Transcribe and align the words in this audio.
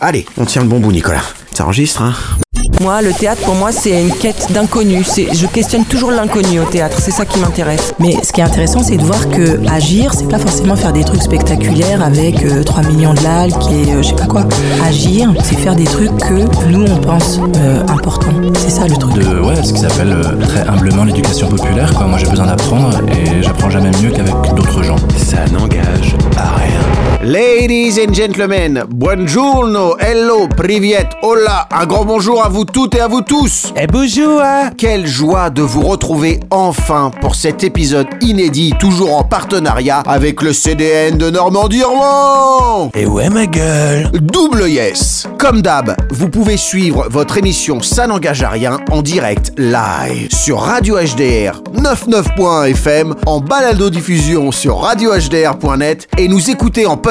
Allez, 0.00 0.24
on 0.38 0.44
tient 0.44 0.62
le 0.62 0.68
bon 0.68 0.80
bout, 0.80 0.92
Nicolas. 0.92 1.20
Ça 1.52 1.64
enregistre, 1.64 2.02
hein 2.02 2.14
Moi, 2.80 3.02
le 3.02 3.12
théâtre, 3.12 3.42
pour 3.42 3.54
moi, 3.54 3.70
c'est 3.72 4.00
une 4.00 4.10
quête 4.10 4.50
d'inconnu. 4.52 5.04
C'est- 5.04 5.34
Je 5.34 5.46
questionne 5.46 5.84
toujours 5.84 6.10
l'inconnu 6.10 6.60
au 6.60 6.64
théâtre. 6.64 6.96
C'est 6.98 7.10
ça 7.10 7.26
qui 7.26 7.38
m'intéresse. 7.38 7.92
Mais 7.98 8.16
ce 8.22 8.32
qui 8.32 8.40
est 8.40 8.44
intéressant, 8.44 8.82
c'est 8.82 8.96
de 8.96 9.02
voir 9.02 9.28
que 9.28 9.60
agir, 9.70 10.14
c'est 10.14 10.26
pas 10.28 10.38
forcément 10.38 10.76
faire 10.76 10.94
des 10.94 11.04
trucs 11.04 11.22
spectaculaires 11.22 12.02
avec 12.02 12.42
euh, 12.42 12.62
3 12.62 12.82
millions 12.84 13.12
de 13.12 13.18
likes 13.20 13.54
et 13.70 13.92
euh, 13.92 14.02
je 14.02 14.08
sais 14.08 14.14
pas 14.14 14.24
quoi. 14.24 14.44
Agir, 14.82 15.30
c'est 15.44 15.58
faire 15.58 15.76
des 15.76 15.84
trucs 15.84 16.16
que 16.16 16.64
nous 16.68 16.86
on 16.90 16.96
pense 16.96 17.38
euh, 17.56 17.82
importants. 17.88 18.32
C'est 18.58 18.70
ça 18.70 18.86
le 18.88 18.96
truc. 18.96 19.12
de 19.12 19.40
ouais, 19.40 19.62
ce 19.62 19.74
qu'ils 19.74 19.84
appellent 19.84 20.12
euh, 20.14 20.36
très 20.46 20.66
humblement 20.66 21.04
l'éducation 21.04 21.48
populaire. 21.48 21.92
Quoi. 21.94 22.06
Moi, 22.06 22.18
j'ai 22.18 22.26
besoin 22.30 22.46
d'apprendre 22.46 22.98
et 23.10 23.42
j'apprends 23.42 23.68
jamais 23.68 23.90
mieux 24.02 24.10
qu'avec 24.10 24.34
d'autres 24.56 24.82
gens. 24.82 24.96
Ça 25.18 25.44
n'engage 25.52 26.16
à 26.38 26.54
rien. 26.54 26.80
Ladies 27.22 27.98
and 27.98 28.14
gentlemen, 28.14 28.82
buongiorno, 28.88 29.98
hello, 29.98 30.48
privet, 30.48 31.06
hola, 31.20 31.68
un 31.70 31.84
grand 31.84 32.06
bonjour 32.06 32.42
à 32.42 32.48
vous 32.48 32.64
toutes 32.64 32.94
et 32.94 33.00
à 33.00 33.08
vous 33.08 33.20
tous. 33.20 33.74
Eh 33.76 33.86
bonjour 33.86 34.40
hein. 34.40 34.70
Quelle 34.78 35.06
joie 35.06 35.50
de 35.50 35.60
vous 35.60 35.82
retrouver 35.82 36.40
enfin 36.50 37.10
pour 37.20 37.34
cet 37.34 37.62
épisode 37.62 38.06
inédit, 38.22 38.72
toujours 38.80 39.18
en 39.18 39.22
partenariat 39.22 39.98
avec 40.06 40.40
le 40.40 40.54
CDN 40.54 41.18
de 41.18 41.28
Normandie-Rouen. 41.28 42.90
Et 42.94 43.04
ouais 43.04 43.28
ma 43.28 43.44
gueule 43.44 44.10
Double 44.12 44.66
yes 44.66 45.28
Comme 45.36 45.60
d'hab, 45.60 45.94
vous 46.08 46.30
pouvez 46.30 46.56
suivre 46.56 47.06
votre 47.10 47.36
émission 47.36 47.82
Ça 47.82 48.06
n'engage 48.06 48.42
à 48.42 48.48
rien 48.48 48.78
en 48.90 49.02
direct 49.02 49.52
live 49.58 50.34
sur 50.34 50.60
Radio 50.60 50.96
HDR 50.96 51.60
99.fm, 51.74 53.14
en 53.26 53.40
balado-diffusion 53.40 54.52
sur 54.52 54.78
radiohdr.net 54.78 56.08
et 56.16 56.26
nous 56.26 56.48
écouter 56.48 56.86
en 56.86 56.96
podcast 56.96 57.09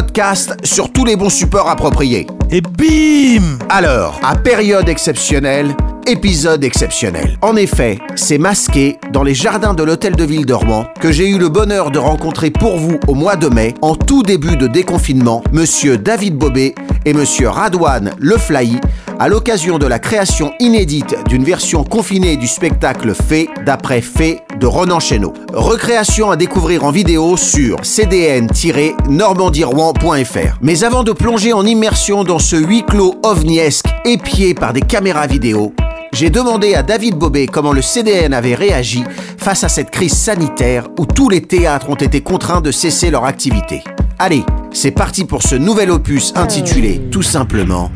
sur 0.64 0.92
tous 0.92 1.06
les 1.06 1.16
bons 1.16 1.30
supports 1.30 1.70
appropriés. 1.70 2.28
Et 2.52 2.62
bim 2.62 3.58
Alors, 3.70 4.20
à 4.24 4.36
période 4.36 4.90
exceptionnelle, 4.90 5.76
épisode 6.08 6.64
exceptionnel. 6.64 7.38
En 7.42 7.56
effet, 7.56 8.00
c'est 8.16 8.38
masqué 8.38 8.98
dans 9.14 9.24
les 9.24 9.36
jardins 9.36 9.74
de 9.74 9.84
l'hôtel 9.84 10.16
de 10.16 10.24
ville 10.24 10.46
d'Ormand 10.46 10.86
que 11.00 11.12
j'ai 11.12 11.30
eu 11.30 11.38
le 11.38 11.50
bonheur 11.50 11.92
de 11.92 12.00
rencontrer 12.00 12.50
pour 12.50 12.78
vous 12.78 13.00
au 13.08 13.14
mois 13.14 13.36
de 13.36 13.48
mai, 13.48 13.76
en 13.82 13.96
tout 13.96 14.24
début 14.24 14.56
de 14.56 14.68
déconfinement, 14.68 15.44
monsieur 15.52 15.98
David 15.98 16.36
Bobé 16.36 16.74
et 17.06 17.14
monsieur 17.14 17.50
Radouane 17.50 18.12
Leflahi, 18.20 18.80
à 19.20 19.28
l'occasion 19.28 19.78
de 19.78 19.86
la 19.86 20.00
création 20.00 20.54
inédite 20.60 21.18
d'une 21.28 21.44
version 21.44 21.84
confinée 21.84 22.38
du 22.38 22.48
spectacle 22.48 23.14
Fée 23.14 23.50
d'après 23.66 24.00
Fée 24.00 24.40
de 24.58 24.66
Ronan 24.66 25.02
Chesneau. 25.02 25.34
Recréation 25.54 26.32
à 26.32 26.38
découvrir 26.38 26.86
en 26.86 26.92
vidéo 26.92 27.36
sur 27.36 27.82
cdn-normandierouen.fr. 27.82 30.58
Mais 30.62 30.86
avant 30.86 31.04
de 31.04 31.12
plonger 31.12 31.52
en 31.52 31.66
immersion 31.66 32.24
dans 32.24 32.40
ce 32.40 32.56
huis 32.56 32.86
clos 32.86 33.16
ovniesque 33.24 33.88
épié 34.06 34.54
par 34.54 34.72
des 34.72 34.82
caméras 34.82 35.28
vidéo, 35.28 35.74
j'ai 36.14 36.30
demandé 36.30 36.76
à 36.76 36.82
David 36.82 37.16
Bobet 37.16 37.48
comment 37.48 37.74
le 37.74 37.82
CDN 37.82 38.34
avait 38.34 38.56
réagi 38.56 39.04
face 39.38 39.66
à 39.66 39.70
cette 39.70 39.92
crise 39.92 40.14
sanitaire 40.14 40.88
où 40.98 41.06
tous 41.06 41.28
les 41.28 41.42
théâtres 41.42 41.90
ont 41.90 41.96
été 41.96 42.22
contraints 42.22 42.62
de 42.62 42.72
cesser 42.72 43.12
leur 43.12 43.26
activité. 43.26 43.84
Allez, 44.18 44.46
c'est 44.72 44.92
parti 44.92 45.26
pour 45.26 45.44
ce 45.44 45.56
nouvel 45.56 45.92
opus 45.92 46.32
intitulé 46.36 47.02
tout 47.12 47.22
simplement 47.22 47.92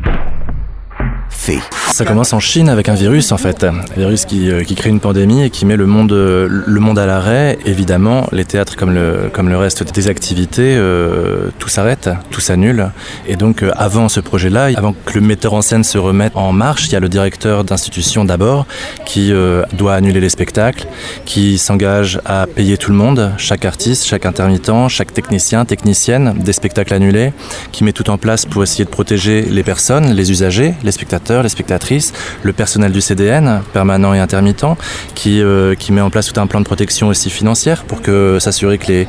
Ça 1.92 2.04
commence 2.04 2.32
en 2.32 2.40
Chine 2.40 2.68
avec 2.68 2.88
un 2.88 2.94
virus 2.94 3.30
en 3.30 3.36
fait, 3.36 3.64
un 3.64 3.74
virus 3.96 4.24
qui, 4.24 4.50
euh, 4.50 4.62
crée 4.64 4.90
une 4.90 5.00
pandémie 5.00 5.42
et 5.44 5.50
qui 5.50 5.66
met 5.66 5.76
le 5.76 5.86
monde, 5.86 6.12
euh, 6.12 6.48
le 6.66 6.80
monde 6.80 6.98
à 6.98 7.06
l'arrêt. 7.06 7.58
Évidemment, 7.66 8.26
les 8.32 8.44
théâtres 8.44 8.76
comme 8.76 8.94
le, 8.94 9.56
reste 9.56 9.94
des 9.94 10.08
activités, 10.08 10.74
euh, 10.76 11.50
tout 11.58 11.68
s'arrête, 11.68 12.08
tout 12.30 12.40
s'annule. 12.40 12.90
Et 13.28 13.36
donc 13.36 13.64
avant 13.76 14.08
ce 14.08 14.20
projet-là, 14.20 14.70
avant 14.74 14.94
que 15.04 15.14
le 15.14 15.20
metteur 15.20 15.52
en 15.54 15.62
scène 15.62 15.84
se 15.84 15.98
remette 15.98 16.32
en 16.34 16.52
marche, 16.52 16.86
il 16.86 16.92
y 16.92 16.96
a 16.96 17.00
le 17.00 17.08
directeur 17.08 17.62
d'institution 17.62 18.24
d'abord 18.24 18.66
qui 19.04 19.32
doit 19.72 19.94
annuler 19.94 20.20
les 20.20 20.28
spectacles, 20.28 20.86
qui 21.24 21.58
s'engage 21.58 22.20
à 22.24 22.46
payer 22.46 22.76
tout 22.76 22.90
le 22.90 22.96
monde, 22.96 23.32
chaque 23.36 23.64
artiste, 23.64 24.06
chaque 24.06 24.26
intermittent, 24.26 24.88
chaque 24.88 25.12
technicien, 25.12 25.64
technicienne, 25.64 26.34
des 26.38 26.52
spectacles 26.52 26.94
annulés, 26.94 27.32
qui 27.70 27.84
met 27.84 27.92
tout 27.92 28.08
en 28.10 28.18
place 28.18 28.46
pour 28.46 28.62
essayer 28.62 28.84
de 28.84 28.90
protéger 28.90 29.42
les 29.42 29.62
personnes, 29.62 30.12
les 30.12 30.30
usagers, 30.30 30.74
les 30.82 30.92
spectateurs, 30.92 31.23
les 31.30 31.48
spectatrices, 31.48 32.12
le 32.42 32.52
personnel 32.52 32.92
du 32.92 33.00
CDN, 33.00 33.62
permanent 33.72 34.14
et 34.14 34.18
intermittent, 34.18 34.64
qui, 35.14 35.40
euh, 35.42 35.74
qui 35.74 35.92
met 35.92 36.00
en 36.00 36.10
place 36.10 36.32
tout 36.32 36.40
un 36.40 36.46
plan 36.46 36.60
de 36.60 36.64
protection 36.64 37.08
aussi 37.08 37.30
financière 37.30 37.84
pour 37.84 38.02
que 38.02 38.38
s'assurer 38.40 38.78
que 38.78 38.86
les, 38.88 39.08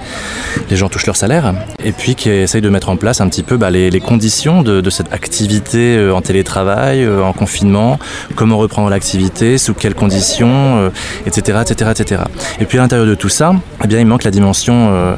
les 0.69 0.75
gens 0.75 0.89
touchent 0.89 1.05
leur 1.05 1.15
salaire, 1.15 1.53
et 1.83 1.91
puis 1.91 2.15
qui 2.15 2.29
essaye 2.29 2.61
de 2.61 2.69
mettre 2.69 2.89
en 2.89 2.97
place 2.97 3.21
un 3.21 3.29
petit 3.29 3.43
peu 3.43 3.57
bah, 3.57 3.71
les, 3.71 3.89
les 3.89 3.99
conditions 3.99 4.61
de, 4.61 4.81
de 4.81 4.89
cette 4.89 5.13
activité 5.13 5.97
euh, 5.97 6.13
en 6.13 6.21
télétravail, 6.21 7.03
euh, 7.03 7.21
en 7.21 7.33
confinement, 7.33 7.99
comment 8.35 8.57
reprendre 8.57 8.89
l'activité, 8.89 9.57
sous 9.57 9.73
quelles 9.73 9.95
conditions, 9.95 10.77
euh, 10.77 10.89
etc., 11.25 11.59
etc., 11.61 11.91
etc. 11.91 12.21
Et 12.59 12.65
puis 12.65 12.77
à 12.77 12.81
l'intérieur 12.81 13.07
de 13.07 13.15
tout 13.15 13.29
ça, 13.29 13.53
eh 13.83 13.87
bien, 13.87 13.99
il 13.99 14.05
manque 14.05 14.23
la 14.23 14.31
dimension, 14.31 14.89
euh, 14.93 15.15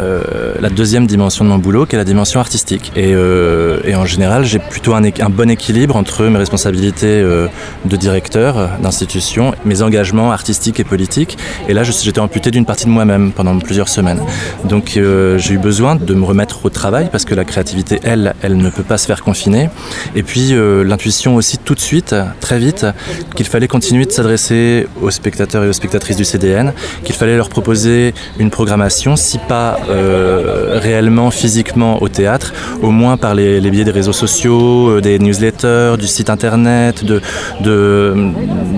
euh, 0.00 0.22
la 0.60 0.70
deuxième 0.70 1.06
dimension 1.06 1.44
de 1.44 1.50
mon 1.50 1.58
boulot, 1.58 1.86
qui 1.86 1.94
est 1.94 1.98
la 1.98 2.04
dimension 2.04 2.40
artistique. 2.40 2.92
Et, 2.96 3.14
euh, 3.14 3.80
et 3.84 3.94
en 3.94 4.06
général, 4.06 4.44
j'ai 4.44 4.58
plutôt 4.58 4.94
un, 4.94 5.04
un 5.04 5.30
bon 5.30 5.50
équilibre 5.50 5.96
entre 5.96 6.24
mes 6.38 6.42
responsabilités 6.42 7.20
euh, 7.20 7.48
de 7.84 7.96
directeur 7.96 8.58
euh, 8.58 8.66
d'institution, 8.80 9.54
mes 9.64 9.82
engagements 9.82 10.30
artistiques 10.30 10.78
et 10.78 10.84
politiques. 10.84 11.36
Et 11.68 11.74
là, 11.74 11.82
j'étais 11.82 12.20
amputé 12.20 12.50
d'une 12.50 12.64
partie 12.64 12.84
de 12.84 12.90
moi-même 12.90 13.32
pendant 13.32 13.58
plusieurs 13.58 13.88
semaines. 13.88 14.20
Donc, 14.64 14.96
euh, 14.96 15.36
j'ai 15.38 15.54
eu 15.54 15.58
besoin 15.58 15.96
de 15.96 16.14
me 16.14 16.24
remettre 16.24 16.64
au 16.64 16.70
travail 16.70 17.08
parce 17.10 17.24
que 17.24 17.34
la 17.34 17.44
créativité, 17.44 17.98
elle, 18.04 18.34
elle 18.42 18.56
ne 18.56 18.70
peut 18.70 18.82
pas 18.84 18.98
se 18.98 19.06
faire 19.06 19.22
confiner. 19.22 19.68
Et 20.14 20.22
puis, 20.22 20.54
l'intuition 20.84 21.36
aussi, 21.36 21.58
tout 21.58 21.74
de 21.74 21.80
suite, 21.80 22.14
très 22.40 22.58
vite, 22.58 22.86
qu'il 23.34 23.46
fallait 23.46 23.68
continuer 23.68 24.04
de 24.04 24.12
s'adresser 24.12 24.86
aux 25.02 25.10
spectateurs 25.10 25.64
et 25.64 25.68
aux 25.68 25.72
spectatrices 25.72 26.16
du 26.16 26.24
CDN, 26.24 26.72
qu'il 27.04 27.14
fallait 27.14 27.36
leur 27.36 27.48
proposer 27.48 28.14
une 28.38 28.50
programmation, 28.50 29.16
si 29.16 29.38
pas 29.38 29.78
réellement, 29.88 31.30
physiquement 31.30 32.02
au 32.02 32.08
théâtre, 32.08 32.52
au 32.82 32.90
moins 32.90 33.16
par 33.16 33.34
les, 33.34 33.60
les 33.60 33.70
biais 33.70 33.84
des 33.84 33.90
réseaux 33.90 34.12
sociaux, 34.12 35.00
des 35.00 35.18
newsletters, 35.18 35.96
du 35.98 36.06
site 36.06 36.17
internet, 36.30 37.04
de, 37.04 37.20
de, 37.60 38.14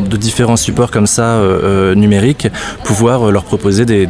de 0.08 0.16
différents 0.16 0.56
supports 0.56 0.90
comme 0.90 1.06
ça 1.06 1.22
euh, 1.22 1.60
euh, 1.64 1.94
numériques, 1.94 2.48
pouvoir 2.84 3.28
euh, 3.28 3.30
leur 3.32 3.44
proposer 3.44 3.84
des, 3.84 4.06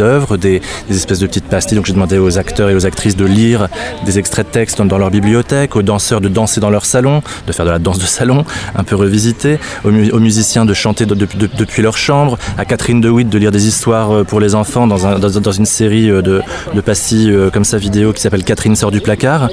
œuvres, 0.00 0.36
des, 0.36 0.60
espèces 0.90 1.18
de 1.20 1.26
petites 1.26 1.44
pastilles. 1.44 1.76
Donc 1.76 1.86
j'ai 1.86 1.92
demandé 1.92 2.18
aux 2.18 2.38
acteurs 2.38 2.70
et 2.70 2.74
aux 2.74 2.86
actrices 2.86 3.16
de 3.16 3.24
lire 3.26 3.68
des 4.06 4.18
extraits 4.18 4.46
de 4.46 4.52
texte 4.52 4.80
dans, 4.80 4.98
leur 4.98 5.10
bibliothèque, 5.10 5.76
aux 5.76 5.82
danseurs 5.82 6.20
de 6.20 6.28
danser 6.28 6.60
dans 6.60 6.70
leur 6.70 6.84
salon, 6.84 7.22
de 7.46 7.52
faire 7.52 7.66
de 7.66 7.70
la 7.70 7.78
danse 7.78 7.98
de 7.98 8.06
salon, 8.06 8.44
un 8.74 8.84
peu 8.84 8.96
revisitée, 8.96 9.58
aux, 9.84 9.90
mu- 9.90 10.10
aux 10.10 10.20
musiciens 10.20 10.64
de 10.64 10.74
chanter 10.74 11.06
de- 11.06 11.14
de- 11.14 11.26
de- 11.36 11.48
depuis 11.58 11.82
leur 11.82 11.96
chambre, 11.96 12.38
à 12.58 12.64
Catherine 12.64 13.00
DeWitt 13.00 13.28
de 13.28 13.38
lire 13.38 13.50
des 13.52 13.66
histoires 13.68 14.24
pour 14.24 14.40
les 14.40 14.54
enfants 14.54 14.86
dans, 14.86 15.06
un- 15.06 15.18
dans, 15.18 15.28
dans 15.40 15.52
une 15.52 15.66
série 15.66 16.06
de, 16.08 16.42
pastilles 16.84 17.34
comme 17.52 17.64
ça 17.64 17.78
vidéo 17.78 18.12
qui 18.12 18.20
s'appelle 18.20 18.44
Catherine 18.44 18.76
sort 18.76 18.90
du 18.90 19.00
placard, 19.00 19.48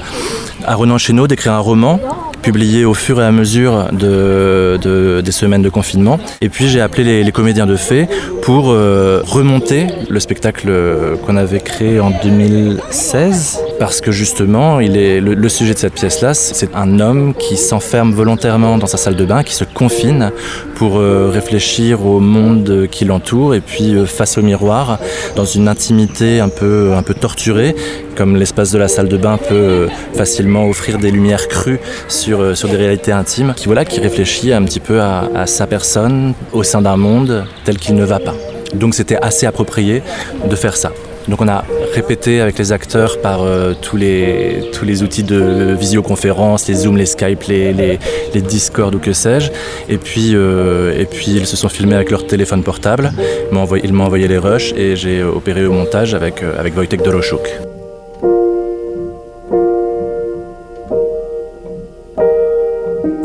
à 0.66 0.74
Ronan 0.74 0.98
Chénaud 0.98 1.26
d'écrire 1.26 1.52
un 1.54 1.58
roman 1.58 1.98
publié 2.42 2.84
au 2.84 2.94
fur 2.94 3.20
et 3.20 3.24
à 3.24 3.32
mesure 3.32 3.88
de, 3.92 4.78
de- 4.82 5.20
des 5.24 5.32
semaines 5.32 5.62
de 5.62 5.68
confinement. 5.68 6.18
Et 6.40 6.48
puis 6.48 6.68
j'ai 6.68 6.80
appelé 6.80 7.22
les, 7.22 7.32
comédiens 7.32 7.66
de 7.66 7.76
fait 7.76 8.08
pour 8.42 8.70
euh, 8.70 9.22
remonter 9.24 9.86
le 10.08 10.20
spectacle 10.20 10.66
euh, 10.68 11.16
qu'on 11.16 11.36
avait 11.36 11.60
créé 11.60 12.00
en 12.00 12.10
2016 12.10 13.60
parce 13.78 14.00
que 14.00 14.12
justement 14.12 14.80
il 14.80 14.96
est, 14.96 15.20
le, 15.20 15.48
sujet 15.48 15.74
de 15.74 15.78
cette 15.78 15.94
pièce-là 15.94 16.34
c'est 16.34 16.74
un 16.74 17.00
homme 17.00 17.34
qui 17.34 17.56
s'enferme 17.56 18.12
volontairement 18.12 18.76
dans 18.78 18.86
sa 18.86 18.96
salle 18.96 19.16
de 19.16 19.24
bain, 19.24 19.42
qui 19.42 19.54
se 19.54 19.64
confine 19.64 20.30
pour 20.74 20.98
euh, 20.98 21.30
réfléchir 21.32 22.04
au 22.04 22.20
monde 22.20 22.86
qui 22.90 23.04
l'entoure 23.04 23.54
et 23.54 23.60
puis 23.60 23.94
face 24.06 24.36
au 24.36 24.42
miroir 24.42 24.98
dans 25.36 25.44
une 25.44 25.68
intimité 25.68 26.40
un 26.40 26.48
peu, 26.48 26.92
un 26.94 27.02
peu 27.02 27.14
torturée 27.14 27.74
comme 28.16 28.36
l'espace 28.36 28.70
de 28.70 28.78
la 28.78 28.88
salle 28.88 29.08
de 29.08 29.16
bain 29.16 29.38
peut 29.38 29.88
facilement 30.14 30.68
offrir 30.68 30.98
des 30.98 31.10
lumières 31.10 31.48
crues 31.48 31.80
sur, 32.08 32.31
euh, 32.40 32.54
sur 32.54 32.68
des 32.68 32.76
réalités 32.76 33.12
intimes, 33.12 33.54
qui, 33.56 33.66
voilà, 33.66 33.84
qui 33.84 34.00
réfléchit 34.00 34.52
un 34.52 34.62
petit 34.64 34.80
peu 34.80 35.00
à, 35.00 35.46
sa 35.46 35.66
personne 35.66 36.34
au 36.52 36.62
sein 36.62 36.82
d'un 36.82 36.96
monde 36.96 37.44
tel 37.64 37.78
qu'il 37.78 37.94
ne 37.94 38.04
va 38.04 38.18
pas. 38.18 38.34
Donc 38.74 38.94
c'était 38.94 39.16
assez 39.16 39.46
approprié 39.46 40.02
de 40.48 40.56
faire 40.56 40.76
ça. 40.76 40.92
Donc 41.28 41.40
on 41.40 41.48
a 41.48 41.64
répété 41.94 42.40
avec 42.40 42.58
les 42.58 42.72
acteurs 42.72 43.20
par 43.20 43.42
euh, 43.42 43.74
tous, 43.80 43.96
les, 43.96 44.70
tous 44.72 44.84
les 44.84 45.02
outils 45.02 45.22
de 45.22 45.74
visioconférence, 45.78 46.68
les 46.68 46.74
Zoom, 46.74 46.96
les 46.96 47.06
Skype, 47.06 47.44
les, 47.44 47.72
les, 47.72 47.98
les 48.34 48.42
Discord 48.42 48.94
ou 48.94 48.98
que 48.98 49.12
sais-je. 49.12 49.50
Et 49.88 49.98
puis, 49.98 50.32
euh, 50.34 50.98
et 50.98 51.04
puis 51.04 51.30
ils 51.30 51.46
se 51.46 51.56
sont 51.56 51.68
filmés 51.68 51.94
avec 51.94 52.10
leur 52.10 52.26
téléphone 52.26 52.62
portable. 52.62 53.12
Ils 53.50 53.92
m'ont 53.92 54.04
envoyé, 54.04 54.28
les 54.28 54.38
rushs 54.38 54.72
et 54.76 54.96
j'ai 54.96 55.22
opéré 55.22 55.66
au 55.66 55.72
montage 55.72 56.14
avec, 56.14 56.42
euh, 56.42 56.58
avec 56.58 56.76
Wojtek. 56.76 57.02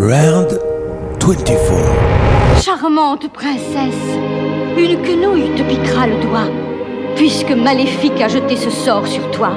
Round 0.08 0.58
24. 1.20 2.62
Charmante 2.62 3.28
princesse, 3.34 4.08
une 4.78 5.02
quenouille 5.02 5.54
te 5.58 5.64
piquera 5.64 6.08
le 6.08 6.16
doigt, 6.22 6.48
puisque 7.18 7.52
Maléfique 7.52 8.22
a 8.22 8.30
jeté 8.30 8.56
ce 8.56 8.70
sort 8.70 9.06
sur 9.06 9.30
toi. 9.32 9.50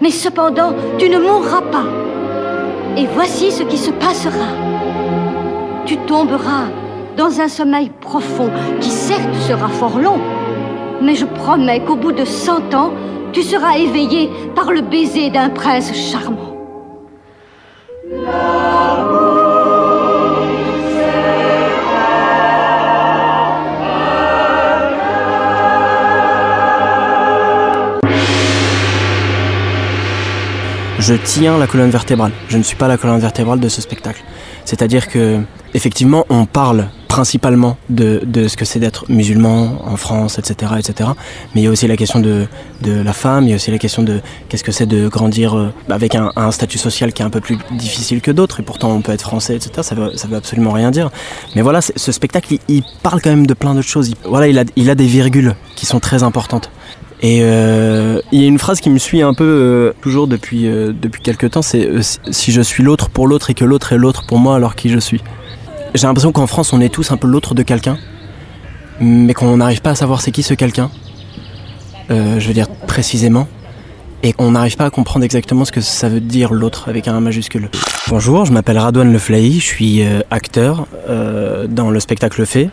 Mais 0.00 0.10
cependant, 0.10 0.74
tu 0.98 1.08
ne 1.08 1.20
mourras 1.20 1.62
pas. 1.70 1.84
Et 2.96 3.06
voici 3.14 3.52
ce 3.52 3.62
qui 3.62 3.78
se 3.78 3.92
passera. 3.92 4.48
Tu 5.84 5.96
tomberas 5.98 6.66
dans 7.16 7.40
un 7.40 7.48
sommeil 7.48 7.92
profond 8.00 8.50
qui 8.80 8.90
certes 8.90 9.36
sera 9.46 9.68
fort 9.68 10.00
long, 10.00 10.18
mais 11.00 11.14
je 11.14 11.26
promets 11.26 11.84
qu'au 11.84 11.94
bout 11.94 12.10
de 12.10 12.24
cent 12.24 12.74
ans, 12.74 12.90
tu 13.32 13.44
seras 13.44 13.76
éveillé 13.78 14.30
par 14.56 14.72
le 14.72 14.80
baiser 14.80 15.30
d'un 15.30 15.50
prince 15.50 15.94
charmant. 15.94 16.55
Je 31.06 31.14
tiens 31.14 31.56
la 31.56 31.68
colonne 31.68 31.90
vertébrale. 31.90 32.32
Je 32.48 32.58
ne 32.58 32.64
suis 32.64 32.74
pas 32.74 32.88
la 32.88 32.96
colonne 32.96 33.20
vertébrale 33.20 33.60
de 33.60 33.68
ce 33.68 33.80
spectacle. 33.80 34.24
C'est-à-dire 34.64 35.06
que, 35.06 35.38
effectivement, 35.72 36.26
on 36.30 36.46
parle 36.46 36.88
principalement 37.06 37.76
de, 37.88 38.20
ce 38.48 38.56
que 38.56 38.64
c'est 38.64 38.80
d'être 38.80 39.08
musulman 39.08 39.82
en 39.84 39.96
France, 39.96 40.40
etc., 40.40 40.72
etc. 40.80 41.10
Mais 41.54 41.60
il 41.60 41.64
y 41.64 41.66
a 41.68 41.70
aussi 41.70 41.86
la 41.86 41.96
question 41.96 42.18
de, 42.18 42.48
la 42.84 43.12
femme, 43.12 43.44
il 43.44 43.50
y 43.50 43.52
a 43.52 43.54
aussi 43.54 43.70
la 43.70 43.78
question 43.78 44.02
de 44.02 44.20
qu'est-ce 44.48 44.64
que 44.64 44.72
c'est 44.72 44.86
de 44.86 45.06
grandir 45.06 45.56
euh, 45.56 45.72
avec 45.88 46.16
un, 46.16 46.50
statut 46.50 46.78
social 46.78 47.12
qui 47.12 47.22
est 47.22 47.24
un 47.24 47.30
peu 47.30 47.40
plus 47.40 47.56
difficile 47.70 48.20
que 48.20 48.32
d'autres, 48.32 48.58
et 48.58 48.64
pourtant 48.64 48.90
on 48.90 49.00
peut 49.00 49.12
être 49.12 49.22
français, 49.22 49.54
etc. 49.54 49.70
Ça 49.82 49.94
ça 50.16 50.26
veut 50.26 50.36
absolument 50.36 50.72
rien 50.72 50.90
dire. 50.90 51.10
Mais 51.54 51.62
voilà, 51.62 51.80
ce 51.82 52.10
spectacle, 52.12 52.56
il, 52.66 52.82
parle 53.04 53.22
quand 53.22 53.30
même 53.30 53.46
de 53.46 53.54
plein 53.54 53.74
d'autres 53.74 53.86
choses. 53.86 54.08
Il- 54.08 54.16
voilà, 54.28 54.48
il 54.48 54.90
a 54.90 54.94
des 54.96 55.06
virgules 55.06 55.54
qui 55.76 55.86
sont 55.86 56.00
très 56.00 56.24
importantes. 56.24 56.68
Et 57.22 57.38
euh, 57.42 58.20
il 58.30 58.42
y 58.42 58.44
a 58.44 58.46
une 58.46 58.58
phrase 58.58 58.80
qui 58.80 58.90
me 58.90 58.98
suit 58.98 59.22
un 59.22 59.32
peu 59.32 59.44
euh, 59.44 59.92
toujours 60.02 60.26
depuis, 60.26 60.66
euh, 60.68 60.92
depuis 60.92 61.22
quelques 61.22 61.50
temps, 61.50 61.62
c'est 61.62 61.88
si- 62.02 62.52
je 62.52 62.60
suis 62.60 62.82
l'autre 62.82 63.08
pour 63.08 63.26
l'autre 63.26 63.48
et 63.50 63.54
que 63.54 63.64
l'autre 63.64 63.92
est 63.94 63.96
l'autre 63.96 64.26
pour 64.26 64.38
moi, 64.38 64.56
alors 64.56 64.74
qui 64.74 64.90
je 64.90 64.98
suis? 64.98 65.22
J'ai 65.94 66.06
l'impression 66.06 66.30
qu'en 66.32 66.46
France, 66.46 66.74
on 66.74 66.80
est 66.80 66.90
tous 66.90 67.10
un 67.12 67.16
peu 67.16 67.26
l'autre 67.26 67.54
de 67.54 67.62
quelqu'un, 67.62 67.96
mais 69.00 69.32
qu'on 69.32 69.56
n'arrive 69.56 69.80
pas 69.80 69.90
à 69.90 69.94
savoir 69.94 70.20
c'est 70.20 70.30
qui 70.30 70.42
ce 70.42 70.52
quelqu'un, 70.52 70.90
je 72.10 72.46
veux 72.46 72.52
dire 72.52 72.68
précisément, 72.86 73.48
et 74.22 74.34
qu'on 74.34 74.50
n'arrive 74.50 74.76
pas 74.76 74.84
à 74.84 74.90
comprendre 74.90 75.24
exactement 75.24 75.64
ce 75.64 75.72
que 75.72 75.80
ça 75.80 76.10
veut 76.10 76.20
dire 76.20 76.52
l'autre 76.52 76.90
avec 76.90 77.08
un 77.08 77.18
majuscule. 77.20 77.70
Bonjour, 78.08 78.44
je 78.44 78.52
m'appelle 78.52 78.76
Radouane 78.78 79.10
Leflahi, 79.10 79.58
je 79.58 79.64
suis 79.64 80.02
acteur 80.30 80.86
dans 81.08 81.90
le 81.90 81.98
spectacle 82.00 82.44
fait. 82.44 82.68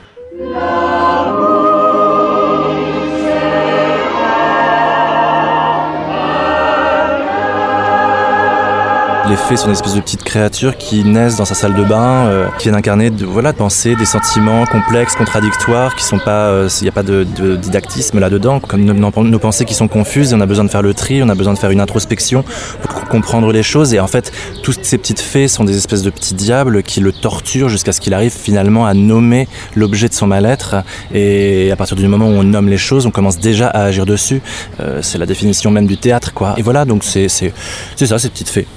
Les 9.34 9.38
fées 9.38 9.58
sont 9.58 9.66
des 9.66 9.74
espèces 9.74 9.96
de 9.96 10.00
petites 10.00 10.24
créatures 10.24 10.78
qui 10.78 11.04
naissent 11.04 11.38
dans 11.38 11.46
sa 11.46 11.56
salle 11.56 11.74
de 11.74 11.84
bain, 11.84 12.28
euh, 12.28 12.46
qui 12.60 12.66
viennent 12.66 12.76
incarner 12.76 13.10
de, 13.10 13.26
voilà, 13.26 13.52
de 13.52 13.58
pensées, 13.58 13.96
des 13.96 14.06
sentiments 14.06 14.68
complexes, 14.68 15.16
contradictoires, 15.16 15.96
qui 15.96 16.04
sont 16.04 16.20
pas, 16.20 16.68
il 16.80 16.84
n'y 16.84 16.88
a 16.88 16.92
pas 16.92 17.02
de, 17.02 17.24
didactisme 17.56 18.20
là-dedans, 18.20 18.60
comme 18.60 18.84
nos, 18.84 19.40
pensées 19.40 19.66
qui 19.66 19.74
sont 19.74 19.88
confuses, 19.88 20.34
et 20.34 20.36
on 20.36 20.40
a 20.40 20.46
besoin 20.46 20.66
de 20.66 20.70
faire 20.70 20.84
le 20.84 20.94
tri, 20.94 21.24
on 21.24 21.30
a 21.30 21.34
besoin 21.34 21.54
de 21.54 21.58
faire 21.58 21.72
une 21.72 21.80
introspection 21.82 22.46
pour 22.84 23.06
comprendre 23.06 23.52
les 23.52 23.64
choses, 23.64 23.96
et 23.96 24.00
en 24.00 24.06
fait, 24.06 24.32
toutes 24.62 24.86
ces 24.86 25.00
petites 25.00 25.20
fées 25.20 25.48
sont 25.48 25.64
des 25.64 25.78
espèces 25.78 26.04
de 26.04 26.12
petits 26.12 26.36
diables 26.36 26.84
qui 26.84 27.00
le 27.00 27.12
torturent 27.12 27.70
jusqu'à 27.70 27.92
ce 27.92 28.02
qu'il 28.02 28.14
arrive 28.14 28.34
finalement 28.34 28.86
à 28.86 28.94
nommer 28.94 29.48
l'objet 29.76 30.10
de 30.10 30.14
son 30.14 30.28
mal-être, 30.28 30.76
et 31.12 31.72
à 31.72 31.76
partir 31.76 31.98
du 31.98 32.08
moment 32.08 32.28
où 32.28 32.34
on 32.34 32.44
nomme 32.44 32.70
les 32.70 32.78
choses, 32.78 33.08
on 33.08 33.12
commence 33.12 33.40
déjà 33.40 33.68
à 33.68 33.82
agir 33.86 34.06
dessus. 34.06 34.44
Euh, 34.80 35.00
c'est 35.02 35.18
la 35.18 35.26
définition 35.26 35.72
même 35.72 35.88
du 35.88 35.98
théâtre, 35.98 36.36
quoi. 36.36 36.54
Et 36.58 36.62
voilà, 36.62 36.86
donc 36.86 37.04
c'est 37.04 37.30
ça, 37.30 38.20
ces 38.20 38.30
petites 38.30 38.50
fées. 38.50 38.68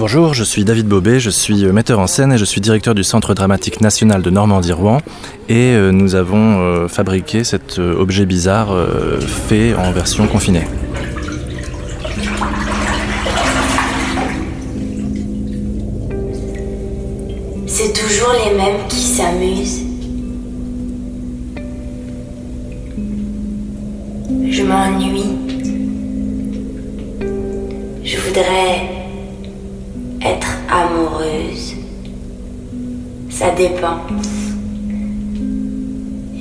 Bonjour, 0.00 0.32
je 0.32 0.44
suis 0.44 0.64
David 0.64 0.86
Bobet, 0.86 1.20
je 1.20 1.28
suis 1.28 1.62
euh, 1.66 1.74
metteur 1.74 1.98
en 1.98 2.06
scène 2.06 2.32
et 2.32 2.38
je 2.38 2.44
suis 2.46 2.62
directeur 2.62 2.94
du 2.94 3.04
Centre 3.04 3.34
dramatique 3.34 3.82
national 3.82 4.22
de 4.22 4.30
Normandie-Rouen. 4.30 5.02
Et 5.50 5.74
euh, 5.74 5.92
nous 5.92 6.14
avons 6.14 6.58
euh, 6.58 6.88
fabriqué 6.88 7.44
cet 7.44 7.78
objet 7.78 8.24
bizarre 8.24 8.74
fait 9.20 9.74
en 9.74 9.92
version 9.92 10.26
confinée. 10.26 10.64
C'est 17.66 17.92
toujours 17.92 18.32
les 18.42 18.56
mêmes 18.56 18.88
qui 18.88 19.02
s'amusent. 19.02 19.84
Je 24.48 24.62
m'ennuie. 24.62 25.36
Je 28.02 28.16
voudrais 28.16 28.69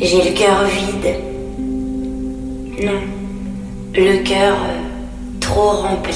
J'ai 0.01 0.23
le 0.23 0.37
cœur 0.37 0.63
vide. 0.65 1.15
Non, 2.85 3.01
le 3.95 4.23
cœur 4.23 4.53
euh, 4.53 4.77
trop 5.39 5.71
rempli. 5.71 6.15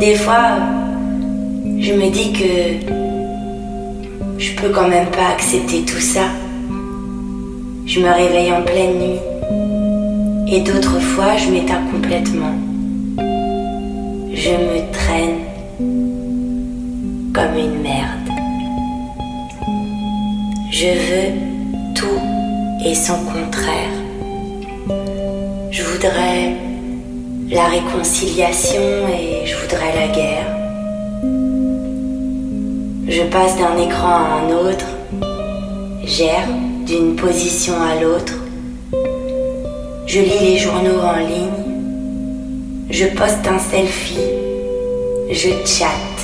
Des 0.00 0.14
fois, 0.14 0.56
je 1.78 1.92
me 1.92 2.08
dis 2.10 2.32
que 2.32 2.50
je 4.38 4.54
peux 4.54 4.70
quand 4.70 4.88
même 4.88 5.08
pas 5.08 5.28
accepter 5.34 5.82
tout 5.82 6.00
ça. 6.00 6.28
Je 7.84 8.00
me 8.00 8.08
réveille 8.08 8.52
en 8.52 8.62
pleine 8.62 8.98
nuit. 8.98 9.20
Et 10.48 10.60
d'autres 10.60 10.98
fois, 11.00 11.36
je 11.36 11.50
m'éteins 11.50 11.84
complètement. 11.92 12.54
Je 14.32 14.50
me 14.50 14.92
traîne 14.92 16.09
Je 20.82 20.86
veux 20.86 21.32
tout 21.94 22.22
et 22.86 22.94
son 22.94 23.18
contraire. 23.26 23.96
Je 25.70 25.82
voudrais 25.82 26.54
la 27.50 27.66
réconciliation 27.66 28.80
et 29.14 29.44
je 29.44 29.56
voudrais 29.56 29.94
la 29.94 30.08
guerre. 30.08 30.46
Je 33.06 33.22
passe 33.24 33.58
d'un 33.58 33.76
écran 33.76 34.08
à 34.08 34.40
un 34.40 34.50
autre, 34.56 34.86
j'erre 36.02 36.48
d'une 36.86 37.14
position 37.14 37.74
à 37.74 38.00
l'autre, 38.00 38.38
je 40.06 40.20
lis 40.20 40.44
les 40.52 40.56
journaux 40.56 41.00
en 41.00 41.18
ligne, 41.18 42.88
je 42.88 43.04
poste 43.04 43.46
un 43.46 43.58
selfie, 43.58 44.30
je 45.30 45.50
chatte, 45.66 46.20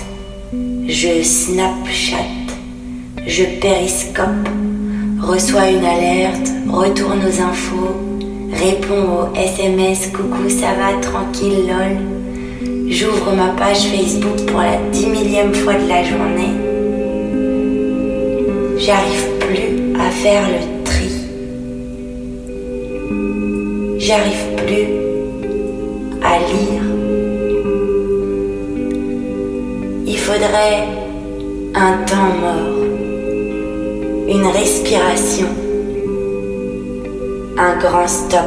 je 0.88 1.22
snapchat, 1.22 2.35
je 3.26 3.44
périscope, 3.60 4.48
reçois 5.20 5.68
une 5.70 5.84
alerte, 5.84 6.52
retourne 6.68 7.20
aux 7.20 7.40
infos, 7.40 7.96
réponds 8.52 9.32
au 9.32 9.36
SMS 9.36 10.08
coucou 10.08 10.48
ça 10.48 10.74
va 10.78 11.00
tranquille 11.00 11.66
lol. 11.66 11.96
J'ouvre 12.88 13.34
ma 13.34 13.48
page 13.48 13.88
Facebook 13.88 14.46
pour 14.46 14.60
la 14.60 14.76
dix 14.92 15.06
millième 15.06 15.52
fois 15.52 15.74
de 15.74 15.88
la 15.88 16.04
journée. 16.04 16.54
J'arrive 18.78 19.26
plus 19.40 20.00
à 20.00 20.10
faire 20.10 20.44
le 20.48 20.84
tri. 20.84 21.10
J'arrive 23.98 24.44
plus 24.56 24.86
à 26.22 26.38
lire. 26.38 26.82
Il 30.06 30.18
faudrait 30.18 30.86
un 31.74 32.04
temps 32.04 32.32
mort, 32.40 32.75
une 34.28 34.46
respiration, 34.46 35.46
un 37.58 37.76
grand 37.78 38.06
stop. 38.08 38.40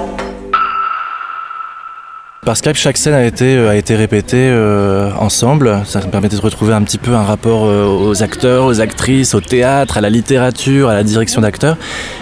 Par 2.46 2.56
Skype, 2.58 2.76
chaque 2.78 2.98
scène 2.98 3.14
a 3.14 3.26
été, 3.26 3.58
euh, 3.58 3.70
a 3.70 3.76
été 3.76 3.96
répétée 3.96 4.50
euh, 4.50 5.12
ensemble. 5.20 5.82
Ça 5.86 6.00
me 6.00 6.06
permettait 6.10 6.38
de 6.38 6.42
retrouver 6.42 6.74
un 6.74 6.82
petit 6.84 6.98
peu 6.98 7.14
un 7.14 7.24
rapport 7.24 7.66
euh, 7.66 7.86
aux 7.86 8.24
acteurs, 8.24 8.66
aux 8.66 8.80
actrices, 8.82 9.36
au 9.36 9.42
théâtre, 9.42 9.98
à 9.98 10.02
la 10.02 10.10
littérature, 10.10 10.90
à 10.90 10.96
la 10.96 11.04
direction 11.04 11.42
d'acteurs. 11.42 11.78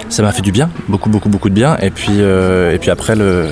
Ça 0.10 0.24
m'a 0.24 0.32
fait 0.32 0.42
du 0.42 0.52
bien, 0.52 0.70
beaucoup, 0.90 1.10
beaucoup, 1.10 1.30
beaucoup 1.30 1.50
de 1.50 1.54
bien. 1.56 1.78
Et 1.82 1.92
puis, 1.92 2.20
et 2.20 2.78
puis 2.80 2.90
après, 2.90 3.16
le- 3.16 3.50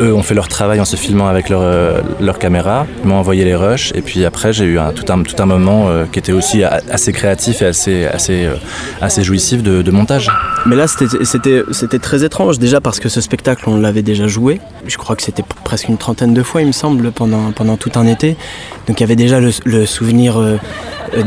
eux 0.00 0.14
ont 0.14 0.22
fait 0.22 0.34
leur 0.34 0.48
travail 0.48 0.80
en 0.80 0.84
se 0.84 0.96
filmant 0.96 1.28
avec 1.28 1.48
leur, 1.48 1.60
euh, 1.62 2.00
leur 2.20 2.38
caméra. 2.38 2.86
M'ont 3.04 3.16
envoyé 3.16 3.44
les 3.44 3.54
rushs. 3.54 3.92
Et 3.94 4.02
puis 4.02 4.24
après, 4.24 4.52
j'ai 4.52 4.64
eu 4.64 4.78
tout, 4.94 5.12
un, 5.12 5.22
tout 5.22 5.40
un 5.40 5.46
moment 5.46 5.88
euh, 5.88 6.04
qui 6.10 6.18
était 6.18 6.32
aussi 6.32 6.64
assez 6.64 7.12
créatif 7.12 7.62
et 7.62 7.66
assez, 7.66 8.06
assez, 8.06 8.44
euh, 8.44 8.54
assez 9.00 9.22
jouissif 9.22 9.62
de, 9.62 9.90
montage. 9.90 10.30
Mais 10.66 10.76
là, 10.76 10.86
c'était- 10.86 11.98
très 11.98 12.24
étrange, 12.24 12.58
déjà 12.58 12.80
parce 12.80 13.00
que 13.00 13.08
ce 13.08 13.20
spectacle, 13.20 13.64
on 13.66 13.76
l'avait 13.76 14.02
déjà 14.02 14.28
joué. 14.28 14.60
Je 14.86 14.96
crois 14.96 15.16
que 15.16 15.22
c'était 15.22 15.42
presque 15.64 15.88
une 15.88 15.98
trentaine 15.98 16.32
de 16.32 16.42
fois, 16.42 16.60
il 16.60 16.68
me 16.68 16.72
semble, 16.72 17.10
pendant, 17.10 17.50
pendant 17.50 17.76
tout 17.76 17.90
un 17.96 18.06
été. 18.06 18.36
Donc 18.86 19.00
il 19.00 19.02
y 19.02 19.04
avait 19.04 19.16
déjà 19.16 19.40
le, 19.40 19.86
souvenir 19.86 20.40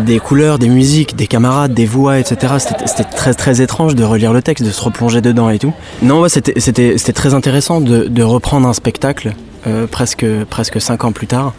des 0.06 0.20
couleurs, 0.20 0.60
des 0.60 0.70
musiques, 0.70 1.16
des 1.16 1.28
camarades, 1.28 1.74
des 1.74 1.86
voix, 1.86 2.20
etc. 2.20 2.54
C'était 2.86 3.04
très 3.04 3.34
très 3.34 3.62
étrange 3.62 3.96
de 3.96 4.04
relire 4.04 4.32
le 4.34 4.42
texte, 4.42 4.66
de 4.66 4.72
se 4.72 4.82
replonger 4.82 5.22
dedans 5.22 5.50
et 5.50 5.60
tout. 5.60 5.74
Non, 6.02 6.22
ouais, 6.22 6.30
c'était 6.30 7.14
très 7.14 7.34
intéressant 7.34 7.82
de 7.82 8.24
reprendre 8.24 8.63
un 8.68 8.74
spectacle 8.74 9.34
euh, 9.66 9.88
presque, 9.88 10.26
presque 10.50 10.82
cinq 10.82 11.06
ans 11.06 11.14
plus 11.14 11.28
tard. 11.28 11.54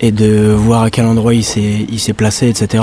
et 0.00 0.10
de 0.10 0.52
voir 0.52 0.82
à 0.82 0.90
quel 0.90 1.06
endroit 1.06 1.34
il 1.34 1.44
s'est, 1.44 2.12
placé, 2.16 2.48
etc. 2.48 2.82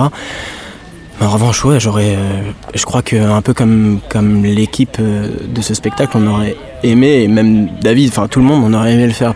En 1.19 1.29
revanche, 1.29 1.63
ouais, 1.65 1.79
j'aurais, 1.79 2.15
euh, 2.15 2.41
je 2.73 2.83
crois 2.85 3.01
que 3.01 3.17
un 3.17 3.41
peu 3.41 3.53
comme, 3.53 3.99
comme 4.09 4.43
l'équipe 4.43 4.97
euh, 4.99 5.27
de 5.53 5.61
ce 5.61 5.73
spectacle, 5.73 6.17
on 6.17 6.25
aurait 6.25 6.55
aimé, 6.83 7.23
et 7.23 7.27
même 7.27 7.69
David, 7.81 8.09
enfin 8.09 8.27
tout 8.27 8.39
le 8.39 8.45
monde, 8.45 8.63
on 8.65 8.73
aurait 8.73 8.93
aimé 8.93 9.05
le 9.05 9.13
faire, 9.13 9.35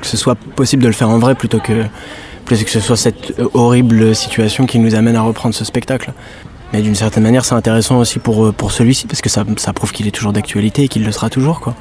que 0.00 0.06
ce 0.06 0.16
soit 0.16 0.34
possible 0.34 0.82
de 0.82 0.88
le 0.88 0.92
faire 0.92 1.08
en 1.08 1.18
vrai 1.18 1.36
plutôt 1.36 1.60
que, 1.60 1.84
plutôt 2.44 2.64
que 2.64 2.70
ce 2.70 2.80
soit 2.80 2.96
cette 2.96 3.32
horrible 3.54 4.14
situation 4.14 4.66
qui 4.66 4.80
nous 4.80 4.96
amène 4.96 5.16
à 5.16 5.22
reprendre 5.22 5.54
ce 5.54 5.64
spectacle. 5.64 6.12
Mais 6.72 6.82
d'une 6.82 6.96
certaine 6.96 7.22
manière, 7.22 7.44
c'est 7.44 7.54
intéressant 7.54 7.98
aussi 7.98 8.18
pour, 8.18 8.52
pour 8.52 8.72
celui-ci 8.72 9.06
parce 9.06 9.20
que 9.20 9.28
ça, 9.30 9.44
ça 9.56 9.72
prouve 9.72 9.92
qu'il 9.92 10.08
est 10.08 10.10
toujours 10.10 10.32
d'actualité 10.32 10.82
et 10.82 10.88
qu'il 10.88 11.04
le 11.04 11.12
sera 11.12 11.30
toujours, 11.30 11.60
quoi. 11.60 11.76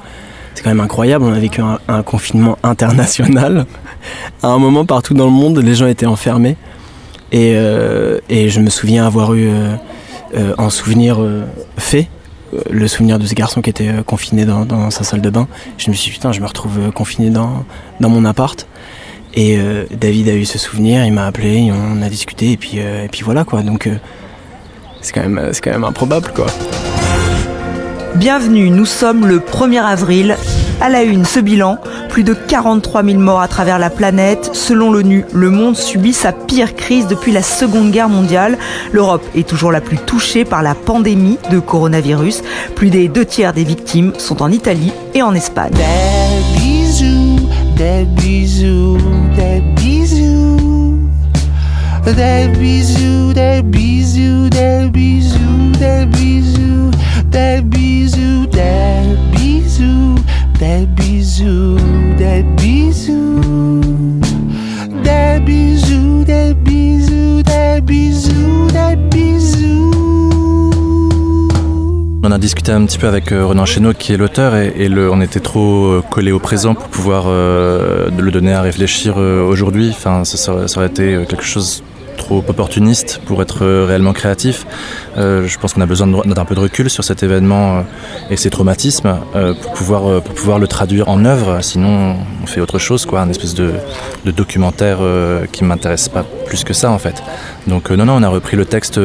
C'est 0.54 0.64
quand 0.64 0.70
même 0.70 0.80
incroyable, 0.82 1.26
on 1.26 1.34
a 1.34 1.40
vécu 1.40 1.62
un, 1.62 2.04
confinement 2.04 2.58
international. 2.64 3.66
à 4.44 4.48
un 4.48 4.58
moment, 4.58 4.86
partout 4.86 5.14
dans 5.14 5.26
le 5.26 5.32
monde, 5.32 5.58
les 5.60 5.76
gens 5.76 5.88
étaient 5.88 6.06
enfermés. 6.06 6.58
Et, 7.32 7.54
euh, 7.56 8.20
je 8.30 8.60
me 8.60 8.70
souviens 8.70 9.06
avoir 9.06 9.34
eu 9.34 9.48
euh, 9.48 9.76
euh, 10.36 10.54
un 10.58 10.70
souvenir 10.70 11.22
euh, 11.22 11.44
fait, 11.78 12.08
euh, 12.54 12.60
le 12.70 12.88
souvenir 12.90 13.20
de 13.20 13.26
ce 13.26 13.34
garçon 13.34 13.62
qui 13.62 13.70
était 13.70 13.88
euh, 13.88 14.04
confiné 14.04 14.44
dans, 14.46 14.90
sa 14.92 15.04
salle 15.06 15.22
de 15.22 15.30
bain. 15.30 15.48
Je 15.78 15.90
me 15.90 15.96
suis 15.96 16.12
dit, 16.12 16.16
putain, 16.18 16.34
je 16.34 16.42
me 16.42 16.48
retrouve 16.48 16.78
euh, 16.80 16.92
confiné 16.92 17.30
dans, 17.30 17.64
dans 18.02 18.10
mon 18.10 18.26
appart. 18.26 18.68
Et 19.34 19.58
euh, 19.58 19.86
David 19.92 20.28
a 20.28 20.34
eu 20.34 20.44
ce 20.44 20.58
souvenir, 20.60 21.06
il 21.06 21.14
m'a 21.14 21.26
appelé, 21.26 21.72
on 21.72 22.02
a 22.02 22.10
discuté, 22.10 22.52
et 22.52 22.58
puis, 22.58 22.74
euh, 22.80 23.06
et 23.06 23.08
puis 23.08 23.22
voilà 23.24 23.46
quoi. 23.46 23.62
Donc 23.64 23.88
euh, 23.88 23.96
c'est 25.00 25.14
quand, 25.14 25.22
même- 25.22 25.52
quand 25.64 25.72
même 25.72 25.86
improbable 25.86 26.32
quoi. 26.36 26.48
Bienvenue, 28.16 28.70
nous 28.70 28.86
sommes 28.86 29.26
le 29.26 29.40
1er 29.40 29.82
avril. 29.82 30.36
À 30.82 30.90
la 30.90 31.04
une, 31.04 31.24
ce 31.24 31.40
bilan, 31.40 31.78
plus 32.10 32.24
de 32.24 32.34
43 32.34 33.04
000 33.04 33.20
morts 33.20 33.40
à 33.40 33.48
travers 33.48 33.80
la 33.80 33.90
planète. 33.90 34.50
Selon 34.54 34.92
l'ONU, 34.92 35.26
le 35.34 35.50
monde 35.50 35.78
subit 35.78 36.12
sa 36.12 36.34
pire 36.34 36.76
crise 36.76 37.08
depuis 37.08 37.32
la 37.32 37.42
Seconde 37.42 37.92
Guerre 37.92 38.10
mondiale. 38.10 38.58
L'Europe 38.92 39.24
est 39.34 39.48
toujours 39.48 39.72
la 39.72 39.80
plus 39.80 39.98
touchée 39.98 40.44
par 40.44 40.62
la 40.62 40.76
pandémie 40.76 41.38
de 41.52 41.60
coronavirus. 41.60 42.44
Plus 42.76 42.90
des 42.90 43.08
deux 43.08 43.26
tiers 43.26 43.54
des 43.54 43.64
victimes 43.64 44.12
sont 44.18 44.42
en 44.42 44.52
Italie 44.52 44.92
et 45.14 45.22
en 45.22 45.34
Espagne. 45.34 45.72
Des 45.72 46.60
bisous, 46.60 47.48
des 47.78 48.06
bisous, 48.06 48.98
des 49.36 49.62
bisous. 49.82 51.00
Des 52.06 52.50
bisous, 52.60 53.34
des 53.34 53.62
bisous, 53.64 54.50
des 54.50 54.90
bisous, 54.90 55.72
des 60.62 60.86
bisous, 60.86 61.76
des 62.20 62.44
bisous. 62.56 63.82
Des 65.04 65.40
bisous, 65.44 66.24
des 66.24 66.54
bisous, 66.54 67.42
des 67.42 67.82
bisous, 67.82 68.68
des 68.68 68.96
bisous. 69.10 69.92
On 72.24 72.32
a 72.32 72.38
discuté 72.38 72.72
un 72.72 72.86
petit 72.86 73.00
peu 73.00 73.08
avec 73.08 73.32
euh, 73.32 73.44
Renan 73.44 73.66
Chéneau 73.66 73.94
qui 73.94 74.14
est 74.14 74.18
l'auteur 74.18 74.56
et, 74.56 74.88
on 74.96 75.20
était 75.22 75.40
trop 75.40 75.86
euh, 75.86 76.04
collé 76.08 76.32
au 76.32 76.38
présent 76.38 76.76
pour 76.76 76.90
pouvoir 76.90 77.24
euh, 77.26 78.10
le 78.16 78.30
donner 78.30 78.54
à 78.54 78.62
réfléchir 78.62 79.18
aujourd'hui. 79.18 79.90
Enfin, 79.90 80.24
ça, 80.26 80.38
ça 80.68 80.78
aurait- 80.80 80.86
été 80.86 81.18
quelque 81.28 81.44
chose 81.44 81.82
trop 82.18 82.44
opportuniste 82.48 83.20
pour 83.26 83.42
être 83.42 83.66
réellement 83.66 84.14
créatif. 84.14 84.68
Euh, 85.18 85.48
je 85.48 85.60
pense 85.60 85.74
qu'on 85.74 85.82
a 85.82 85.86
besoin 85.86 86.08
d'un 86.08 86.46
peu 86.46 86.56
de 86.56 86.60
recul 86.60 86.90
sur 86.90 87.04
cet 87.04 87.24
événement 87.24 87.78
euh, 87.78 87.82
et 88.30 88.38
ses 88.38 88.50
traumatismes 88.50 89.18
euh, 89.36 89.54
pour, 89.54 89.72
pouvoir, 90.34 90.60
le 90.60 90.68
traduire 90.68 91.10
en 91.10 91.26
œuvre. 91.26 91.60
Sinon, 91.62 92.16
on 92.42 92.46
fait 92.46 92.62
autre 92.62 92.80
chose, 92.80 93.06
quoi, 93.06 93.22
un 93.22 93.30
espèce 93.30 93.54
de, 93.54 93.74
documentaire 94.26 95.00
qui 95.52 95.64
m'intéresse 95.64 96.08
pas 96.08 96.24
plus 96.46 96.64
que 96.64 96.74
ça 96.74 96.92
en 96.92 97.00
fait. 97.00 97.24
Donc 97.68 97.90
non, 97.90 98.06
non, 98.06 98.14
on 98.18 98.24
a 98.24 98.30
repris 98.30 98.56
le 98.56 98.66
texte 98.66 99.00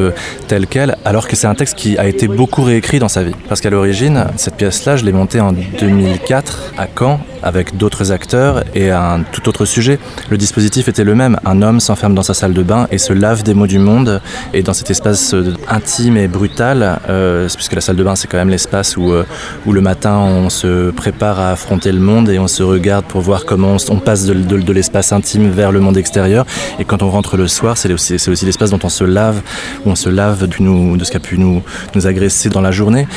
tel 0.47 0.67
quel, 0.67 0.95
alors 1.05 1.27
que 1.27 1.35
c'est 1.35 1.47
un 1.47 1.55
texte 1.55 1.75
qui 1.75 1.97
a 1.97 2.07
été 2.07 2.27
beaucoup 2.27 2.63
réécrit 2.63 2.99
dans 2.99 3.07
sa 3.07 3.23
vie. 3.23 3.35
Parce 3.49 3.61
qu'à 3.61 3.69
l'origine, 3.69 4.25
cette 4.37 4.55
pièce-là, 4.55 4.95
je 4.95 5.05
l'ai 5.05 5.11
montée 5.11 5.39
en 5.39 5.53
2004 5.53 6.73
à 6.77 6.87
Caen 6.97 7.19
avec 7.43 7.77
d'autres 7.77 8.11
acteurs 8.11 8.63
et 8.75 8.91
un 8.91 9.23
tout 9.31 9.47
autre 9.49 9.65
sujet. 9.65 9.99
Le 10.29 10.37
dispositif 10.37 10.87
était 10.87 11.03
le 11.03 11.15
même. 11.15 11.37
Un 11.45 11.61
homme 11.61 11.79
s'enferme 11.79 12.13
dans 12.13 12.23
sa 12.23 12.33
salle 12.33 12.53
de 12.53 12.63
bain 12.63 12.87
et 12.91 12.97
se 12.97 13.13
lave 13.13 13.43
des 13.43 13.53
maux 13.53 13.67
du 13.67 13.79
monde. 13.79 14.21
Et 14.53 14.63
dans 14.63 14.73
cet 14.73 14.91
espace 14.91 15.33
euh, 15.33 15.53
intime 15.97 16.17
et 16.17 16.27
brutal, 16.27 16.99
euh, 17.09 17.47
puisque 17.53 17.73
la 17.73 17.81
salle 17.81 17.95
de 17.95 18.03
bain 18.03 18.15
c'est 18.15 18.27
quand 18.27 18.37
même 18.37 18.49
l'espace 18.49 18.97
où, 18.97 19.11
euh, 19.11 19.25
où 19.65 19.73
le 19.73 19.81
matin 19.81 20.17
on 20.17 20.49
se 20.49 20.91
prépare 20.91 21.39
à 21.39 21.51
affronter 21.51 21.91
le 21.91 21.99
monde 21.99 22.29
et 22.29 22.37
on 22.37 22.47
se 22.47 22.61
regarde 22.61 23.05
pour 23.05 23.21
voir 23.21 23.45
comment 23.45 23.77
on, 23.89 23.97
passe 23.97 24.25
de, 24.25 24.73
l'espace 24.73 25.11
intime 25.11 25.49
vers 25.49 25.71
le 25.71 25.79
monde 25.79 25.97
extérieur. 25.97 26.45
Et 26.79 26.85
quand 26.85 27.01
on 27.01 27.09
rentre 27.09 27.35
le 27.35 27.47
soir, 27.47 27.77
c'est 27.77 27.91
aussi, 27.91 28.13
l'espace 28.45 28.69
dont 28.69 28.79
on 28.83 28.89
se 28.89 29.03
lave, 29.03 29.41
où 29.85 29.89
on 29.89 29.95
se 29.95 30.09
lave 30.09 30.47
de, 30.47 30.55
nous, 30.59 30.97
de 30.97 31.03
ce 31.03 31.11
qui 31.11 31.17
a 31.17 31.19
pu 31.19 31.37
nous, 31.37 31.63
nous 31.95 32.05
agresser 32.05 32.49
dans 32.49 32.61
la 32.61 32.71
journée. 32.71 33.07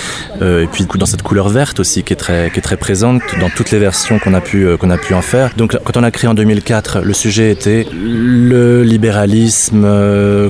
Euh, 0.41 0.65
et 0.65 0.67
puis 0.67 0.87
dans 0.95 1.07
cette 1.07 1.23
couleur 1.23 1.49
verte 1.49 1.81
aussi 1.81 2.03
qui 2.03 2.15
est 2.15 2.17
très, 2.17 2.51
qui 2.51 2.61
est 2.61 2.63
très 2.63 2.77
présente 2.77 3.23
dans 3.41 3.51
toutes 3.51 3.71
les 3.71 3.79
versions 3.79 4.19
qu'on 4.19 4.35
a, 4.35 4.41
pu, 4.41 4.67
qu'on 4.79 4.91
a 4.91 4.99
pu 4.99 5.13
en 5.13 5.23
faire. 5.23 5.51
Donc 5.57 5.77
quand 5.85 5.97
on 5.97 6.03
a 6.03 6.11
créé 6.11 6.29
en 6.29 6.35
2004, 6.35 7.01
le 7.01 7.13
sujet 7.13 7.51
était 7.51 7.87
le 7.93 8.83
libéralisme 8.83 9.87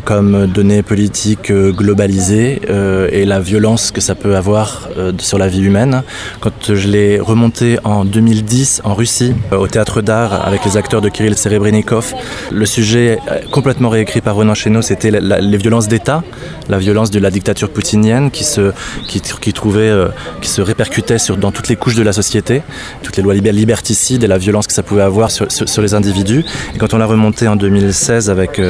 comme 0.04 0.46
donnée 0.46 0.82
politique 0.82 1.50
euh, 1.50 1.72
euh, 2.20 3.08
et 3.12 3.24
la 3.24 3.40
violence 3.40 3.90
que 3.90 4.00
ça 4.00 4.14
peut 4.14 4.36
avoir 4.36 4.88
euh, 4.98 5.12
sur 5.18 5.38
la 5.38 5.48
vie 5.48 5.62
humaine. 5.62 6.02
Quand 6.40 6.74
je 6.74 6.88
l'ai 6.88 7.18
remonté 7.18 7.78
en 7.84 8.04
2010 8.04 8.82
en 8.84 8.94
Russie, 8.94 9.34
euh, 9.52 9.56
au 9.56 9.66
théâtre 9.66 10.02
d'art 10.02 10.46
avec 10.46 10.64
les 10.64 10.76
acteurs 10.76 11.00
de 11.00 11.08
Kirill 11.08 11.36
Serebrennikov, 11.36 12.14
le 12.52 12.66
sujet 12.66 13.18
complètement 13.50 13.88
réécrit 13.88 14.20
par 14.20 14.34
Renan 14.36 14.54
Chéneau, 14.54 14.82
c'était 14.82 15.10
les 15.10 15.56
violences 15.56 15.88
d'État, 15.88 16.22
la 16.68 16.78
violence 16.78 17.10
de 17.10 17.18
la 17.18 17.30
dictature 17.30 17.70
poutinienne 17.70 18.30
qui 18.30 18.44
se, 18.44 18.72
qui, 19.08 19.20
qui 19.20 19.52
trouvait, 19.52 19.92
qui 20.40 20.48
se 20.48 20.60
répercutait 20.60 21.16
dans 21.38 21.52
toutes 21.52 21.68
les 21.68 21.76
couches 21.76 21.96
de 21.96 22.02
la 22.02 22.12
société, 22.12 22.62
toutes 23.02 23.16
les 23.16 23.22
lois 23.22 23.34
liber- 23.34 23.52
liberticides 23.52 24.24
et 24.24 24.26
la 24.26 24.38
violence 24.38 24.66
que 24.66 24.72
ça 24.72 24.82
pouvait 24.82 25.02
avoir 25.02 25.30
sur, 25.30 25.50
sur, 25.50 25.82
les 25.82 25.94
individus. 25.94 26.44
Et 26.74 26.78
quand 26.78 26.92
on 26.94 26.98
l'a 26.98 27.06
remonté 27.06 27.48
en 27.48 27.56
2016 27.56 28.30
avec, 28.30 28.60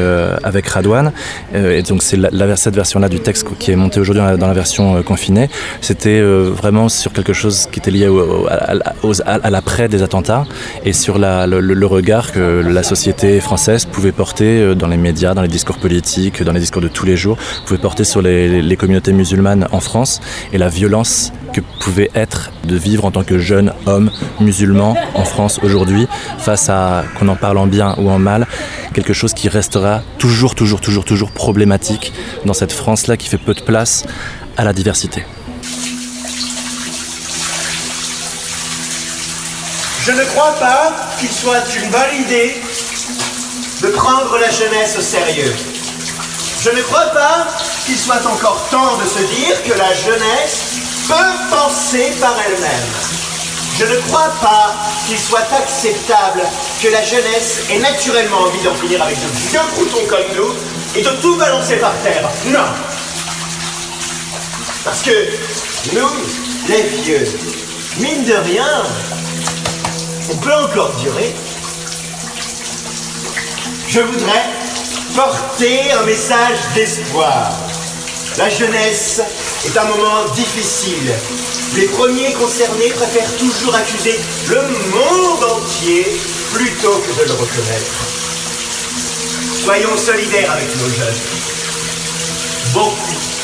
avec 0.43 0.67
Radouane, 0.69 1.13
et 1.55 1.83
donc 1.83 2.03
c'est 2.03 2.19
cette 2.57 2.75
version-là 2.75 3.09
du 3.09 3.21
texte 3.21 3.40
qui 3.59 3.71
est 3.71 3.77
montée 3.77 4.01
aujourd'hui 4.01 4.23
dans 4.39 4.47
la, 4.47 4.55
version 4.55 4.97
euh, 4.97 5.03
confinée, 5.03 5.49
c'était 5.81 6.21
euh, 6.21 6.51
vraiment 6.51 6.89
sur 6.89 7.13
quelque 7.13 7.33
chose 7.33 7.69
qui 7.71 7.79
était 7.79 7.91
lié 7.91 8.09
à, 8.49 9.51
l'après 9.51 9.89
des 9.89 10.03
attentats 10.03 10.45
et 10.85 10.93
sur 10.93 11.19
le 11.19 11.87
regard 11.87 12.33
que 12.33 12.63
la 12.67 12.83
société 12.83 13.41
française 13.41 13.85
pouvait 13.85 14.13
porter 14.13 14.61
euh, 14.61 14.75
dans 14.75 14.89
les 14.89 14.97
médias, 14.97 15.35
dans 15.35 15.43
les 15.43 15.49
discours 15.49 15.79
politiques, 15.79 16.43
dans 16.43 16.53
les 16.53 16.61
discours 16.61 16.83
de 16.83 16.89
tous 16.89 17.07
les 17.07 17.17
jours, 17.17 17.37
pouvait 17.67 17.81
porter 17.81 18.05
sur 18.05 18.23
les, 18.23 18.63
les 18.63 18.77
communautés 18.77 19.13
musulmanes 19.13 19.67
en 19.73 19.81
France 19.81 20.21
et 20.53 20.59
la 20.59 20.69
violence 20.69 21.33
que 21.53 21.61
pouvait 21.81 22.11
être 22.15 22.53
de 22.65 22.77
vivre 22.77 23.05
en 23.05 23.11
tant 23.11 23.25
que 23.25 23.39
jeune 23.39 23.73
homme 23.87 24.11
musulman 24.41 24.97
en 25.15 25.25
France 25.25 25.61
aujourd'hui 25.63 26.07
face 26.39 26.69
à, 26.69 27.05
qu'on 27.19 27.29
en 27.29 27.37
parle 27.37 27.59
en 27.59 27.67
bien 27.67 27.95
ou 27.99 28.11
en 28.11 28.19
mal, 28.19 28.47
quelque 28.93 29.13
chose 29.13 29.35
qui 29.35 29.49
restera 29.49 30.03
toujours, 30.19 30.55
toujours, 30.55 30.81
toujours, 30.81 31.05
toujours 31.05 31.31
problématique 31.31 32.13
dans 32.45 32.55
cette 32.55 32.73
France-là 32.73 33.17
qui 33.17 33.29
fait 33.31 33.39
peu 33.39 33.55
de 33.55 33.61
place 33.61 34.03
à 34.57 34.65
la 34.65 34.73
diversité. 34.73 35.25
Je 40.05 40.11
ne 40.11 40.25
crois 40.25 40.55
pas 40.59 40.93
qu'il 41.21 41.31
soit 41.31 41.63
une 41.81 41.91
bonne 41.91 42.15
idée 42.25 42.61
de 43.83 43.89
prendre 43.89 44.37
la 44.37 44.51
jeunesse 44.51 44.97
au 44.99 45.01
sérieux. 45.01 45.55
Je 46.65 46.71
ne 46.71 46.83
crois 46.83 47.07
pas 47.07 47.47
qu'il 47.87 47.97
soit 47.97 48.27
encore 48.27 48.67
temps 48.69 48.97
de 48.97 49.07
se 49.07 49.23
dire 49.37 49.63
que 49.63 49.79
la 49.79 49.95
jeunesse 49.95 50.81
peut 51.07 51.55
penser 51.57 52.13
par 52.21 52.35
elle-même. 52.47 52.91
Je 53.79 53.85
ne 53.85 53.97
crois 54.09 54.33
pas 54.43 54.75
qu'il 55.07 55.19
soit 55.19 55.47
acceptable 55.57 56.43
que 56.83 56.89
la 56.89 57.05
jeunesse 57.05 57.61
ait 57.71 57.79
naturellement 57.79 58.41
envie 58.41 58.63
d'en 58.65 58.75
finir 58.75 59.01
avec 59.01 59.15
de 59.15 59.29
vieux 59.51 59.61
croutons 59.75 60.07
comme 60.09 60.37
nous 60.37 60.53
et 60.97 61.03
de 61.03 61.11
tout 61.23 61.37
balancer 61.37 61.77
par 61.77 61.93
terre. 62.03 62.29
Non 62.47 62.67
Parce 64.85 65.03
que 65.03 65.11
nous, 65.93 66.09
les 66.69 66.83
vieux, 67.03 67.27
mine 67.99 68.25
de 68.25 68.33
rien, 68.33 68.83
on 70.33 70.37
peut 70.37 70.55
encore 70.55 70.93
durer. 70.97 71.35
Je 73.89 74.01
voudrais 74.01 74.45
porter 75.15 75.93
un 75.93 76.05
message 76.05 76.59
d'espoir. 76.75 77.53
La 78.39 78.49
jeunesse 78.49 79.21
est 79.67 79.77
un 79.77 79.85
moment 79.85 80.25
difficile. 80.35 81.13
Les 81.77 81.87
premiers 81.89 82.33
concernés 82.33 82.91
préfèrent 82.91 83.37
toujours 83.37 83.75
accuser 83.75 84.19
le 84.49 84.63
monde 84.63 85.45
entier 85.45 86.07
plutôt 86.55 86.97
que 86.99 87.23
de 87.23 87.29
le 87.29 87.33
reconnaître. 87.33 87.93
Soyons 89.63 89.97
solidaires 89.99 90.53
avec 90.53 90.75
nos 90.77 90.89
jeunes. 90.89 91.21
Beaucoup, 92.73 93.40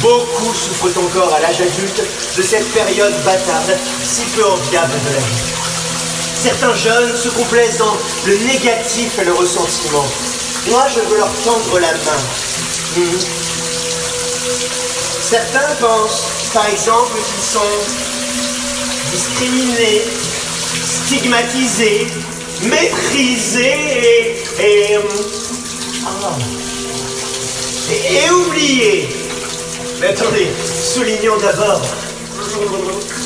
beaucoup 0.00 0.54
souffrent 0.54 0.98
encore 0.98 1.32
à 1.34 1.40
l'âge 1.40 1.60
adulte 1.60 2.02
de 2.36 2.42
cette 2.42 2.68
période 2.72 3.14
bâtarde 3.24 3.76
si 4.04 4.22
peu 4.36 4.44
enviable 4.44 4.92
de 4.92 5.14
la 5.14 5.20
vie. 5.20 5.58
Certains 6.42 6.74
jeunes 6.74 7.16
se 7.16 7.28
complaisent 7.30 7.78
dans 7.78 7.96
le 8.26 8.36
négatif 8.38 9.18
et 9.20 9.24
le 9.24 9.32
ressentiment. 9.32 10.06
Moi, 10.68 10.84
je 10.94 11.00
veux 11.00 11.16
leur 11.16 11.32
tendre 11.44 11.78
la 11.80 11.92
main. 11.92 12.22
Mhm. 12.96 13.18
Certains 15.20 15.74
pensent, 15.80 16.22
par 16.54 16.66
exemple, 16.68 17.12
qu'ils 17.16 17.44
sont 17.44 17.60
discriminés, 19.12 20.02
stigmatisés, 21.06 22.06
méprisés 22.62 24.36
et... 24.58 24.62
et, 24.62 24.96
euh, 24.96 25.00
ah. 26.06 26.36
et, 27.90 28.26
et 28.26 28.30
oubliés. 28.30 29.27
Mais 30.00 30.08
attendez, 30.08 30.48
soulignons 30.64 31.38
d'abord... 31.38 31.80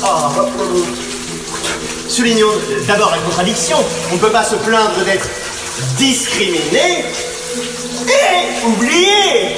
Ah. 0.03 0.31
Soulignons 2.07 2.49
d'abord 2.87 3.11
la 3.11 3.19
contradiction. 3.19 3.77
On 4.11 4.15
ne 4.15 4.19
peut 4.19 4.31
pas 4.31 4.43
se 4.43 4.55
plaindre 4.55 5.03
d'être 5.05 5.27
discriminé 5.97 7.05
et 8.07 8.65
oublié. 8.65 9.55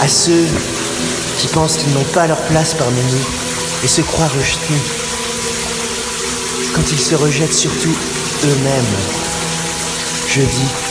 À 0.00 0.08
ceux 0.08 0.46
qui 1.38 1.48
pensent 1.48 1.76
qu'ils 1.76 1.92
n'ont 1.92 2.12
pas 2.14 2.26
leur 2.26 2.40
place 2.42 2.74
parmi 2.74 3.00
nous 3.00 3.84
et 3.84 3.88
se 3.88 4.00
croient 4.02 4.28
rejetés, 4.28 4.80
quand 6.74 6.92
ils 6.92 7.00
se 7.00 7.14
rejettent 7.16 7.54
surtout 7.54 7.94
eux-mêmes, 8.44 8.96
je 10.28 10.40
dis 10.40 10.87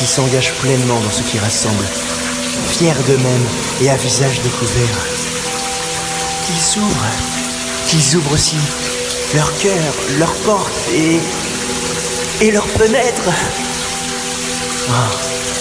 qu'ils 0.00 0.08
s'engagent 0.08 0.54
pleinement 0.62 0.98
dans 0.98 1.10
ce 1.10 1.20
qui 1.20 1.38
rassemble, 1.38 1.84
fiers 2.70 2.94
d'eux-mêmes 3.06 3.46
et 3.82 3.90
à 3.90 3.96
visage 3.96 4.40
découvert, 4.40 4.98
qu'ils 6.46 6.58
s'ouvrent, 6.58 7.12
qu'ils 7.86 8.16
ouvrent 8.16 8.32
aussi 8.32 8.56
leur 9.34 9.52
cœur, 9.58 9.94
leurs 10.18 10.32
portes 10.36 10.72
et, 10.94 11.20
et 12.46 12.50
leurs 12.50 12.66
fenêtres. 12.66 13.28
Ah, 14.88 15.10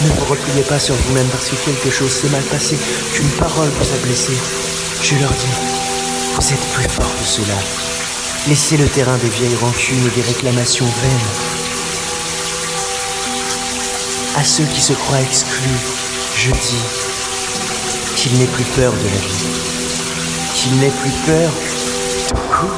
ne 0.03 0.07
vous 0.07 0.25
repliez 0.29 0.63
pas 0.63 0.79
sur 0.79 0.95
vous-même 0.95 1.27
parce 1.27 1.49
que 1.49 1.55
quelque 1.55 1.91
chose 1.91 2.11
s'est 2.11 2.29
mal 2.29 2.43
passé, 2.43 2.77
qu'une 3.13 3.29
parole 3.31 3.67
vous 3.67 3.93
a 3.93 3.97
blessé. 4.05 4.31
Je 5.03 5.15
leur 5.15 5.31
dis, 5.31 6.39
vous 6.39 6.53
êtes 6.53 6.67
plus 6.73 6.87
fort 6.87 7.13
que 7.19 7.25
cela. 7.25 7.57
Laissez 8.47 8.77
le 8.77 8.87
terrain 8.87 9.17
des 9.17 9.29
vieilles 9.29 9.57
rancunes 9.61 10.07
et 10.07 10.15
des 10.15 10.25
réclamations 10.25 10.85
vaines. 10.85 11.58
À 14.37 14.43
ceux 14.43 14.63
qui 14.63 14.81
se 14.81 14.93
croient 14.93 15.21
exclus, 15.21 15.69
je 16.37 16.51
dis 16.51 16.83
qu'il 18.15 18.37
n'ait 18.37 18.45
plus 18.45 18.63
peur 18.75 18.91
de 18.91 18.97
la 18.97 19.21
vie, 19.27 19.47
qu'il 20.55 20.79
n'ait 20.79 20.93
plus 21.01 21.11
peur 21.25 21.51
tout 22.29 22.35
court 22.51 22.69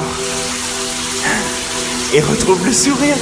et 2.16 2.22
retrouve 2.22 2.66
le 2.66 2.74
sourire. 2.74 3.18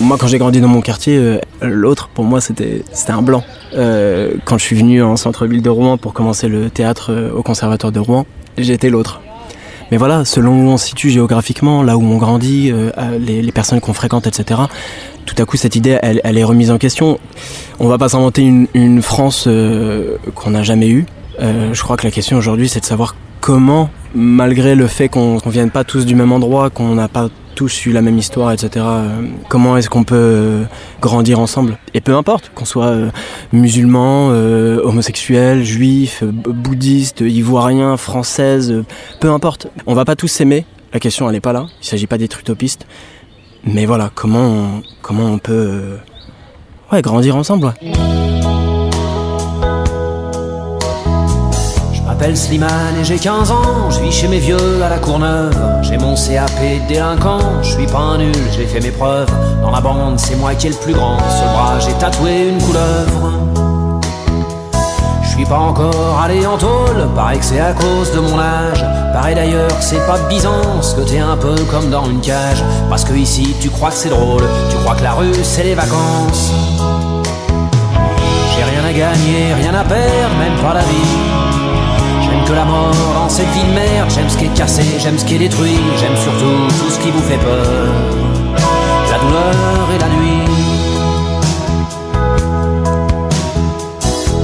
Moi, 0.00 0.16
quand 0.18 0.26
j'ai 0.26 0.38
grandi 0.38 0.60
dans 0.60 0.68
mon 0.68 0.80
quartier, 0.80 1.16
euh, 1.16 1.38
l'autre, 1.62 2.08
pour 2.08 2.24
moi, 2.24 2.40
c'était 2.40 2.82
c'était 2.92 3.12
un 3.12 3.22
blanc. 3.22 3.44
Euh, 3.74 4.34
quand 4.44 4.58
je 4.58 4.64
suis 4.64 4.76
venu 4.76 5.02
en 5.02 5.16
centre-ville 5.16 5.62
de 5.62 5.70
Rouen 5.70 5.98
pour 5.98 6.12
commencer 6.12 6.48
le 6.48 6.70
théâtre 6.70 7.12
euh, 7.12 7.32
au 7.32 7.42
Conservatoire 7.42 7.92
de 7.92 8.00
Rouen, 8.00 8.26
j'étais 8.56 8.90
l'autre. 8.90 9.20
Mais 9.94 9.98
voilà, 9.98 10.24
selon 10.24 10.54
où 10.54 10.70
on 10.70 10.76
se 10.76 10.88
situe 10.88 11.08
géographiquement, 11.10 11.84
là 11.84 11.96
où 11.96 12.02
on 12.02 12.16
grandit, 12.16 12.72
euh, 12.72 12.90
les, 13.16 13.52
personnes 13.52 13.80
qu'on 13.80 13.92
fréquente, 13.92 14.26
etc., 14.26 14.62
tout 15.24 15.36
à 15.38 15.44
coup, 15.44 15.56
cette 15.56 15.76
idée, 15.76 15.96
elle, 16.02 16.36
est 16.36 16.42
remise 16.42 16.72
en 16.72 16.78
question. 16.78 17.20
On 17.78 17.86
va 17.86 17.96
pas 17.96 18.08
s'inventer 18.08 18.42
une, 18.42 18.66
une 18.74 19.02
France 19.02 19.44
euh, 19.46 20.16
qu'on 20.34 20.50
n'a 20.50 20.64
jamais 20.64 20.88
eue. 20.88 21.06
Euh, 21.40 21.72
je 21.74 21.80
crois 21.84 21.96
que 21.96 22.02
la 22.02 22.10
question 22.10 22.36
aujourd'hui, 22.36 22.68
c'est 22.68 22.80
de 22.80 22.84
savoir 22.84 23.14
comment, 23.40 23.88
malgré 24.16 24.74
le 24.74 24.88
fait 24.88 25.08
qu'on 25.08 25.36
ne 25.36 25.50
vienne 25.52 25.70
pas 25.70 25.84
tous 25.84 26.04
du 26.04 26.16
même 26.16 26.32
endroit, 26.32 26.70
qu'on 26.70 26.96
n'a 26.96 27.06
pas 27.06 27.28
tous 27.54 27.86
eu 27.86 27.92
la 27.92 28.02
même 28.02 28.18
histoire, 28.18 28.52
etc., 28.52 28.70
euh, 28.76 29.26
comment 29.48 29.76
est-ce 29.76 29.88
qu'on 29.88 30.04
peut 30.04 30.14
euh, 30.16 30.64
grandir 31.00 31.38
ensemble? 31.38 31.78
Et 31.94 32.00
peu 32.00 32.14
importe, 32.14 32.50
qu'on 32.54 32.64
soit 32.64 32.86
euh, 32.86 33.10
musulman, 33.52 34.28
homosexuel, 34.28 35.64
juif, 35.64 36.22
bouddhiste, 36.24 37.20
ivoirien, 37.20 37.96
française, 37.96 38.84
peu 39.20 39.30
importe. 39.30 39.68
On 39.86 39.94
va 39.94 40.04
pas 40.04 40.16
tous 40.16 40.28
s'aimer, 40.28 40.66
la 40.92 41.00
question 41.00 41.28
elle 41.28 41.36
est 41.36 41.40
pas 41.40 41.52
là, 41.52 41.66
il 41.80 41.86
s'agit 41.86 42.06
pas 42.06 42.18
d'être 42.18 42.40
utopiste. 42.40 42.86
Mais 43.64 43.86
voilà, 43.86 44.10
comment 44.14 44.46
on, 44.46 44.82
comment 45.00 45.24
on 45.24 45.38
peut 45.38 45.96
ouais, 46.92 47.00
grandir 47.00 47.36
ensemble. 47.36 47.72
M'appelle 52.24 52.36
Slimane 52.38 52.96
et 52.98 53.04
j'ai 53.04 53.18
15 53.18 53.50
ans, 53.50 53.90
je 53.90 54.00
vis 54.00 54.10
chez 54.10 54.28
mes 54.28 54.38
vieux 54.38 54.82
à 54.82 54.88
la 54.88 54.96
Courneuve. 54.96 55.54
J'ai 55.82 55.98
mon 55.98 56.14
CAP 56.14 56.86
délinquant, 56.88 57.62
je 57.62 57.68
suis 57.68 57.86
pas 57.86 57.98
un 57.98 58.18
nul, 58.18 58.34
j'ai 58.56 58.64
fait 58.64 58.80
mes 58.80 58.92
preuves. 58.92 59.28
Dans 59.60 59.70
la 59.70 59.82
bande, 59.82 60.18
c'est 60.18 60.36
moi 60.36 60.54
qui 60.54 60.68
est 60.68 60.70
le 60.70 60.76
plus 60.76 60.94
grand. 60.94 61.18
Le 61.18 61.52
bras, 61.52 61.78
j'ai 61.80 61.92
tatoué 61.92 62.48
une 62.48 62.62
couleuvre. 62.62 63.32
Je 65.22 65.28
suis 65.28 65.44
pas 65.44 65.58
encore 65.58 66.18
allé 66.24 66.46
en 66.46 66.56
tôle, 66.56 67.08
paraît 67.14 67.36
que 67.36 67.44
c'est 67.44 67.60
à 67.60 67.74
cause 67.74 68.10
de 68.14 68.20
mon 68.20 68.38
âge. 68.38 68.82
Pareil 69.12 69.34
d'ailleurs 69.34 69.76
c'est 69.80 70.06
pas 70.06 70.18
Byzance, 70.30 70.94
que 70.94 71.02
t'es 71.02 71.18
un 71.18 71.36
peu 71.36 71.56
comme 71.70 71.90
dans 71.90 72.06
une 72.06 72.22
cage. 72.22 72.64
Parce 72.88 73.04
que 73.04 73.12
ici, 73.12 73.54
tu 73.60 73.68
crois 73.68 73.90
que 73.90 73.96
c'est 73.96 74.08
drôle, 74.08 74.44
tu 74.70 74.76
crois 74.78 74.94
que 74.94 75.02
la 75.02 75.12
rue, 75.12 75.34
c'est 75.42 75.64
les 75.64 75.74
vacances. 75.74 76.52
J'ai 78.56 78.64
rien 78.64 78.82
à 78.82 78.92
gagner, 78.92 79.52
rien 79.60 79.74
à 79.74 79.84
perdre, 79.84 80.34
même 80.38 80.58
pas 80.62 80.72
la 80.72 80.80
vie. 80.80 81.83
Que 82.46 82.52
la 82.52 82.64
mort 82.64 82.94
dans 83.14 83.28
cette 83.28 83.48
vie 83.48 83.62
de 83.62 83.72
merde. 83.72 84.10
J'aime 84.10 84.28
ce 84.28 84.36
qui 84.36 84.44
est 84.44 84.54
cassé, 84.54 84.82
j'aime 84.98 85.18
ce 85.18 85.24
qui 85.24 85.36
est 85.36 85.38
détruit. 85.38 85.78
J'aime 85.98 86.16
surtout 86.16 86.68
tout 86.78 86.90
ce 86.90 86.98
qui 87.00 87.10
vous 87.10 87.22
fait 87.22 87.38
peur. 87.38 87.66
La 89.10 89.18
douleur 89.18 89.90
et 89.94 89.98
la 89.98 90.08
nuit. 90.08 90.44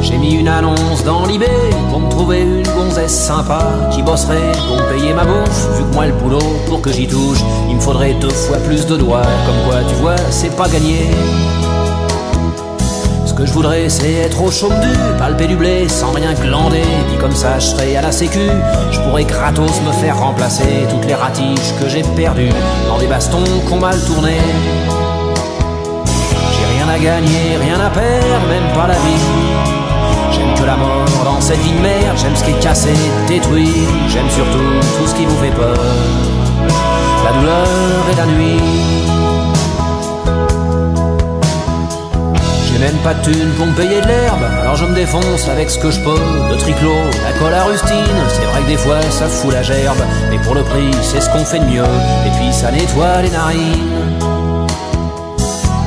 J'ai 0.01 0.17
mis 0.17 0.35
une 0.35 0.49
annonce 0.49 1.05
dans 1.05 1.27
l'IB 1.27 1.45
pour 1.91 2.01
me 2.01 2.11
trouver 2.11 2.41
une 2.41 2.63
gonzesse 2.69 3.13
sympa 3.13 3.61
qui 3.91 4.03
bosserait 4.03 4.53
pour 4.67 4.77
me 4.77 4.93
payer 4.93 5.13
ma 5.13 5.25
bouffe. 5.25 5.69
Vu 5.77 5.85
que 5.85 5.95
moi 5.95 6.07
le 6.07 6.13
boulot, 6.15 6.39
pour 6.69 6.81
que 6.81 6.91
j'y 6.91 7.07
touche, 7.07 7.41
il 7.69 7.77
me 7.77 7.81
faudrait 7.81 8.15
deux 8.15 8.31
fois 8.31 8.57
plus 8.59 8.87
de 8.87 8.97
doigts. 8.97 9.27
Comme 9.47 9.71
quoi, 9.71 9.81
tu 9.87 9.95
vois, 9.97 10.17
c'est 10.31 10.57
pas 10.57 10.69
gagné. 10.69 11.11
Que 13.41 13.47
je 13.47 13.53
voudrais 13.55 13.89
c'est 13.89 14.13
être 14.13 14.43
au 14.43 14.51
chaume 14.51 14.79
du, 14.81 15.19
palper 15.19 15.47
du 15.47 15.57
blé 15.57 15.89
sans 15.89 16.11
rien 16.11 16.35
glander. 16.35 16.83
Dit 17.09 17.17
comme 17.17 17.35
ça 17.35 17.59
je 17.59 17.69
serais 17.69 17.97
à 17.97 18.03
la 18.03 18.13
sécu, 18.13 18.51
je 18.93 19.01
pourrais 19.01 19.25
gratos 19.25 19.81
me 19.81 19.93
faire 19.93 20.19
remplacer 20.19 20.87
toutes 20.91 21.07
les 21.07 21.15
ratiches 21.15 21.73
que 21.81 21.89
j'ai 21.89 22.03
perdues 22.03 22.53
dans 22.87 22.99
des 22.99 23.07
bastons 23.07 23.43
qu'on 23.67 23.79
mal 23.79 23.99
tourné. 24.05 24.37
J'ai 26.05 26.67
rien 26.77 26.87
à 26.87 26.99
gagner, 26.99 27.57
rien 27.63 27.81
à 27.81 27.89
perdre, 27.89 28.47
même 28.47 28.75
pas 28.75 28.89
la 28.89 28.95
vie. 28.95 29.25
J'aime 30.33 30.55
que 30.59 30.65
la 30.65 30.77
mort 30.77 31.25
dans 31.25 31.41
cette 31.41 31.61
vie 31.61 31.73
de 31.73 31.81
merde, 31.81 32.19
j'aime 32.21 32.37
ce 32.37 32.45
qui 32.45 32.51
est 32.51 32.61
cassé, 32.61 32.93
détruit, 33.27 33.73
j'aime 34.11 34.29
surtout 34.29 34.81
tout 34.99 35.07
ce 35.07 35.15
qui 35.15 35.25
vous 35.25 35.37
fait 35.37 35.57
peur. 35.57 35.79
La 37.25 37.33
douleur 37.33 37.67
et 38.13 38.17
la 38.17 38.27
nuit. 38.27 38.90
Même 42.81 42.97
pas 43.05 43.13
de 43.13 43.23
thunes 43.23 43.53
pour 43.59 43.67
me 43.67 43.75
payer 43.75 44.01
de 44.01 44.07
l'herbe, 44.07 44.43
alors 44.63 44.75
je 44.75 44.87
me 44.87 44.95
défonce 44.95 45.49
avec 45.49 45.69
ce 45.69 45.79
que 45.79 45.91
je 45.91 46.01
peux. 46.01 46.19
Le 46.51 46.57
triclot, 46.57 47.05
la 47.23 47.39
colle 47.39 47.53
à 47.53 47.65
rustine, 47.65 48.21
c'est 48.29 48.45
vrai 48.45 48.63
que 48.63 48.69
des 48.69 48.77
fois 48.79 49.03
ça 49.11 49.27
fout 49.27 49.53
la 49.53 49.63
gerbe, 49.63 50.03
mais 50.31 50.39
pour 50.39 50.55
le 50.55 50.63
prix 50.63 50.91
c'est 51.03 51.21
ce 51.21 51.29
qu'on 51.29 51.45
fait 51.45 51.59
de 51.59 51.67
mieux, 51.67 51.85
et 51.85 52.31
puis 52.39 52.53
ça 52.53 52.71
nettoie 52.73 53.21
les 53.23 53.31
narines. 53.31 54.19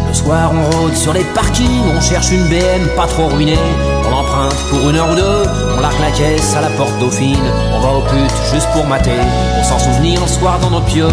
Le 0.08 0.14
soir 0.14 0.52
on 0.54 0.78
rôde 0.78 0.96
sur 0.96 1.14
les 1.14 1.24
parkings, 1.34 1.84
on 1.98 2.00
cherche 2.00 2.32
une 2.32 2.48
BM 2.48 2.88
pas 2.96 3.08
trop 3.08 3.28
ruinée, 3.28 3.58
on 4.06 4.12
l'emprunte 4.12 4.56
pour 4.70 4.88
une 4.88 4.96
heure 4.96 5.10
ou 5.12 5.16
deux, 5.16 5.44
on 5.76 5.82
largue 5.82 6.00
la 6.00 6.12
caisse 6.12 6.56
à 6.56 6.62
la 6.62 6.70
porte 6.70 6.98
dauphine, 7.00 7.52
on 7.74 7.80
va 7.80 7.90
au 7.90 8.02
pute 8.02 8.54
juste 8.54 8.70
pour 8.72 8.86
mater, 8.86 9.20
pour 9.56 9.66
s'en 9.66 9.80
souvenir 9.80 10.22
le 10.22 10.28
soir 10.28 10.60
dans 10.60 10.70
notre 10.70 10.86
pieux. 10.86 11.10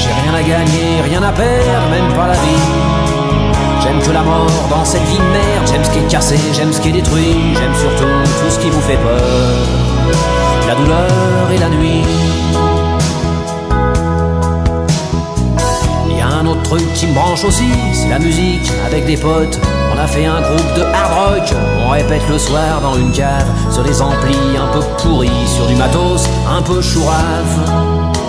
J'ai 0.00 0.12
rien 0.22 0.34
à 0.34 0.42
gagner, 0.42 1.00
rien 1.02 1.22
à 1.22 1.32
perdre, 1.32 1.88
même 1.90 2.12
pas 2.14 2.26
la 2.26 2.34
vie. 2.34 3.03
J'aime 3.84 4.00
que 4.00 4.12
la 4.12 4.22
mort 4.22 4.46
dans 4.70 4.82
cette 4.82 5.02
vie 5.02 5.18
de 5.18 5.22
merde, 5.22 5.66
j'aime 5.66 5.84
ce 5.84 5.90
qui 5.90 5.98
est 5.98 6.08
cassé, 6.08 6.38
j'aime 6.54 6.72
ce 6.72 6.80
qui 6.80 6.88
est 6.88 6.92
détruit, 6.92 7.54
j'aime 7.54 7.74
surtout 7.74 8.08
tout 8.40 8.50
ce 8.50 8.58
qui 8.58 8.70
vous 8.70 8.80
fait 8.80 8.96
peur. 8.96 9.20
La 10.66 10.74
douleur 10.74 11.50
et 11.54 11.58
la 11.58 11.68
nuit. 11.68 12.02
Il 16.08 16.16
y 16.16 16.20
a 16.22 16.28
un 16.28 16.46
autre 16.46 16.62
truc 16.62 16.94
qui 16.94 17.08
me 17.08 17.14
branche 17.14 17.44
aussi, 17.44 17.68
c'est 17.92 18.08
la 18.08 18.18
musique 18.18 18.72
avec 18.86 19.04
des 19.04 19.18
potes. 19.18 19.60
On 19.94 19.98
a 19.98 20.06
fait 20.06 20.24
un 20.24 20.40
groupe 20.40 20.74
de 20.76 20.82
hard 20.82 21.12
rock, 21.12 21.54
on 21.86 21.90
répète 21.90 22.26
le 22.30 22.38
soir 22.38 22.80
dans 22.80 22.96
une 22.96 23.12
cave, 23.12 23.46
sur 23.70 23.82
des 23.82 24.00
amplis 24.00 24.56
un 24.56 24.72
peu 24.72 24.80
pourris, 25.02 25.46
sur 25.46 25.66
du 25.66 25.74
matos 25.74 26.26
un 26.48 26.62
peu 26.62 26.80
chourave. 26.80 28.23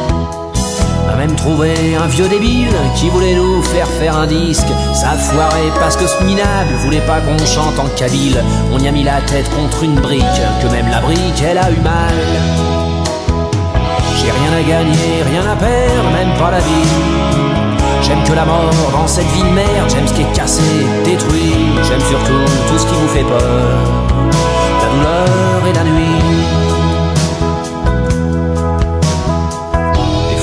Même 1.25 1.35
trouvé 1.37 1.73
un 1.95 2.05
vieux 2.05 2.27
débile 2.27 2.69
qui 2.95 3.09
voulait 3.09 3.33
nous 3.33 3.59
faire 3.63 3.87
faire 3.87 4.15
un 4.15 4.27
disque. 4.27 4.67
Ça 4.93 5.13
foiré 5.13 5.71
parce 5.79 5.97
que 5.97 6.05
ce 6.05 6.23
minable 6.23 6.75
voulait 6.83 7.01
pas 7.01 7.19
qu'on 7.19 7.43
chante 7.43 7.79
en 7.79 7.87
kabyle. 7.97 8.43
On 8.71 8.77
y 8.77 8.87
a 8.87 8.91
mis 8.91 9.01
la 9.01 9.19
tête 9.21 9.49
contre 9.55 9.81
une 9.81 9.95
brique, 9.95 10.21
que 10.61 10.67
même 10.67 10.87
la 10.87 11.01
brique 11.01 11.41
elle 11.43 11.57
a 11.57 11.71
eu 11.71 11.81
mal. 11.81 12.13
J'ai 14.19 14.29
rien 14.29 14.53
à 14.53 14.61
gagner, 14.61 15.23
rien 15.27 15.51
à 15.51 15.55
perdre, 15.55 16.11
même 16.13 16.37
pas 16.37 16.51
la 16.51 16.59
vie. 16.59 16.89
J'aime 18.03 18.21
que 18.23 18.33
la 18.33 18.45
mort 18.45 18.91
dans 18.91 19.07
cette 19.07 19.25
vie 19.31 19.41
de 19.41 19.49
merde, 19.49 19.89
j'aime 19.89 20.07
ce 20.07 20.13
qui 20.13 20.21
est 20.21 20.31
cassé, 20.31 20.61
détruit. 21.05 21.55
J'aime 21.87 22.01
surtout 22.01 22.45
tout 22.67 22.77
ce 22.77 22.85
qui 22.85 22.93
vous 22.93 23.07
fait 23.07 23.23
peur, 23.23 23.41
la 24.79 24.89
douleur 24.93 25.67
et 25.69 25.73
la 25.73 25.83
nuit. 25.85 26.14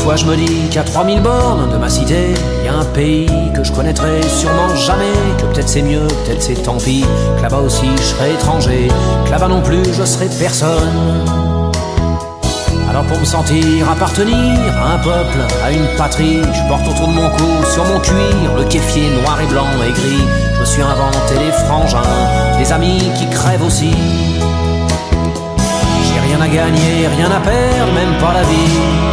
Des 0.02 0.08
fois 0.08 0.16
je 0.16 0.26
me 0.26 0.34
dis 0.34 0.68
qu'à 0.68 0.82
3000 0.82 1.20
bornes 1.20 1.70
de 1.70 1.76
ma 1.76 1.88
cité, 1.88 2.34
y 2.64 2.68
a 2.68 2.74
un 2.74 2.84
pays 2.86 3.30
que 3.54 3.62
je 3.62 3.70
connaîtrai 3.70 4.20
sûrement 4.22 4.74
jamais. 4.74 5.12
Que 5.38 5.44
peut-être 5.44 5.68
c'est 5.68 5.80
mieux, 5.80 6.08
peut-être 6.08 6.42
c'est 6.42 6.60
tant 6.60 6.76
pis. 6.76 7.04
Que 7.36 7.42
là-bas 7.42 7.60
aussi 7.60 7.86
je 7.98 8.02
serai 8.02 8.32
étranger, 8.32 8.88
que 9.24 9.30
là-bas 9.30 9.46
non 9.46 9.62
plus 9.62 9.84
je 9.96 10.04
serai 10.04 10.26
personne. 10.40 10.90
Alors 12.90 13.04
pour 13.04 13.16
me 13.16 13.24
sentir 13.24 13.88
appartenir 13.88 14.58
à 14.84 14.94
un 14.94 14.98
peuple, 14.98 15.38
à 15.64 15.70
une 15.70 15.86
patrie, 15.96 16.40
je 16.42 16.68
porte 16.68 16.88
autour 16.88 17.06
de 17.06 17.12
mon 17.12 17.30
cou, 17.30 17.64
sur 17.72 17.84
mon 17.84 18.00
cuir, 18.00 18.56
le 18.58 18.64
kéfier 18.64 19.08
noir 19.22 19.40
et 19.40 19.46
blanc 19.46 19.68
et 19.86 19.92
gris. 19.92 20.26
Je 20.56 20.60
me 20.62 20.64
suis 20.64 20.82
inventé 20.82 21.34
des 21.38 21.52
frangins, 21.52 22.02
des 22.58 22.72
amis 22.72 23.04
qui 23.16 23.30
crèvent 23.30 23.64
aussi. 23.64 23.94
J'ai 26.08 26.20
rien 26.26 26.40
à 26.40 26.48
gagner, 26.48 27.06
rien 27.06 27.30
à 27.30 27.38
perdre, 27.38 27.92
même 27.92 28.18
pas 28.20 28.34
la 28.34 28.42
vie. 28.42 29.12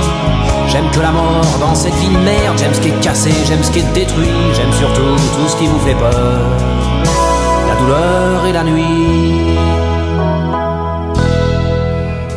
J'aime 0.72 0.92
que 0.92 1.00
la 1.00 1.12
mort 1.12 1.58
dans 1.60 1.74
cette 1.74 1.96
vie 1.96 2.10
de 2.10 2.18
merde, 2.18 2.56
j'aime 2.60 2.74
ce 2.76 2.80
qui 2.80 2.90
est 2.90 3.00
cassé, 3.02 3.32
j'aime 3.48 3.64
ce 3.64 3.72
qui 3.72 3.80
est 3.80 3.94
détruit, 3.94 4.28
j'aime 4.54 4.72
surtout 4.74 5.16
tout 5.16 5.48
ce 5.48 5.58
qui 5.58 5.66
vous 5.66 5.80
fait 5.80 5.96
peur. 5.96 6.48
La 7.68 7.76
douleur 7.76 8.46
et 8.46 8.54
la 8.54 8.64
nuit. 8.64 9.58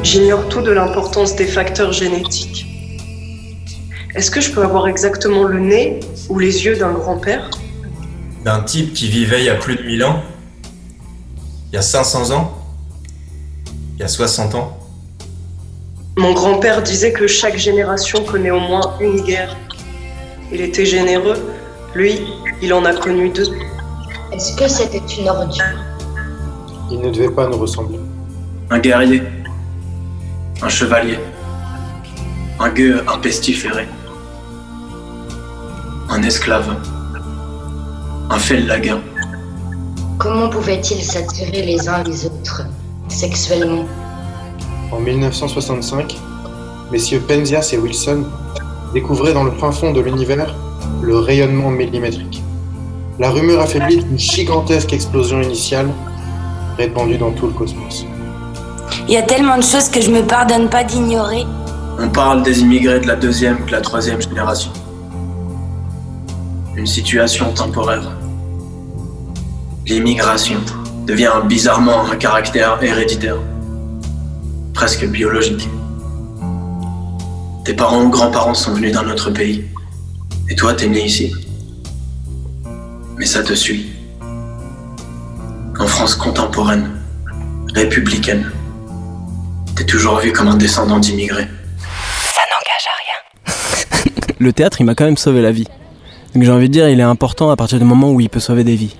J'ignore 0.03 0.49
tout 0.49 0.63
de 0.63 0.71
l'importance 0.71 1.37
des 1.37 1.47
facteurs 1.47 1.93
génétiques. 1.93 2.67
Est-ce 4.15 4.31
que 4.31 4.41
je 4.41 4.51
peux 4.51 4.63
avoir 4.63 4.89
exactement 4.89 5.45
le 5.45 5.59
nez 5.59 6.01
ou 6.31 6.39
les 6.39 6.65
yeux 6.65 6.77
d'un 6.77 6.93
grand-père? 6.93 7.51
D'un 8.45 8.61
type 8.61 8.95
qui 8.95 9.09
vivait 9.09 9.41
il 9.41 9.45
y 9.45 9.51
a 9.51 9.57
plus 9.57 9.77
de 9.77 9.83
1000 9.83 10.05
ans? 10.05 10.23
Il 11.71 11.77
y 11.77 11.79
a 11.79 11.83
500 11.83 12.31
ans? 12.31 12.53
Il 13.97 14.01
y 14.01 14.05
a 14.05 14.09
60 14.09 14.55
ans? 14.55 14.82
Mon 16.17 16.33
grand-père 16.33 16.83
disait 16.83 17.13
que 17.13 17.27
chaque 17.27 17.57
génération 17.57 18.23
connaît 18.25 18.51
au 18.51 18.61
moins 18.61 18.97
une 19.01 19.23
guerre. 19.23 19.57
Il 20.53 20.61
était 20.61 20.85
généreux. 20.85 21.39
Lui, 21.95 22.21
il 22.61 22.73
en 22.75 22.85
a 22.85 22.93
connu 22.93 23.31
deux. 23.31 23.49
Est-ce 24.33 24.57
que 24.57 24.69
c'était 24.69 25.03
une 25.19 25.29
ordure? 25.29 25.65
Il 26.91 27.01
ne 27.01 27.11
devait 27.11 27.31
pas 27.31 27.47
nous 27.49 27.59
ressembler. 27.59 27.99
Un 28.71 28.79
guerrier 28.79 29.23
un 30.63 30.69
chevalier, 30.69 31.19
un 32.61 32.69
gueux, 32.69 33.03
un 33.09 33.19
pestiféré, 33.19 33.89
un 36.09 36.23
esclave, 36.23 36.77
un 38.31 38.39
fellaguin. 38.39 39.01
Comment 40.19 40.49
pouvaient-ils 40.49 41.03
s'attirer 41.03 41.63
les 41.63 41.89
uns 41.89 42.05
les 42.05 42.27
autres, 42.27 42.63
sexuellement? 43.09 43.87
En 44.93 45.01
1965, 45.01 46.19
messieurs 46.91 47.21
Penzias 47.27 47.71
et 47.73 47.79
Wilson 47.79 48.25
découvraient 48.93 49.33
dans 49.33 49.45
le 49.45 49.51
fin 49.53 49.73
fond 49.73 49.91
de 49.91 50.03
l'univers 50.03 50.55
le 51.01 51.17
rayonnement 51.17 51.71
millimétrique. 51.71 52.43
La 53.19 53.31
rumeur 53.31 53.63
affaiblie 53.63 54.05
d'une 54.05 54.19
gigantesque 54.19 54.93
explosion 54.93 55.41
initiale 55.41 55.89
répandue 56.77 57.17
dans 57.17 57.33
tout 57.33 57.47
le 57.47 57.55
cosmos. 57.55 58.05
Il 59.09 59.15
y 59.15 59.17
a 59.17 59.23
tellement 59.23 59.57
de 59.57 59.63
choses 59.63 59.89
que 59.89 60.03
je 60.03 60.11
me 60.11 60.23
pardonne 60.23 60.69
pas 60.69 60.85
d'ignorer. 60.85 61.47
On 61.99 62.11
parle 62.11 62.43
des 62.43 62.61
immigrés 62.61 63.01
de 63.01 63.07
la 63.07 63.17
deuxième 63.17 63.63
ou 63.63 63.67
de 63.67 63.73
la 63.73 63.81
troisième 63.81 64.21
génération. 64.21 64.73
Une 66.77 66.87
situation 66.87 67.51
temporaire. 67.55 68.13
L'immigration 69.87 70.61
devient 71.07 71.33
bizarrement 71.47 72.05
un 72.11 72.17
caractère 72.17 72.79
héréditaire, 72.83 73.39
presque 74.75 75.07
biologique. 75.07 75.69
Tes 77.65 77.75
parents 77.75 78.03
ou 78.03 78.09
grands-parents 78.09 78.55
sont 78.55 78.75
venus 78.75 78.93
d'un 78.93 79.09
autre 79.09 79.31
pays, 79.31 79.65
et 80.49 80.55
toi 80.55 80.75
t'es 80.75 80.89
né 80.89 81.05
ici. 81.05 81.33
Mais 83.17 83.27
ça 83.27 83.43
te 83.43 83.53
suit. 83.53 83.87
En 85.79 85.87
France 85.87 86.15
contemporaine, 86.15 86.91
républicaine, 87.75 88.51
T'es 89.77 89.85
toujours 89.85 90.19
vu 90.19 90.33
comme 90.33 90.49
un 90.49 90.57
descendant 90.57 90.99
d'immigrés. 90.99 91.49
Ça 92.35 92.43
n'engage 92.51 92.87
à 92.87 92.95
rien. 93.01 94.35
Le 94.39 94.53
théâtre, 94.53 94.81
il 94.81 94.85
m'a 94.85 94.95
quand 94.95 95.05
même 95.05 95.17
sauvé 95.17 95.41
la 95.41 95.51
vie. 95.51 95.67
Donc 96.35 96.45
j'ai 96.45 96.53
envie 96.53 96.69
de 96.69 96.73
dire, 96.73 96.89
il 96.89 97.01
est 97.01 97.05
important 97.05 97.51
à 97.51 97.57
partir 97.57 97.79
du 97.79 97.85
moment 97.85 98.13
où 98.13 98.21
il 98.21 98.29
peut 98.29 98.41
sauver 98.41 98.65
des 98.65 98.77
vies. 98.77 98.95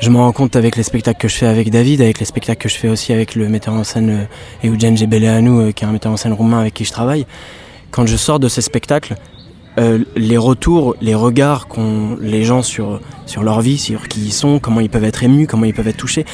Je 0.00 0.08
me 0.08 0.16
rends 0.16 0.32
compte 0.32 0.56
avec 0.56 0.76
les 0.76 0.82
spectacles 0.82 1.20
que 1.20 1.28
je 1.28 1.34
fais 1.34 1.46
avec 1.46 1.70
David, 1.70 2.00
avec 2.00 2.20
les 2.20 2.24
spectacles 2.24 2.62
que 2.62 2.70
je 2.70 2.76
fais 2.76 2.88
aussi 2.88 3.12
avec 3.12 3.34
le 3.34 3.50
metteur 3.50 3.74
en 3.74 3.84
scène 3.84 4.26
euh, 4.64 4.66
Eugen 4.66 4.96
Gebeleanu, 4.96 5.50
euh, 5.50 5.72
qui 5.72 5.84
est 5.84 5.86
un 5.86 5.92
metteur 5.92 6.10
en 6.10 6.16
scène 6.16 6.32
roumain 6.32 6.60
avec 6.60 6.72
qui 6.72 6.86
je 6.86 6.90
travaille. 6.90 7.26
Quand 7.90 8.06
je 8.06 8.16
sors 8.16 8.40
de 8.40 8.48
ces 8.48 8.62
spectacles, 8.62 9.16
euh, 9.78 9.98
les 10.16 10.38
retours, 10.38 10.96
les 11.02 11.14
regards 11.14 11.68
qu'ont 11.68 12.16
les 12.18 12.44
gens 12.44 12.62
sur, 12.62 12.98
sur 13.26 13.42
leur 13.42 13.60
vie, 13.60 13.76
sur 13.76 14.08
qui 14.08 14.20
ils 14.20 14.32
sont, 14.32 14.58
comment 14.58 14.80
ils 14.80 14.88
peuvent 14.88 15.04
être 15.04 15.22
émus, 15.22 15.46
comment 15.46 15.66
ils 15.66 15.74
peuvent 15.74 15.88
être 15.88 15.98
touchés, 15.98 16.24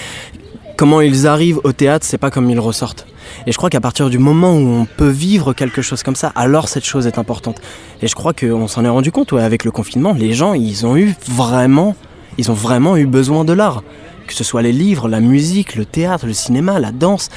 comment 0.76 1.00
ils 1.00 1.26
arrivent 1.26 1.60
au 1.64 1.72
théâtre, 1.72 2.06
c'est 2.06 2.18
pas 2.18 2.30
comme 2.30 2.48
ils 2.48 2.60
ressortent. 2.60 3.08
Et 3.48 3.52
je 3.52 3.56
crois 3.56 3.68
qu'à 3.68 3.80
partir 3.80 4.10
du 4.10 4.18
moment 4.18 4.52
où 4.54 4.68
on 4.68 4.84
peut 4.86 5.08
vivre 5.08 5.54
quelque 5.54 5.82
chose 5.82 6.04
comme 6.04 6.14
ça, 6.14 6.30
alors 6.36 6.68
cette 6.68 6.84
chose 6.84 7.08
est 7.08 7.18
importante. 7.18 7.60
Et 8.00 8.06
je 8.06 8.14
crois 8.14 8.32
qu'on 8.32 8.68
s'en 8.68 8.84
est 8.84 8.88
rendu 8.88 9.10
compte 9.10 9.32
ouais, 9.32 9.42
avec 9.42 9.64
le 9.64 9.72
confinement. 9.72 10.12
Les 10.12 10.34
gens, 10.34 10.54
ils 10.54 10.86
ont 10.86 10.96
eu 10.96 11.16
vraiment, 11.28 11.96
ils 12.38 12.50
ont 12.50 12.54
vraiment 12.54 12.96
eu 12.96 13.06
besoin 13.06 13.44
de 13.44 13.52
l'art. 13.52 13.82
Que 14.26 14.34
ce 14.34 14.44
soit 14.44 14.62
les 14.62 14.72
livres, 14.72 15.08
la 15.08 15.20
musique, 15.20 15.76
le 15.76 15.84
théâtre, 15.84 16.26
le 16.26 16.32
cinéma, 16.32 16.80
la 16.80 16.92
danse. 16.92 17.28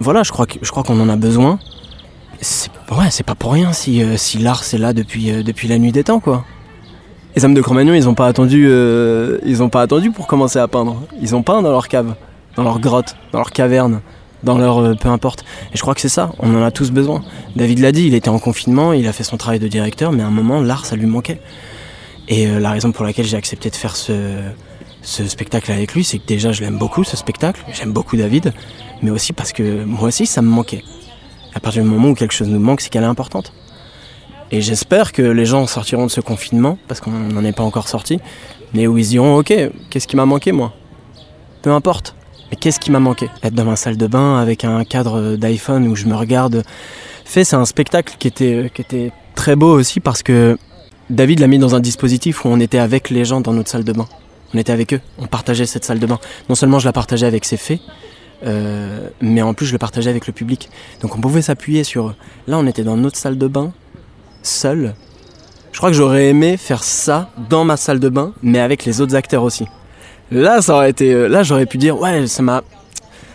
Voilà, 0.00 0.22
je 0.22 0.30
crois, 0.32 0.46
qu'on 0.82 1.00
en 1.00 1.08
a 1.08 1.16
besoin. 1.16 1.58
Ouais, 2.90 3.10
c'est 3.10 3.26
pas 3.26 3.34
pour 3.34 3.52
rien 3.52 3.72
si, 3.72 4.02
euh, 4.02 4.16
si 4.16 4.38
l'art 4.38 4.62
c'est 4.62 4.78
là 4.78 4.92
depuis, 4.92 5.30
euh, 5.30 5.42
depuis 5.42 5.66
la 5.68 5.78
nuit 5.78 5.92
des 5.92 6.04
temps, 6.04 6.20
quoi. 6.20 6.44
Les 7.34 7.44
hommes 7.44 7.54
de 7.54 7.60
Cro-Magnon, 7.60 7.94
ils 7.94 8.08
ont 8.08 8.14
pas 8.14 8.26
attendu, 8.26 8.66
euh, 8.68 9.38
ils 9.44 9.62
ont 9.62 9.68
pas 9.68 9.82
attendu 9.82 10.10
pour 10.10 10.26
commencer 10.26 10.58
à 10.58 10.68
peindre. 10.68 11.02
Ils 11.20 11.34
ont 11.34 11.42
peint 11.42 11.62
dans 11.62 11.70
leur 11.70 11.88
cave, 11.88 12.14
dans 12.56 12.62
leur 12.62 12.78
grotte, 12.78 13.16
dans 13.32 13.38
leur 13.38 13.50
caverne 13.50 14.00
dans 14.44 14.56
leur 14.56 14.96
peu 14.96 15.08
importe. 15.08 15.44
Et 15.72 15.76
je 15.76 15.82
crois 15.82 15.94
que 15.94 16.00
c'est 16.00 16.08
ça, 16.08 16.30
on 16.38 16.54
en 16.54 16.62
a 16.62 16.70
tous 16.70 16.92
besoin. 16.92 17.22
David 17.56 17.80
l'a 17.80 17.90
dit, 17.90 18.06
il 18.06 18.14
était 18.14 18.28
en 18.28 18.38
confinement, 18.38 18.92
il 18.92 19.08
a 19.08 19.12
fait 19.12 19.24
son 19.24 19.36
travail 19.36 19.58
de 19.58 19.66
directeur, 19.66 20.12
mais 20.12 20.22
à 20.22 20.26
un 20.26 20.30
moment, 20.30 20.60
l'art, 20.60 20.86
ça 20.86 20.94
lui 20.94 21.06
manquait. 21.06 21.40
Et 22.28 22.46
euh, 22.46 22.60
la 22.60 22.70
raison 22.70 22.92
pour 22.92 23.04
laquelle 23.04 23.24
j'ai 23.24 23.36
accepté 23.36 23.70
de 23.70 23.74
faire 23.74 23.96
ce, 23.96 24.42
spectacle 25.02 25.72
avec 25.72 25.94
lui, 25.94 26.04
c'est 26.04 26.18
que 26.18 26.26
déjà, 26.26 26.52
je 26.52 26.60
l'aime 26.62 26.76
beaucoup, 26.76 27.02
ce 27.04 27.16
spectacle, 27.16 27.64
j'aime 27.72 27.92
beaucoup 27.92 28.16
David, 28.16 28.52
mais 29.02 29.10
aussi 29.10 29.32
parce 29.32 29.52
que 29.52 29.84
moi 29.84 30.08
aussi, 30.08 30.26
ça 30.26 30.42
me 30.42 30.48
manquait. 30.48 30.84
À 31.54 31.60
partir 31.60 31.82
du 31.82 31.88
moment 31.88 32.08
où 32.08 32.14
quelque 32.14 32.34
chose 32.34 32.48
nous 32.48 32.60
manque, 32.60 32.82
c'est 32.82 32.90
qu'elle 32.90 33.04
est 33.04 33.06
importante. 33.06 33.52
Et 34.50 34.60
j'espère 34.60 35.12
que 35.12 35.22
les 35.22 35.46
gens 35.46 35.66
sortiront 35.66 36.06
de 36.06 36.10
ce 36.10 36.20
confinement, 36.20 36.78
parce 36.86 37.00
qu'on 37.00 37.10
n'en 37.10 37.44
est 37.44 37.52
pas 37.52 37.62
encore 37.62 37.88
sorti, 37.88 38.20
mais 38.74 38.86
où 38.86 38.98
ils 38.98 39.08
diront, 39.08 39.38
ok, 39.38 39.54
qu'est-ce 39.90 40.06
qui 40.06 40.16
m'a 40.16 40.26
manqué 40.26 40.52
moi? 40.52 40.74
Peu 41.62 41.72
importe. 41.72 42.14
Mais 42.50 42.56
qu'est-ce 42.56 42.80
qui 42.80 42.90
m'a 42.90 43.00
manqué? 43.00 43.28
Être 43.42 43.54
dans 43.54 43.64
ma 43.64 43.76
salle 43.76 43.96
de 43.96 44.06
bain 44.06 44.38
avec 44.38 44.64
un 44.64 44.84
cadre 44.84 45.36
d'iPhone 45.36 45.86
où 45.88 45.96
je 45.96 46.06
me 46.06 46.14
regarde. 46.14 46.62
Fait, 47.24 47.44
c'est 47.44 47.56
un 47.56 47.66
spectacle 47.66 48.16
qui 48.18 48.28
était 48.28 49.12
très 49.34 49.54
beau 49.54 49.70
aussi 49.78 50.00
parce 50.00 50.22
que 50.22 50.56
David 51.10 51.40
l'a 51.40 51.46
mis 51.46 51.58
dans 51.58 51.74
un 51.74 51.80
dispositif 51.80 52.44
où 52.44 52.48
on 52.48 52.60
était 52.60 52.78
avec 52.78 53.10
les 53.10 53.24
gens 53.24 53.40
dans 53.40 53.52
notre 53.52 53.70
salle 53.70 53.84
de 53.84 53.92
bain. 53.92 54.06
On 54.54 54.58
était 54.58 54.72
avec 54.72 54.94
eux, 54.94 55.00
on 55.18 55.26
partageait 55.26 55.66
cette 55.66 55.84
salle 55.84 55.98
de 55.98 56.06
bain. 56.06 56.18
Non 56.48 56.54
seulement 56.54 56.78
je 56.78 56.86
la 56.86 56.92
partageais 56.92 57.26
avec 57.26 57.44
ses 57.44 57.56
faits, 57.56 57.80
euh, 58.44 59.08
mais 59.20 59.42
en 59.42 59.54
plus 59.54 59.66
je 59.66 59.72
le 59.72 59.78
partageais 59.78 60.10
avec 60.10 60.26
le 60.26 60.32
public. 60.32 60.70
Donc 61.02 61.16
on 61.16 61.20
pouvait 61.20 61.42
s'appuyer 61.42 61.84
sur... 61.84 62.14
Là 62.46 62.58
on 62.58 62.66
était 62.66 62.84
dans 62.84 62.96
notre 62.96 63.16
salle 63.16 63.38
de 63.38 63.46
bain, 63.46 63.72
seul. 64.42 64.94
Je 65.72 65.78
crois 65.78 65.90
que 65.90 65.96
j'aurais 65.96 66.28
aimé 66.28 66.56
faire 66.56 66.82
ça 66.82 67.30
dans 67.48 67.64
ma 67.64 67.76
salle 67.76 68.00
de 68.00 68.08
bain, 68.08 68.32
mais 68.42 68.58
avec 68.58 68.84
les 68.84 69.00
autres 69.00 69.14
acteurs 69.14 69.42
aussi. 69.42 69.66
Là, 70.30 70.60
ça 70.60 70.74
aurait 70.74 70.90
été. 70.90 71.28
Là, 71.28 71.42
j'aurais 71.42 71.66
pu 71.66 71.78
dire, 71.78 71.98
ouais, 71.98 72.26
ça 72.26 72.42
m'a. 72.42 72.62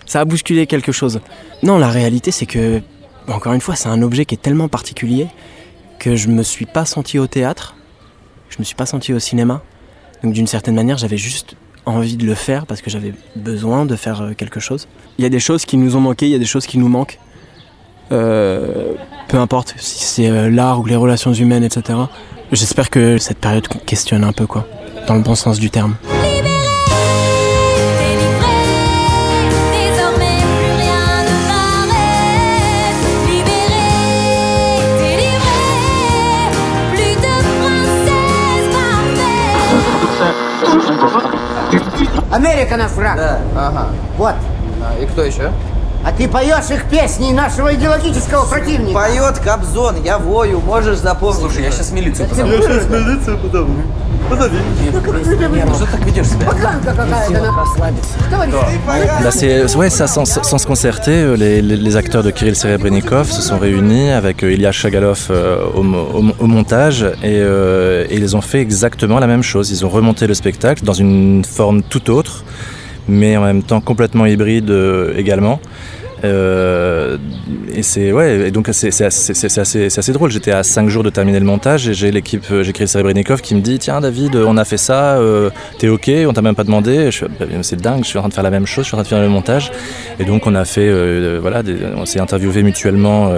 Ça 0.05 0.19
a 0.19 0.25
bousculé 0.25 0.67
quelque 0.67 0.91
chose. 0.91 1.21
Non, 1.63 1.77
la 1.77 1.89
réalité, 1.89 2.31
c'est 2.31 2.45
que. 2.45 2.81
Encore 3.27 3.53
une 3.53 3.61
fois, 3.61 3.75
c'est 3.75 3.87
un 3.87 4.01
objet 4.01 4.25
qui 4.25 4.35
est 4.35 4.41
tellement 4.41 4.67
particulier 4.67 5.27
que 6.03 6.17
je 6.17 6.27
me 6.27 6.43
suis 6.43 6.65
pas 6.65 6.83
senti 6.83 7.17
au 7.17 7.27
théâtre. 7.27 7.75
Je 8.49 8.57
me 8.59 8.65
suis 8.65 8.75
pas 8.75 8.85
senti 8.85 9.13
au 9.13 9.19
cinéma. 9.19 9.61
Donc, 10.21 10.33
d'une 10.33 10.47
certaine 10.47 10.75
manière, 10.75 10.97
j'avais 10.97 11.17
juste 11.17 11.55
envie 11.85 12.17
de 12.17 12.25
le 12.25 12.35
faire 12.35 12.65
parce 12.65 12.81
que 12.81 12.89
j'avais 12.89 13.13
besoin 13.37 13.85
de 13.85 13.95
faire 13.95 14.21
euh, 14.21 14.33
quelque 14.33 14.59
chose. 14.59 14.89
Il 15.17 15.23
y 15.23 15.25
a 15.25 15.29
des 15.29 15.39
choses 15.39 15.63
qui 15.63 15.77
nous 15.77 15.95
ont 15.95 16.01
manqué, 16.01 16.25
il 16.25 16.31
y 16.31 16.35
a 16.35 16.39
des 16.39 16.45
choses 16.45 16.67
qui 16.67 16.77
nous 16.77 16.89
manquent. 16.89 17.19
euh, 18.11 18.93
peu 19.29 19.37
importe 19.37 19.75
si 19.77 20.03
c'est 20.03 20.29
euh, 20.29 20.49
l'art 20.49 20.81
ou 20.81 20.85
les 20.85 20.97
relations 20.97 21.33
humaines, 21.33 21.63
etc. 21.63 21.97
J'espère 22.51 22.89
que 22.89 23.17
cette 23.17 23.37
période 23.37 23.67
questionne 23.85 24.25
un 24.25 24.33
peu, 24.33 24.45
quoi, 24.45 24.67
dans 25.07 25.15
le 25.15 25.21
bon 25.21 25.35
sens 25.35 25.57
du 25.57 25.69
terme. 25.69 25.95
Америка 42.33 42.77
наш 42.77 42.91
враг. 42.91 43.15
Да. 43.15 43.39
Ага. 43.55 43.87
Вот. 44.17 44.33
И 44.99 45.05
кто 45.05 45.23
еще? 45.23 45.51
А 46.03 46.11
ты 46.11 46.27
поешь 46.27 46.69
их 46.71 46.85
песни 46.89 47.31
нашего 47.31 47.73
идеологического 47.75 48.45
противника. 48.45 48.93
Поет 48.93 49.37
Кобзон, 49.39 50.01
я 50.03 50.17
вою, 50.17 50.59
можешь 50.59 50.97
запомнить. 50.97 51.39
Слушай, 51.39 51.63
я 51.63 51.71
сейчас 51.71 51.91
милицию 51.91 52.27
позову. 52.27 52.51
Я 52.51 52.61
сейчас 52.61 52.89
милицию 52.89 53.37
позову. 53.37 53.71
Позови. 54.28 54.58
Ну 54.92 55.74
что 55.74 55.86
так 55.86 56.04
ведешь 56.04 56.26
себя 56.26 56.46
Là, 59.22 59.30
c'est 59.30 59.74
ouais, 59.76 59.90
ça, 59.90 60.06
sans, 60.06 60.24
sans 60.24 60.58
se 60.58 60.66
concerter, 60.66 61.12
euh, 61.12 61.36
les, 61.36 61.62
les, 61.62 61.76
les 61.76 61.96
acteurs 61.96 62.22
de 62.22 62.30
Kirill 62.30 62.56
Serebrennikov 62.56 63.30
se 63.30 63.42
sont 63.42 63.58
réunis 63.58 64.10
avec 64.10 64.42
euh, 64.42 64.52
Ilya 64.52 64.72
Chagalov 64.72 65.28
euh, 65.30 65.64
au, 65.74 65.82
au, 65.82 66.24
au, 66.38 66.46
montage 66.46 67.02
et, 67.22 67.38
euh, 67.40 68.06
et 68.10 68.16
ils 68.16 68.36
ont 68.36 68.40
fait 68.40 68.60
exactement 68.60 69.18
la 69.18 69.26
même 69.26 69.42
chose. 69.42 69.70
Ils 69.70 69.84
ont 69.86 69.88
remonté 69.88 70.26
le 70.26 70.34
spectacle 70.34 70.84
dans 70.84 70.92
une 70.92 71.44
forme 71.44 71.82
tout 71.82 72.10
autre, 72.10 72.44
mais 73.08 73.36
en 73.36 73.42
même 73.42 73.62
temps 73.62 73.80
complètement 73.80 74.26
hybride 74.26 74.70
euh, 74.70 75.14
également. 75.16 75.60
Euh, 76.23 77.17
et 77.73 77.83
c'est 77.83 78.13
ouais, 78.13 78.47
et 78.47 78.51
donc 78.51 78.69
c'est 78.71 78.87
assez, 79.01 79.97
assez, 79.97 80.13
drôle. 80.13 80.31
J'étais 80.31 80.51
à 80.51 80.63
5 80.63 80.87
jours 80.87 81.03
de 81.03 81.09
terminer 81.09 81.39
le 81.39 81.45
montage 81.45 81.87
et 81.87 81.93
j'ai 81.93 82.11
l'équipe, 82.11 82.45
j'ai 82.61 82.73
créé 82.73 82.87
Serebrennikov 82.87 83.41
qui 83.41 83.55
me 83.55 83.61
dit 83.61 83.79
Tiens, 83.79 83.99
David, 83.99 84.35
on 84.35 84.57
a 84.57 84.65
fait 84.65 84.77
ça, 84.77 85.17
euh, 85.17 85.49
t'es 85.79 85.89
ok, 85.89 86.09
on 86.27 86.33
t'a 86.33 86.41
même 86.41 86.55
pas 86.55 86.63
demandé. 86.63 87.09
Bah, 87.39 87.45
c'est 87.61 87.81
dingue, 87.81 88.03
je 88.03 88.09
suis 88.09 88.17
en 88.17 88.21
train 88.21 88.29
de 88.29 88.33
faire 88.33 88.43
la 88.43 88.51
même 88.51 88.65
chose, 88.65 88.85
je 88.85 88.89
suis 88.89 88.95
en 88.95 88.99
train 88.99 89.03
de 89.03 89.07
faire 89.07 89.21
le 89.21 89.29
montage. 89.29 89.71
Et 90.19 90.25
donc 90.25 90.47
on 90.47 90.55
a 90.55 90.65
fait, 90.65 90.87
euh, 90.87 91.39
voilà, 91.41 91.61
on 91.95 92.05
s'est 92.05 92.19
interviewé 92.19 92.63
mutuellement. 92.63 93.33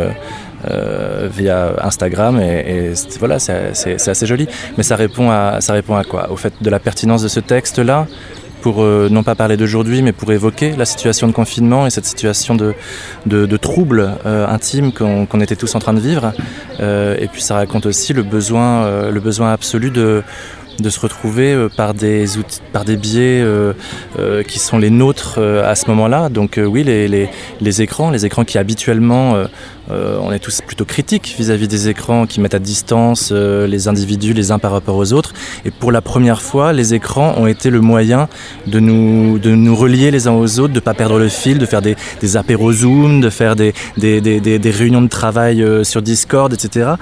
Euh, 0.72 1.30
via 1.32 1.76
Instagram 1.84 2.40
et, 2.40 2.88
et 2.88 2.94
voilà 3.20 3.38
c'est 3.38 4.10
assez 4.10 4.26
joli 4.26 4.48
mais 4.78 4.84
ça 4.84 4.96
répond 4.96 5.30
à 5.30 5.62
ça 5.62 5.74
répond 5.74 5.96
à 5.96 6.04
quoi? 6.04 6.32
Au 6.32 6.38
fait 6.38 6.54
de 6.60 6.70
la 6.72 6.80
pertinence 6.80 7.22
de 7.22 7.28
ce 7.28 7.40
texte 7.40 7.78
là 7.78 8.08
pour 8.66 8.82
euh, 8.82 9.10
non 9.12 9.22
pas 9.22 9.36
parler 9.36 9.58
d'aujourd'hui, 9.58 10.02
mais 10.02 10.12
pour 10.12 10.32
évoquer 10.32 10.76
la 10.76 10.86
situation 10.86 11.28
de 11.28 11.34
confinement 11.34 11.86
et 11.86 11.92
cette 11.92 12.08
situation 12.08 12.56
de, 12.56 12.74
de, 13.28 13.46
de 13.46 13.58
trouble 13.58 14.18
euh, 14.26 14.48
intime 14.48 14.92
qu'on 14.92 15.28
qu 15.28 15.44
était 15.44 15.56
tous 15.56 15.76
en 15.76 15.80
train 15.80 15.94
de 15.94 16.00
vivre. 16.00 16.34
Euh, 16.80 17.16
et 17.20 17.28
puis 17.28 17.44
ça 17.44 17.54
raconte 17.54 17.86
aussi 17.86 18.12
le 18.14 18.24
besoin, 18.24 19.12
le 19.12 19.20
besoin 19.20 19.54
absolu 19.54 19.92
de 19.92 20.24
de 20.80 20.90
se 20.90 21.00
retrouver 21.00 21.54
euh, 21.54 21.70
par 21.70 21.94
des 21.94 22.38
outils, 22.38 22.60
par 22.74 22.86
des 22.86 22.98
biais 22.98 23.42
euh, 23.42 23.74
euh, 24.20 24.44
qui 24.44 24.60
sont 24.60 24.78
les 24.78 24.90
nôtres 24.90 25.36
euh, 25.38 25.70
à 25.70 25.76
ce 25.76 25.88
moment-là. 25.90 26.30
Donc 26.30 26.58
euh, 26.58 26.66
oui, 26.66 26.84
les, 26.84 27.08
les, 27.08 27.30
les 27.62 27.82
écrans, 27.82 28.12
les 28.12 28.26
écrans 28.26 28.44
qui 28.44 28.58
habituellement, 28.58 29.36
euh, 29.92 30.18
on 30.22 30.32
est 30.32 30.40
tous 30.40 30.62
plutôt 30.62 30.86
critiques 30.86 31.36
vis-à-vis 31.38 31.66
-vis 31.66 31.70
des 31.70 31.90
écrans 31.90 32.26
qui 32.26 32.42
mettent 32.42 32.56
à 32.56 32.60
distance 32.60 33.32
les 33.32 33.88
individus 33.88 34.34
les 34.34 34.52
uns 34.52 34.60
par 34.60 34.72
rapport 34.72 34.98
aux 34.98 35.14
autres. 35.14 35.34
Et 35.64 35.72
pour 35.72 35.92
la 35.92 36.02
première 36.02 36.42
fois, 36.42 36.74
les 36.74 36.94
écrans 36.94 37.36
ont 37.38 37.48
été 37.48 37.70
le 37.70 37.82
moyen 37.82 38.28
de 38.68 38.80
nous, 38.80 39.40
de 39.40 39.52
nous 39.52 39.76
relier 39.76 40.12
les 40.12 40.28
uns 40.28 40.34
aux 40.34 40.60
autres, 40.60 40.74
de 40.74 40.82
ne 40.82 40.86
pas 40.90 40.94
perdre 40.94 41.20
le 41.20 41.30
fil, 41.30 41.58
de 41.58 41.66
faire 41.66 41.82
des, 41.82 41.96
des 42.22 42.38
apéros 42.38 42.74
Zoom, 42.74 43.22
de 43.22 43.30
faire 43.30 43.56
des, 43.56 43.74
des, 43.98 44.22
des 44.22 44.72
réunions 44.72 45.02
de 45.04 45.08
travail 45.08 45.64
sur 45.84 46.02
Discord, 46.02 46.52
etc. 46.52 46.96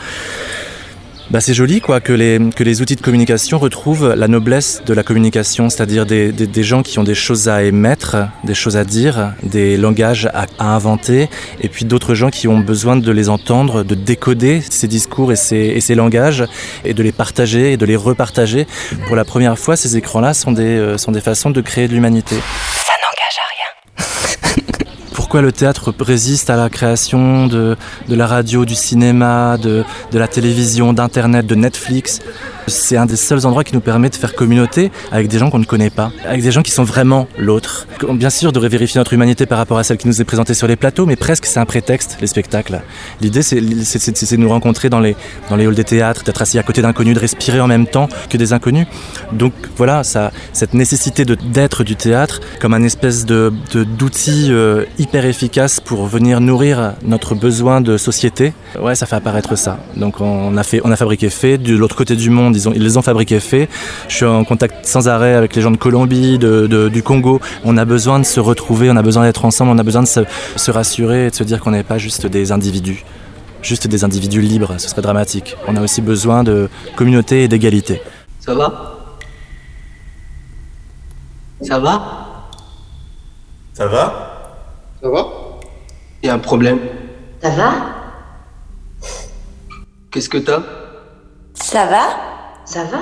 Bah, 1.30 1.40
c'est 1.42 1.54
joli 1.54 1.82
quoi 1.82 2.02
que 2.02 2.14
les, 2.14 2.40
que 2.56 2.64
les 2.64 2.82
outils 2.82 2.96
de 2.96 3.02
communication 3.02 3.58
retrouvent 3.58 4.14
la 4.14 4.28
noblesse 4.28 4.84
de 4.86 4.94
la 4.94 5.04
communication, 5.04 5.70
c'est-à-dire 5.70 6.06
des, 6.06 6.32
des, 6.32 6.64
gens 6.64 6.84
qui 6.84 7.00
ont 7.00 7.04
des 7.04 7.16
choses 7.16 7.48
à 7.48 7.64
émettre, 7.64 8.18
des 8.44 8.54
choses 8.54 8.78
à 8.78 8.84
dire, 8.84 9.34
des 9.42 9.78
langages 9.78 10.30
à, 10.34 10.46
à 10.60 10.76
inventer, 10.76 11.30
et 11.62 11.70
puis 11.70 11.86
d'autres 11.86 12.14
gens 12.14 12.30
qui 12.30 12.48
ont 12.48 12.60
besoin 12.60 12.98
de 12.98 13.12
les 13.12 13.30
entendre, 13.30 13.84
de 13.84 13.96
décoder 13.96 14.62
ces 14.70 14.88
discours 14.88 15.32
et 15.32 15.36
ces, 15.36 15.56
et 15.56 15.82
ces 15.82 15.96
langages, 15.96 16.46
et 16.84 16.94
de 16.94 17.02
les 17.02 17.12
partager 17.12 17.74
et 17.74 17.78
de 17.78 17.86
les 17.86 17.96
repartager. 17.96 18.68
Pour 19.08 19.16
la 19.16 19.26
première 19.26 19.58
fois, 19.58 19.76
ces 19.76 19.98
écrans-là 19.98 20.34
sont, 20.34 20.52
des, 20.52 20.64
euh, 20.64 20.98
sont 20.98 21.12
des 21.12 21.22
façons 21.22 21.52
de 21.52 21.62
créer 21.62 21.88
de 21.88 21.94
l'humanité. 21.94 22.36
Ça 22.36 22.94
n'engage 23.02 23.40
à 23.40 23.48
rien. 23.50 25.23
Pourquoi 25.34 25.48
le 25.48 25.52
théâtre 25.52 25.96
résiste 26.00 26.52
à 26.52 26.56
la 26.56 26.70
création 26.70 27.48
de, 27.48 27.76
la 28.08 28.28
radio, 28.28 28.66
du 28.66 28.76
cinéma, 28.76 29.58
de 29.58 29.84
la 30.14 30.28
télévision, 30.28 30.94
d'Internet, 30.94 31.48
de 31.48 31.56
Netflix? 31.56 32.20
C'est 32.68 32.98
un 32.98 33.06
des 33.06 33.16
seuls 33.16 33.46
endroits 33.46 33.64
qui 33.64 33.74
nous 33.74 33.82
permet 33.82 34.10
de 34.10 34.16
faire 34.16 34.36
communauté 34.36 34.92
avec 35.12 35.28
des 35.28 35.38
gens 35.38 35.50
qu'on 35.50 35.60
ne 35.60 35.66
connaît 35.66 35.90
pas, 35.90 36.12
avec 36.26 36.42
des 36.42 36.52
gens 36.52 36.62
qui 36.62 36.72
sont 36.72 36.84
vraiment 36.84 37.28
l'autre. 37.38 37.88
Bien 38.10 38.30
sûr, 38.30 38.52
de 38.52 38.60
vérifier 38.60 39.00
notre 39.00 39.14
humanité 39.14 39.46
par 39.46 39.58
rapport 39.58 39.78
à 39.78 39.84
celle 39.84 39.98
qui 39.98 40.08
nous 40.08 40.22
est 40.22 40.26
présentée 40.26 40.54
sur 40.54 40.68
les 40.68 40.76
plateaux, 40.76 41.06
mais 41.06 41.16
presque 41.16 41.46
c'est 41.46 41.60
un 41.60 41.66
prétexte, 41.66 42.18
les 42.22 42.28
spectacles. 42.28 42.82
L'idée, 43.22 43.44
c'est 43.44 43.60
de 43.60 44.38
nous 44.38 44.50
rencontrer 44.50 44.90
dans 44.90 45.00
les, 45.00 45.16
dans 45.50 45.56
les 45.56 45.66
halls 45.66 45.76
des 45.76 45.84
théâtres, 45.84 46.24
d'être 46.24 46.42
assis 46.42 46.58
à 46.60 46.64
côté 46.64 46.82
d'inconnus, 46.82 47.16
de 47.16 47.20
respirer 47.20 47.60
en 47.60 47.68
même 47.68 47.88
temps 47.88 48.08
que 48.30 48.38
des 48.38 48.54
inconnus. 48.54 48.88
Donc 49.32 49.54
voilà, 49.78 50.04
cette 50.04 50.74
nécessité 50.74 51.26
d'être 51.26 51.84
du 51.84 51.96
théâtre 51.96 52.40
comme 52.60 52.74
un 52.74 52.84
espèce 52.84 53.26
d'outil 53.26 54.48
euh, 54.50 54.86
hyper 54.98 55.26
efficace 55.26 55.80
pour 55.80 56.06
venir 56.08 56.40
nourrir 56.42 56.94
notre 57.06 57.36
besoin 57.36 57.82
de 57.82 57.98
société, 57.98 58.54
ouais, 58.80 58.96
ça 58.96 59.06
fait 59.06 59.16
apparaître 59.16 59.58
ça. 59.58 59.80
Donc 59.96 60.22
on 60.22 60.56
a, 60.58 60.64
fait, 60.64 60.82
on 60.84 60.92
a 60.92 60.96
fabriqué 60.96 61.30
fait, 61.30 61.58
de 61.58 61.76
l'autre 61.76 61.96
côté 61.96 62.16
du 62.16 62.30
monde, 62.30 62.53
ils, 62.54 62.70
ont, 62.70 62.74
ils 62.74 62.84
les 62.84 62.98
ont 62.98 63.02
fabriqués 63.02 63.40
faits. 63.40 63.70
Je 64.08 64.16
suis 64.16 64.26
en 64.26 64.44
contact 64.44 64.86
sans 64.86 65.08
arrêt 65.08 65.34
avec 65.34 65.56
les 65.56 65.62
gens 65.62 65.72
de 65.72 65.78
Colombie, 65.78 66.38
de, 66.38 66.68
de, 66.68 66.90
du 66.90 67.04
Congo. 67.04 67.40
On 67.64 67.78
a 67.78 67.86
besoin 67.86 68.20
de 68.20 68.26
se 68.26 68.40
retrouver, 68.40 68.90
on 68.92 68.96
a 68.96 69.02
besoin 69.02 69.24
d'être 69.24 69.46
ensemble, 69.46 69.72
on 69.72 69.78
a 69.78 69.84
besoin 69.84 70.04
de 70.04 70.08
se, 70.08 70.22
se 70.56 70.72
rassurer 70.72 71.28
et 71.28 71.30
de 71.30 71.36
se 71.36 71.44
dire 71.44 71.60
qu'on 71.60 71.72
n'est 71.72 71.84
pas 71.84 71.98
juste 71.98 72.26
des 72.28 72.52
individus. 72.52 73.04
Juste 73.62 73.88
des 73.88 74.04
individus 74.04 74.42
libres, 74.42 74.76
ce 74.78 74.90
serait 74.90 75.02
dramatique. 75.02 75.56
On 75.68 75.76
a 75.76 75.82
aussi 75.82 76.02
besoin 76.02 76.44
de 76.44 76.70
communauté 76.96 77.44
et 77.44 77.48
d'égalité. 77.48 78.02
Ça 78.40 78.54
va? 78.54 78.98
Ça 81.62 81.80
va? 81.80 82.50
Ça 83.74 83.88
va? 83.88 84.60
Ça 85.02 85.10
va? 85.10 85.26
Il 86.22 86.28
y 86.28 86.30
a 86.30 86.34
un 86.34 86.40
problème. 86.40 86.80
Ça 87.42 87.50
va? 87.52 87.74
Qu'est-ce 90.12 90.30
que 90.30 90.38
t'as? 90.38 90.62
Ça 91.54 91.86
va? 91.86 92.33
Ça 92.74 92.86
va 92.86 93.02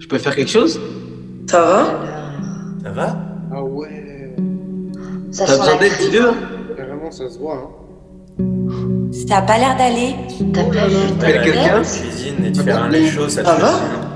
Je 0.00 0.08
peux 0.08 0.18
faire 0.18 0.34
quelque 0.34 0.50
chose? 0.50 0.80
Ça 1.48 1.60
va 1.60 1.84
Ça 2.82 2.90
va? 2.90 3.16
Ah 3.54 3.62
ouais. 3.62 4.34
Ça 5.30 5.44
T'as 5.46 5.58
besoin 5.58 5.76
d'aide, 5.76 5.92
dis-le. 6.00 6.32
Carrément, 6.76 7.10
ça 7.12 7.30
se 7.30 7.38
voit. 7.38 7.70
Hein. 8.40 8.42
Ça 9.28 9.36
a 9.36 9.42
pas 9.42 9.58
l'air 9.58 9.76
d'aller. 9.76 10.16
T'as 10.52 10.64
pas 10.64 10.88
vu 10.88 11.12
ta 11.20 11.26
Appelle 11.28 11.42
quelqu'un? 11.44 11.82
tête 11.82 12.02
Cuisine 12.02 12.44
et 12.44 12.50
tu 12.50 12.60
fais 12.62 12.72
un 12.72 12.88
lait 12.88 13.06
chaud, 13.06 13.28
ça 13.28 13.42
te 13.42 13.46
Ça 13.46 13.54
fait. 13.54 13.64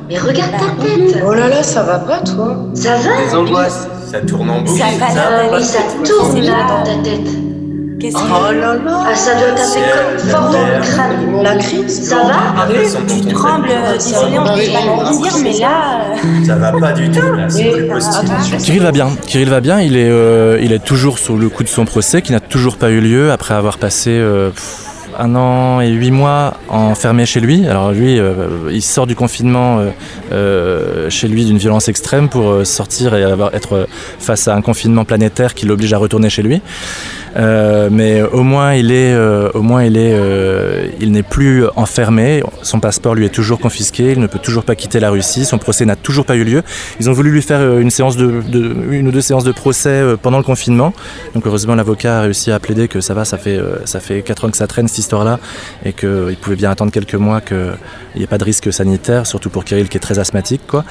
Mais 0.09 0.19
regarde 0.19 0.51
ta 0.51 0.85
tête. 0.85 1.23
Oh 1.25 1.33
là 1.33 1.49
là, 1.49 1.63
ça 1.63 1.85
va 1.85 2.01
pas 2.01 2.19
toi? 2.23 2.67
Ça 2.75 2.97
va 2.97 3.25
Des 3.25 3.33
angoisses. 3.33 3.87
Ça 4.11 4.23
tourne 4.23 4.51
en 4.51 4.63
boucle. 4.63 4.77
Ça 4.77 4.87
a 4.87 5.07
pas 5.07 5.15
l'air 5.15 5.51
d'aller. 5.53 5.65
Ça 5.65 5.83
tourne 6.05 6.41
là 6.41 6.67
dans 6.69 6.83
ta 6.83 7.09
tête. 7.09 7.46
Qu'est-ce 8.01 8.15
que 8.17 8.21
Oh 8.23 8.53
là 8.53 8.75
là 8.75 9.05
Ah, 9.09 9.15
ça 9.15 9.33
doit 9.35 9.53
taper 9.53 9.81
comme 9.91 10.29
fort 10.31 10.51
dans 10.51 10.67
le 10.67 10.83
crâne. 10.83 11.43
La 11.43 11.57
crise 11.57 12.09
Ça 12.09 12.17
va 12.17 12.67
Tu 13.09 13.33
trembles, 13.33 13.69
le- 13.69 13.97
désolé, 13.99 14.39
on 14.39 14.45
peut 14.45 14.49
pas 14.49 15.11
le 15.11 15.23
dire, 15.23 15.33
mais 15.43 15.59
là. 15.59 16.01
euh, 16.13 16.45
Ça 16.47 16.57
va 16.57 16.73
pas 16.73 16.93
du 16.93 17.11
tout 17.11 17.21
là, 17.35 17.49
c'est 17.49 17.71
plus 17.71 17.87
possible. 17.89 18.29
Kirill 18.59 18.83
va 18.83 18.93
bien. 18.93 19.09
Kirill 19.27 19.49
va 19.49 19.61
bien. 19.61 19.81
Il 19.81 19.97
est, 19.97 20.11
euh, 20.11 20.59
il 20.63 20.73
est 20.73 20.85
toujours 20.85 21.19
sur 21.19 21.37
le 21.37 21.49
coup 21.49 21.63
de 21.63 21.69
son 21.69 21.85
procès 21.87 22.21
qui 22.23 22.33
n'a 22.33 22.41
toujours 22.41 22.77
pas 22.77 22.91
eu 22.91 23.01
lieu 23.01 23.33
après 23.33 23.55
avoir 23.55 23.79
passé 23.79 24.11
euh, 24.11 24.51
pff, 24.51 24.83
un 25.19 25.35
an 25.35 25.81
et 25.81 25.89
huit 25.89 26.11
mois 26.11 26.55
enfermé 26.69 27.25
chez 27.25 27.41
lui. 27.41 27.67
Alors 27.67 27.93
lui, 27.93 28.19
euh, 28.19 28.35
il 28.71 28.83
sort 28.83 29.07
du 29.07 29.15
confinement 29.17 29.79
euh, 29.79 29.89
euh, 30.33 31.09
chez 31.11 31.29
lui 31.29 31.47
d'une 31.47 31.57
violence 31.59 31.89
extrême 31.89 32.29
pour 32.29 32.51
euh, 32.51 32.65
sortir 32.65 33.15
et 33.15 33.25
avoir, 33.25 33.55
être 33.55 33.73
euh, 33.75 33.87
face 34.19 34.49
à 34.49 34.55
un 34.55 34.61
confinement 34.61 35.05
planétaire 35.07 35.55
qui 35.55 35.65
l'oblige 35.65 35.95
à 35.95 35.99
retourner 35.99 36.29
chez 36.29 36.43
lui. 36.43 36.61
Euh, 37.37 37.89
mais 37.91 38.23
au 38.23 38.43
moins 38.43 38.75
il 38.75 38.91
est, 38.91 39.13
euh, 39.13 39.51
au 39.53 39.63
moins 39.63 39.85
il 39.85 39.97
est, 39.97 40.15
euh, 40.15 40.87
il 41.01 41.13
n'est 41.13 41.23
plus 41.23 41.65
enfermé. 41.77 42.43
Son 42.63 42.81
passeport 42.81 43.15
lui 43.15 43.27
est 43.27 43.35
toujours 43.35 43.59
confisqué. 43.59 44.13
Il 44.13 44.21
ne 44.21 44.27
peut 44.27 44.39
toujours 44.39 44.65
pas 44.65 44.75
quitter 44.75 45.01
la 45.01 45.11
Russie. 45.11 45.45
Son 45.45 45.59
procès 45.59 45.85
n'a 45.85 45.97
toujours 45.97 46.25
pas 46.25 46.37
eu 46.37 46.45
lieu. 46.45 46.63
Ils 47.01 47.11
ont 47.11 47.13
voulu 47.13 47.31
lui 47.31 47.43
faire 47.43 47.79
une 47.79 47.91
séance 47.91 48.17
de, 48.17 48.43
une 48.91 49.09
ou 49.09 49.11
deux 49.11 49.21
séances 49.21 49.45
de 49.45 49.53
procès 49.53 50.03
pendant 50.23 50.39
le 50.39 50.45
confinement. 50.45 50.93
Donc 51.35 51.47
heureusement 51.47 51.75
l'avocat 51.75 52.21
a 52.21 52.23
réussi 52.23 52.51
à 52.51 52.59
plaider 52.59 52.89
que 52.89 53.01
ça 53.01 53.15
va, 53.15 53.25
ça 53.25 53.39
fait 53.39 53.61
ça 53.85 54.01
fait 54.01 54.23
quatre 54.23 54.45
ans 54.47 54.51
que 54.51 54.57
ça 54.57 54.67
traîne 54.67 54.89
cette 54.89 54.99
histoire-là 54.99 55.39
et 55.85 55.93
qu'il 55.93 56.37
pouvait 56.41 56.57
bien 56.57 56.71
attendre 56.71 56.93
quelques 56.93 57.15
mois 57.15 57.41
qu'il 57.41 57.77
n'y 58.17 58.23
ait 58.23 58.27
pas 58.27 58.39
de 58.39 58.45
risque 58.45 58.73
sanitaire, 58.73 59.27
surtout 59.27 59.51
pour 59.51 59.65
Kirill 59.65 59.89
qui 59.89 59.97
est 59.97 60.01
très 60.01 60.19
asthmatique 60.19 60.63
quoi. 60.67 60.85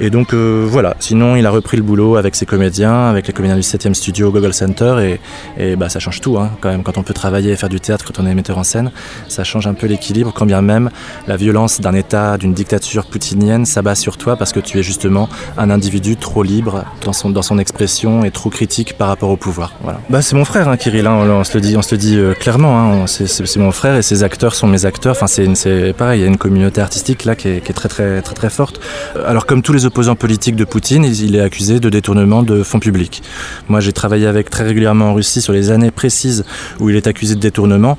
Et 0.00 0.10
donc 0.10 0.34
voilà. 0.34 0.96
Sinon 1.00 1.36
il 1.36 1.46
a 1.46 1.50
repris 1.50 1.76
le 1.76 1.82
boulot 1.82 2.16
avec 2.16 2.34
ses 2.34 2.46
comédiens, 2.46 3.08
avec 3.08 3.26
les 3.26 3.32
comédiens 3.32 3.56
du 3.56 3.62
7e 3.62 3.94
studio 3.94 4.30
Google 4.30 4.54
Center 4.54 4.96
et, 5.00 5.20
et 5.62 5.76
bah, 5.76 5.87
bah, 5.88 5.92
ça 5.92 6.00
change 6.00 6.20
tout 6.20 6.36
hein, 6.36 6.50
quand 6.60 6.68
même. 6.68 6.82
Quand 6.82 6.98
on 6.98 7.02
peut 7.02 7.14
travailler 7.14 7.50
et 7.50 7.56
faire 7.56 7.70
du 7.70 7.80
théâtre, 7.80 8.04
quand 8.04 8.22
on 8.22 8.26
est 8.26 8.34
metteur 8.34 8.58
en 8.58 8.62
scène, 8.62 8.90
ça 9.26 9.42
change 9.42 9.66
un 9.66 9.72
peu 9.72 9.86
l'équilibre. 9.86 10.34
Quand 10.34 10.44
bien 10.44 10.60
même 10.60 10.90
la 11.26 11.36
violence 11.36 11.80
d'un 11.80 11.94
État, 11.94 12.36
d'une 12.36 12.52
dictature 12.52 13.06
poutinienne 13.06 13.64
s'abat 13.64 13.94
sur 13.94 14.18
toi 14.18 14.36
parce 14.36 14.52
que 14.52 14.60
tu 14.60 14.78
es 14.78 14.82
justement 14.82 15.30
un 15.56 15.70
individu 15.70 16.16
trop 16.16 16.42
libre 16.42 16.84
dans 17.02 17.14
son, 17.14 17.58
expression 17.58 18.22
et 18.22 18.30
trop 18.30 18.50
critique 18.50 18.98
par 18.98 19.08
rapport 19.08 19.30
au 19.30 19.38
pouvoir. 19.38 19.72
Voilà. 19.82 20.00
Bah, 20.10 20.20
c'est 20.20 20.36
mon 20.36 20.44
frère, 20.44 20.68
hein, 20.68 20.76
Kirill. 20.76 21.06
hein, 21.06 21.26
on, 21.26 21.42
se 21.42 21.54
le 21.54 21.62
dit, 21.62 21.74
on 21.78 21.82
se 21.82 21.94
le 21.94 21.98
dit 21.98 22.18
euh, 22.18 22.34
clairement. 22.34 22.78
hein, 23.02 23.06
c'est- 23.06 23.56
mon 23.56 23.72
frère 23.72 23.96
et 23.96 24.02
ses 24.02 24.22
acteurs 24.24 24.54
sont 24.54 24.66
mes 24.66 24.84
acteurs. 24.84 25.16
Enfin, 25.18 25.26
c'est 25.26 25.94
pareil. 25.96 26.20
Il 26.20 26.22
y 26.22 26.26
a 26.26 26.28
une 26.28 26.36
communauté 26.36 26.82
artistique 26.82 27.24
là 27.24 27.34
qui 27.34 27.48
est, 27.48 27.60
qui 27.64 27.70
est 27.70 27.74
très 27.74 27.88
très 27.88 28.20
très 28.20 28.34
très 28.34 28.50
forte. 28.50 28.78
Euh, 29.16 29.24
Alors 29.26 29.46
comme 29.46 29.62
tous 29.62 29.72
les 29.72 29.86
opposants 29.86 30.16
politiques 30.16 30.56
de 30.56 30.64
Poutine, 30.64 31.04
il 31.04 31.24
il 31.28 31.34
est 31.36 31.40
accusé 31.40 31.80
de 31.80 31.88
détournement 31.88 32.42
de 32.42 32.62
fonds 32.62 32.78
publics. 32.78 33.22
Moi, 33.68 33.80
j'ai 33.80 33.92
travaillé 33.92 34.26
avec 34.26 34.50
très 34.50 34.64
régulièrement 34.64 35.10
en 35.10 35.14
Russie 35.14 35.40
sur 35.40 35.52
les 35.52 35.67
années 35.70 35.90
précises 35.90 36.44
où 36.80 36.90
il 36.90 36.96
est 36.96 37.06
accusé 37.06 37.34
de 37.34 37.40
détournement. 37.40 37.96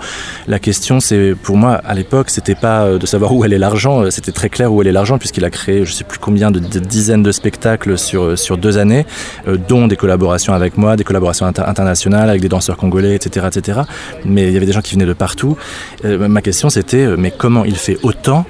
La 0.47 0.59
question, 0.59 0.99
c'est 0.99 1.35
pour 1.41 1.57
moi 1.57 1.73
à 1.73 1.93
l'époque, 1.93 2.29
c'était 2.29 2.55
pas 2.55 2.83
euh, 2.83 2.97
de 2.97 3.05
savoir 3.05 3.33
où 3.33 3.43
allait 3.43 3.57
l'argent, 3.57 4.01
euh, 4.03 4.09
c'était 4.09 4.31
très 4.31 4.49
clair 4.49 4.73
où 4.73 4.81
allait 4.81 4.91
l'argent 4.91 5.17
puisqu'il 5.17 5.45
a 5.45 5.49
créé, 5.49 5.85
je 5.85 5.93
sais 5.93 6.03
plus 6.03 6.19
combien 6.19 6.51
de, 6.51 6.59
dizaines 6.59 7.23
de 7.23 7.31
spectacles 7.31 7.97
sur 7.97 8.23
euh, 8.23 8.35
sur 8.35 8.57
deux 8.57 8.77
années, 8.77 9.05
dont 9.67 9.87
des 9.87 9.95
collaborations 9.95 10.53
avec 10.53 10.77
moi, 10.77 10.95
des 10.95 11.03
collaborations 11.03 11.45
inter- 11.45 11.63
internationales 11.65 12.29
avec 12.29 12.41
des 12.41 12.49
danseurs 12.49 12.77
congolais, 12.77 13.15
etc., 13.15 13.47
etc. 13.47 13.81
Mais 14.25 14.47
il 14.47 14.53
y 14.53 14.57
avait 14.57 14.65
des 14.65 14.71
gens 14.71 14.81
qui 14.81 14.93
venaient 14.93 15.05
de 15.05 15.13
partout. 15.13 15.57
Ma 16.03 16.41
question, 16.41 16.69
c'était 16.69 17.05
mais 17.17 17.31
comment 17.35 17.65
il 17.65 17.75
fait 17.75 17.97
autant 18.03 18.45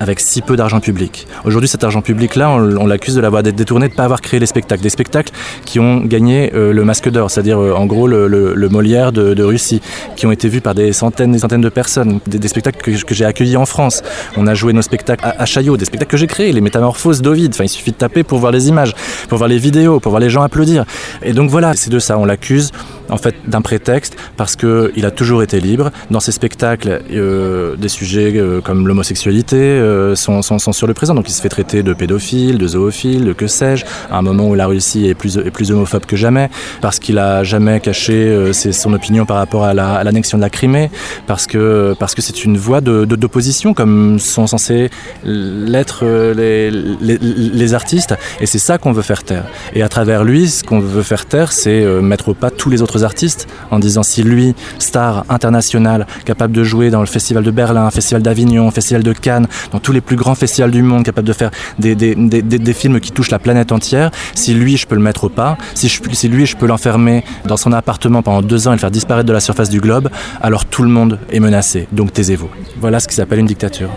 avec 0.00 0.20
si 0.20 0.42
peu 0.42 0.56
d'argent 0.56 0.80
public. 0.80 1.26
Aujourd'hui, 1.44 1.68
cet 1.68 1.84
argent 1.84 2.02
public-là, 2.02 2.50
on, 2.50 2.76
on 2.76 2.86
l'accuse 2.86 3.14
de 3.14 3.20
l'avoir 3.20 3.42
détourné, 3.42 3.86
de 3.86 3.92
ne 3.92 3.96
pas 3.96 4.04
avoir 4.04 4.20
créé 4.20 4.40
les 4.40 4.46
spectacles. 4.46 4.82
Des 4.82 4.90
spectacles 4.90 5.32
qui 5.64 5.78
ont 5.78 6.00
gagné 6.00 6.52
euh, 6.54 6.72
le 6.72 6.84
masque 6.84 7.08
d'or, 7.08 7.30
c'est-à-dire 7.30 7.60
euh, 7.60 7.74
en 7.74 7.86
gros 7.86 8.06
le, 8.06 8.68
Molière 8.70 9.12
de, 9.12 9.42
Russie, 9.42 9.80
qui 10.16 10.26
ont 10.26 10.32
été 10.32 10.48
vus 10.48 10.60
par 10.60 10.74
des 10.74 10.92
centaines 10.92 11.30
et 11.30 11.34
des 11.34 11.38
centaines 11.40 11.60
de 11.60 11.68
personnes. 11.68 12.20
Des, 12.26 12.48
spectacles 12.48 12.78
que, 13.04 13.14
j'ai 13.14 13.24
accueillis 13.24 13.56
en 13.56 13.66
France. 13.66 14.02
On 14.36 14.46
a 14.46 14.54
joué 14.54 14.72
nos 14.72 14.82
spectacles 14.82 15.24
à, 15.24 15.42
à 15.42 15.46
Chaillot, 15.46 15.76
des 15.76 15.84
spectacles 15.84 16.10
que 16.10 16.16
j'ai 16.16 16.26
créés, 16.26 16.52
les 16.52 16.60
Métamorphoses 16.60 17.22
d'Ovide. 17.22 17.52
Enfin, 17.54 17.64
il 17.64 17.68
suffit 17.68 17.92
de 17.92 17.96
taper 17.96 18.22
pour 18.22 18.38
voir 18.38 18.52
les 18.52 18.68
images, 18.68 18.94
pour 19.28 19.38
voir 19.38 19.48
les 19.48 19.58
vidéos, 19.58 20.00
pour 20.00 20.10
voir 20.10 20.20
les 20.20 20.30
gens 20.30 20.42
applaudir. 20.42 20.84
Et 21.22 21.32
donc 21.32 21.50
voilà, 21.50 21.74
c'est 21.74 21.90
de 21.90 21.98
ça. 21.98 22.18
On 22.18 22.24
l'accuse 22.24 22.70
en 23.08 23.16
fait 23.16 23.34
d'un 23.46 23.60
prétexte 23.62 24.16
parce 24.36 24.56
qu'il 24.56 25.04
a 25.06 25.10
toujours 25.10 25.42
été 25.42 25.60
libre. 25.60 25.90
Dans 26.10 26.20
ses 26.20 26.32
spectacles, 26.32 27.00
euh, 27.12 27.76
des 27.76 27.88
sujets 27.88 28.32
euh, 28.36 28.60
comme 28.60 28.86
l'homosexualité 28.88 29.56
euh, 29.56 30.14
sont, 30.14 30.42
sont- 30.42 30.58
sur 30.72 30.86
le 30.86 30.94
présent. 30.94 31.14
Donc 31.14 31.28
il 31.28 31.32
se 31.32 31.42
fait 31.42 31.48
traiter 31.48 31.82
de 31.82 31.92
pédophile, 31.92 32.58
de 32.58 32.66
zoophile, 32.68 33.24
de 33.24 33.32
que 33.32 33.46
sais-je, 33.46 33.84
à 34.10 34.16
un 34.18 34.22
moment 34.22 34.48
où 34.48 34.54
la 34.54 34.66
Russie 34.66 35.06
est 35.06 35.14
plus, 35.14 35.36
est 35.36 35.50
plus 35.50 35.70
homophobe 35.70 36.06
que 36.06 36.16
jamais, 36.16 36.48
parce 36.80 36.98
qu'il 36.98 37.18
a 37.18 37.42
jamais 37.44 37.80
caché 37.80 38.52
ses- 38.52 38.72
son 38.72 38.92
opinion 38.92 39.26
par 39.26 39.36
rapport 39.36 39.64
à 39.64 39.74
la- 39.74 40.02
l'annexion 40.04 40.38
de 40.38 40.42
la 40.42 40.50
Crimée, 40.50 40.90
parce 41.26 41.46
que 41.46 41.94
parce 41.98 42.14
que 42.14 42.22
c'est 42.22 42.44
une 42.44 42.56
voie 42.56 42.80
de- 42.80 43.04
de- 43.04 43.16
d'opposition 43.16 43.74
comme 43.74 44.18
sont 44.18 44.46
censés 44.46 44.90
l'être 45.24 46.04
les, 46.36 46.70
les, 46.70 47.18
les 47.18 47.74
artistes. 47.74 48.14
Et 48.40 48.46
c'est 48.46 48.58
ça 48.58 48.78
qu'on 48.78 48.92
veut 48.92 49.02
faire 49.02 49.22
taire. 49.24 49.44
Et 49.74 49.82
à 49.82 49.88
travers 49.88 50.24
lui, 50.24 50.48
ce 50.48 50.62
qu'on 50.64 50.80
veut 50.80 51.02
faire 51.02 51.26
taire, 51.26 51.52
c'est 51.52 51.84
mettre 52.02 52.28
au 52.30 52.34
pas 52.34 52.50
tous 52.50 52.70
les 52.70 52.82
autres 52.82 53.01
artistes 53.04 53.48
en 53.70 53.78
disant 53.78 54.02
si 54.02 54.22
lui, 54.22 54.54
star 54.78 55.24
international, 55.28 56.06
capable 56.24 56.54
de 56.54 56.64
jouer 56.64 56.90
dans 56.90 57.00
le 57.00 57.06
festival 57.06 57.42
de 57.42 57.50
Berlin, 57.50 57.90
festival 57.90 58.22
d'Avignon, 58.22 58.70
festival 58.70 59.02
de 59.02 59.12
Cannes, 59.12 59.46
dans 59.72 59.78
tous 59.78 59.92
les 59.92 60.00
plus 60.00 60.16
grands 60.16 60.34
festivals 60.34 60.70
du 60.70 60.82
monde, 60.82 61.04
capable 61.04 61.28
de 61.28 61.32
faire 61.32 61.50
des, 61.78 62.72
films 62.72 63.00
qui 63.00 63.12
touchent 63.12 63.30
la 63.30 63.38
planète 63.38 63.72
entière, 63.72 64.10
si 64.34 64.54
lui, 64.54 64.76
je 64.76 64.86
peux 64.86 64.94
le 64.94 65.02
mettre 65.02 65.24
au 65.24 65.28
pas, 65.28 65.56
si 65.74 66.28
lui, 66.28 66.46
je 66.46 66.56
peux 66.56 66.66
l'enfermer 66.66 67.24
dans 67.46 67.56
son 67.56 67.72
appartement 67.72 68.22
pendant 68.22 68.42
deux 68.42 68.68
ans 68.68 68.72
et 68.72 68.76
le 68.76 68.80
faire 68.80 68.90
disparaître 68.90 69.26
de 69.26 69.32
la 69.32 69.40
surface 69.40 69.68
du 69.68 69.80
globe, 69.80 70.08
alors 70.40 70.64
tout 70.64 70.82
le 70.82 70.88
monde 70.88 71.18
est 71.30 71.40
menacé. 71.40 71.88
Donc 71.92 72.12
taisez-vous. 72.12 72.48
Voilà 72.80 73.00
ce 73.00 73.08
qui 73.08 73.14
s'appelle 73.14 73.40
une 73.40 73.46
dictature. 73.46 73.90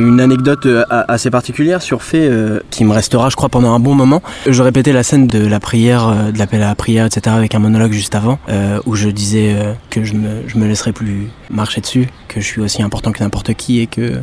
Une 0.00 0.20
anecdote 0.20 0.66
euh, 0.66 0.84
assez 0.88 1.30
particulière 1.30 1.82
sur 1.82 2.02
fait 2.02 2.28
euh, 2.28 2.60
qui 2.70 2.84
me 2.84 2.92
restera, 2.92 3.28
je 3.30 3.36
crois, 3.36 3.48
pendant 3.48 3.72
un 3.72 3.80
bon 3.80 3.94
moment. 3.94 4.22
Je 4.46 4.62
répétais 4.62 4.92
la 4.92 5.02
scène 5.02 5.26
de 5.26 5.46
la 5.46 5.60
prière, 5.60 6.08
euh, 6.08 6.30
de 6.30 6.38
l'appel 6.38 6.62
à 6.62 6.68
la 6.68 6.74
prière, 6.74 7.06
etc., 7.06 7.34
avec 7.36 7.54
un 7.54 7.58
monologue 7.58 7.92
juste 7.92 8.14
avant, 8.14 8.38
euh, 8.48 8.80
où 8.86 8.96
je 8.96 9.08
disais 9.08 9.54
euh, 9.54 9.72
que 9.90 10.04
je 10.04 10.14
me, 10.14 10.42
je 10.46 10.58
me 10.58 10.66
laisserai 10.66 10.92
plus 10.92 11.28
marcher 11.50 11.80
dessus, 11.80 12.06
que 12.28 12.40
je 12.40 12.46
suis 12.46 12.60
aussi 12.60 12.82
important 12.82 13.12
que 13.12 13.22
n'importe 13.22 13.54
qui 13.54 13.80
et 13.80 13.86
que, 13.86 14.20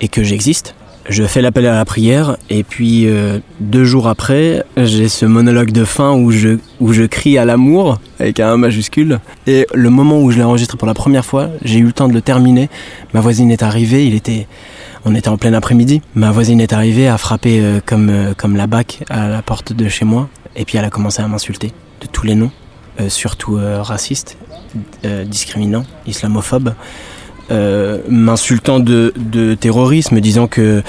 et 0.00 0.08
que 0.08 0.22
j'existe. 0.22 0.74
Je 1.08 1.24
fais 1.24 1.40
l'appel 1.40 1.66
à 1.66 1.74
la 1.74 1.84
prière 1.84 2.36
et 2.50 2.62
puis 2.62 3.08
euh, 3.08 3.40
deux 3.58 3.84
jours 3.84 4.06
après, 4.06 4.62
j'ai 4.76 5.08
ce 5.08 5.24
monologue 5.24 5.72
de 5.72 5.84
fin 5.84 6.12
où 6.12 6.30
je, 6.30 6.58
où 6.78 6.92
je 6.92 7.02
crie 7.02 7.38
à 7.38 7.44
l'amour 7.44 7.98
avec 8.20 8.38
un 8.38 8.56
majuscule. 8.56 9.18
Et 9.46 9.66
le 9.74 9.90
moment 9.90 10.20
où 10.20 10.30
je 10.30 10.36
l'ai 10.36 10.44
enregistré 10.44 10.76
pour 10.76 10.86
la 10.86 10.94
première 10.94 11.24
fois, 11.24 11.48
j'ai 11.64 11.78
eu 11.78 11.84
le 11.84 11.92
temps 11.92 12.06
de 12.06 12.12
le 12.12 12.20
terminer. 12.20 12.68
Ma 13.14 13.20
voisine 13.20 13.50
est 13.50 13.62
arrivée, 13.62 14.06
il 14.06 14.14
était, 14.14 14.46
on 15.04 15.14
était 15.14 15.28
en 15.28 15.36
plein 15.36 15.52
après-midi. 15.52 16.02
Ma 16.14 16.30
voisine 16.30 16.60
est 16.60 16.72
arrivée, 16.72 17.08
a 17.08 17.18
frappé 17.18 17.60
euh, 17.60 17.80
comme, 17.84 18.08
euh, 18.10 18.34
comme 18.36 18.56
la 18.56 18.66
bac 18.66 19.02
à 19.08 19.28
la 19.28 19.42
porte 19.42 19.72
de 19.72 19.88
chez 19.88 20.04
moi. 20.04 20.28
Et 20.56 20.64
puis 20.64 20.78
elle 20.78 20.84
a 20.84 20.90
commencé 20.90 21.22
à 21.22 21.28
m'insulter 21.28 21.72
de 22.00 22.06
tous 22.06 22.26
les 22.26 22.34
noms, 22.34 22.50
euh, 23.00 23.08
surtout 23.08 23.58
racistes, 23.82 24.36
discriminants, 25.26 25.84
islamophobes, 26.06 26.74
euh, 27.50 27.98
m'insultant 28.08 28.78
de, 28.78 29.12
de 29.16 29.54
terrorisme, 29.54 30.20
disant 30.20 30.46
que 30.46 30.82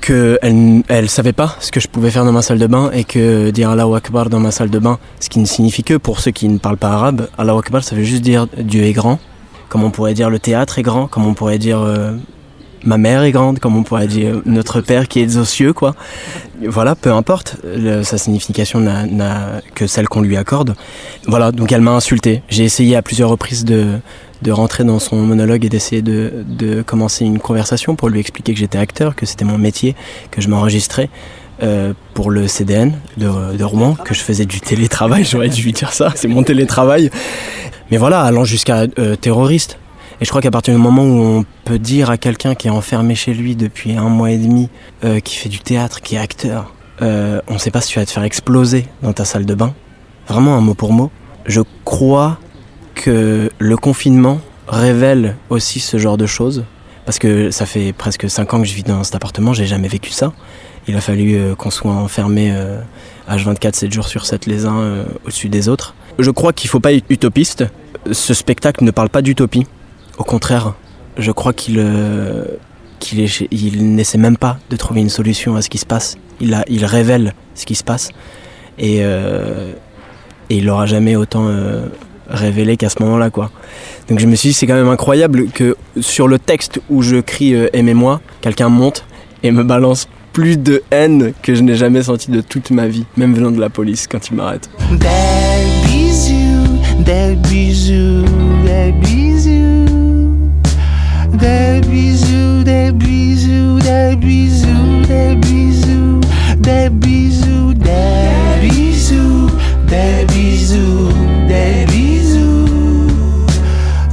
que 0.00 0.38
elle, 0.40 1.10
savait 1.10 1.32
pas 1.32 1.56
ce 1.58 1.72
que 1.72 1.80
je 1.80 1.88
pouvais 1.88 2.10
faire 2.10 2.24
dans 2.24 2.32
ma 2.32 2.42
salle 2.42 2.60
de 2.60 2.66
bain 2.68 2.90
et 2.92 3.02
que 3.02 3.50
dire 3.50 3.68
Allahu 3.70 3.96
Akbar 3.96 4.30
dans 4.30 4.38
ma 4.38 4.52
salle 4.52 4.70
de 4.70 4.78
bain, 4.78 4.98
ce 5.18 5.28
qui 5.28 5.40
ne 5.40 5.44
signifie 5.44 5.82
que 5.82 5.94
pour 5.94 6.20
ceux 6.20 6.30
qui 6.30 6.48
ne 6.48 6.58
parlent 6.58 6.78
pas 6.78 6.90
arabe, 6.90 7.28
Allahu 7.36 7.58
Akbar 7.58 7.82
ça 7.82 7.96
veut 7.96 8.04
juste 8.04 8.22
dire 8.22 8.46
Dieu 8.56 8.84
est 8.84 8.92
grand, 8.92 9.18
comme 9.68 9.82
on 9.82 9.90
pourrait 9.90 10.14
dire 10.14 10.30
le 10.30 10.38
théâtre 10.38 10.78
est 10.78 10.82
grand, 10.82 11.08
comme 11.08 11.26
on 11.26 11.34
pourrait 11.34 11.58
dire 11.58 11.80
ma 12.84 12.96
mère 12.98 13.22
est 13.22 13.32
grande, 13.32 13.58
comme 13.58 13.76
on 13.76 13.82
pourrait 13.82 14.06
dire 14.06 14.40
notre 14.46 14.80
père 14.80 15.08
qui 15.08 15.20
est 15.20 15.36
aux 15.36 15.44
cieux 15.44 15.72
quoi. 15.72 15.94
Voilà, 16.66 16.94
peu 16.94 17.12
importe, 17.12 17.56
sa 18.02 18.18
signification 18.18 18.80
n'a- 18.80 19.06
n'a 19.06 19.60
que 19.74 19.86
celle 19.86 20.08
qu'on 20.08 20.20
lui 20.22 20.36
accorde. 20.36 20.74
Voilà, 21.26 21.52
donc 21.52 21.70
elle 21.72 21.80
m'a 21.82 21.92
insulté. 21.92 22.42
J'ai 22.48 22.64
essayé 22.64 22.96
à 22.96 23.02
plusieurs 23.02 23.30
reprises 23.30 23.64
de, 23.64 23.86
de 24.42 24.50
rentrer 24.52 24.82
dans 24.84 24.98
son 24.98 25.16
monologue 25.16 25.64
et 25.64 25.68
d'essayer 25.68 26.02
de, 26.02 26.32
de 26.48 26.82
commencer 26.82 27.24
une 27.24 27.38
conversation 27.38 27.94
pour 27.96 28.08
lui 28.08 28.18
expliquer 28.20 28.54
que 28.54 28.58
j'étais 28.58 28.78
acteur, 28.78 29.14
que 29.14 29.24
c'était 29.26 29.44
mon 29.44 29.58
métier, 29.58 29.94
que 30.32 30.40
je 30.40 30.48
m'enregistrais 30.48 31.10
euh, 31.62 31.92
pour 32.14 32.30
le 32.30 32.46
CDN 32.48 32.92
de, 33.16 33.56
de 33.56 33.64
Rouen, 33.64 33.94
que 34.04 34.14
je 34.14 34.20
faisais 34.20 34.44
du 34.46 34.60
télétravail, 34.60 35.24
j'aurais 35.30 35.48
dû 35.48 35.62
lui 35.62 35.72
dire 35.72 35.92
ça, 35.92 36.12
c'est 36.16 36.28
mon 36.28 36.42
télétravail. 36.42 37.10
Mais 37.90 37.96
voilà, 37.98 38.22
allant 38.22 38.44
jusqu'à 38.44 38.84
euh, 38.98 39.16
terroriste. 39.16 39.78
Et 40.20 40.24
je 40.24 40.30
crois 40.30 40.40
qu'à 40.40 40.50
partir 40.50 40.74
du 40.74 40.80
moment 40.80 41.04
où 41.04 41.20
on 41.20 41.44
peut 41.64 41.78
dire 41.78 42.10
à 42.10 42.18
quelqu'un 42.18 42.56
qui 42.56 42.66
est 42.66 42.70
enfermé 42.70 43.14
chez 43.14 43.34
lui 43.34 43.54
depuis 43.54 43.92
un 43.96 44.08
mois 44.08 44.32
et 44.32 44.38
demi, 44.38 44.68
euh, 45.04 45.20
qui 45.20 45.36
fait 45.36 45.48
du 45.48 45.60
théâtre, 45.60 46.00
qui 46.00 46.16
est 46.16 46.18
acteur, 46.18 46.74
euh, 47.02 47.40
on 47.46 47.54
ne 47.54 47.58
sait 47.58 47.70
pas 47.70 47.80
si 47.80 47.92
tu 47.92 48.00
vas 48.00 48.04
te 48.04 48.10
faire 48.10 48.24
exploser 48.24 48.86
dans 49.02 49.12
ta 49.12 49.24
salle 49.24 49.46
de 49.46 49.54
bain, 49.54 49.74
vraiment 50.26 50.56
un 50.56 50.60
mot 50.60 50.74
pour 50.74 50.92
mot, 50.92 51.12
je 51.46 51.60
crois 51.84 52.38
que 52.96 53.48
le 53.58 53.76
confinement 53.76 54.40
révèle 54.66 55.36
aussi 55.50 55.78
ce 55.78 55.98
genre 55.98 56.16
de 56.16 56.26
choses. 56.26 56.64
Parce 57.06 57.18
que 57.18 57.50
ça 57.50 57.64
fait 57.64 57.94
presque 57.94 58.28
5 58.28 58.52
ans 58.52 58.60
que 58.60 58.66
je 58.66 58.74
vis 58.74 58.82
dans 58.82 59.02
cet 59.04 59.14
appartement, 59.14 59.54
j'ai 59.54 59.66
jamais 59.66 59.88
vécu 59.88 60.10
ça. 60.10 60.32
Il 60.88 60.96
a 60.96 61.00
fallu 61.00 61.36
euh, 61.36 61.54
qu'on 61.54 61.70
soit 61.70 61.92
enfermés 61.92 62.50
euh, 62.52 62.80
H24, 63.30 63.74
7 63.74 63.92
jours 63.92 64.08
sur 64.08 64.26
7 64.26 64.46
les 64.46 64.66
uns 64.66 65.04
au-dessus 65.24 65.48
des 65.48 65.68
autres. 65.68 65.94
Je 66.18 66.30
crois 66.30 66.52
qu'il 66.52 66.68
faut 66.68 66.80
pas 66.80 66.92
être 66.92 67.06
utopiste. 67.08 67.64
Ce 68.10 68.34
spectacle 68.34 68.82
ne 68.82 68.90
parle 68.90 69.10
pas 69.10 69.22
d'utopie. 69.22 69.66
Au 70.18 70.24
contraire, 70.24 70.74
je 71.16 71.30
crois 71.30 71.52
qu'il 71.52 71.78
euh, 71.78 72.44
il 73.50 73.94
n'essaie 73.94 74.18
même 74.18 74.36
pas 74.36 74.58
de 74.70 74.76
trouver 74.76 75.00
une 75.00 75.08
solution 75.08 75.56
à 75.56 75.62
ce 75.62 75.68
qui 75.68 75.78
se 75.78 75.86
passe. 75.86 76.16
Il, 76.40 76.54
a, 76.54 76.64
il 76.68 76.84
révèle 76.84 77.34
ce 77.54 77.66
qui 77.66 77.74
se 77.74 77.84
passe. 77.84 78.10
Et, 78.78 78.98
euh, 79.00 79.72
et 80.50 80.56
il 80.58 80.66
l'aura 80.66 80.86
jamais 80.86 81.16
autant 81.16 81.46
euh, 81.48 81.86
révélé 82.28 82.76
qu'à 82.76 82.88
ce 82.88 83.02
moment-là, 83.02 83.30
quoi. 83.30 83.50
Donc 84.08 84.18
je 84.18 84.26
me 84.26 84.34
suis 84.34 84.50
dit, 84.50 84.54
c'est 84.54 84.66
quand 84.66 84.74
même 84.74 84.88
incroyable 84.88 85.48
que 85.48 85.76
sur 86.00 86.28
le 86.28 86.38
texte 86.38 86.80
où 86.88 87.02
je 87.02 87.16
crie 87.16 87.54
euh, 87.54 87.68
Aimez-moi, 87.72 88.20
quelqu'un 88.40 88.68
monte 88.68 89.04
et 89.42 89.50
me 89.50 89.64
balance 89.64 90.08
plus 90.32 90.56
de 90.56 90.82
haine 90.90 91.32
que 91.42 91.54
je 91.54 91.62
n'ai 91.62 91.74
jamais 91.74 92.02
senti 92.04 92.30
de 92.30 92.40
toute 92.40 92.70
ma 92.70 92.86
vie, 92.86 93.04
même 93.16 93.34
venant 93.34 93.50
de 93.50 93.60
la 93.60 93.70
police 93.70 94.06
quand 94.06 94.28
il 94.28 94.36
m'arrête. 94.36 94.70
Des 94.92 95.88
bisous, 95.88 96.78
des 97.00 97.34
bisous, 97.36 98.24
des 98.64 98.92
bisous. 98.92 99.37
Des 101.38 101.80
bisous, 101.86 102.64
des 102.64 102.90
bisous, 102.92 103.78
des 103.78 104.16
bisous, 104.16 105.02
des 105.06 105.36
bisous, 105.36 106.20
des 106.58 106.88
bisous, 106.90 107.74
des 107.74 108.68
bisous, 108.68 109.48
des 109.86 110.26
bisous, 110.26 111.12
des 111.46 111.86
bisous. 111.86 112.66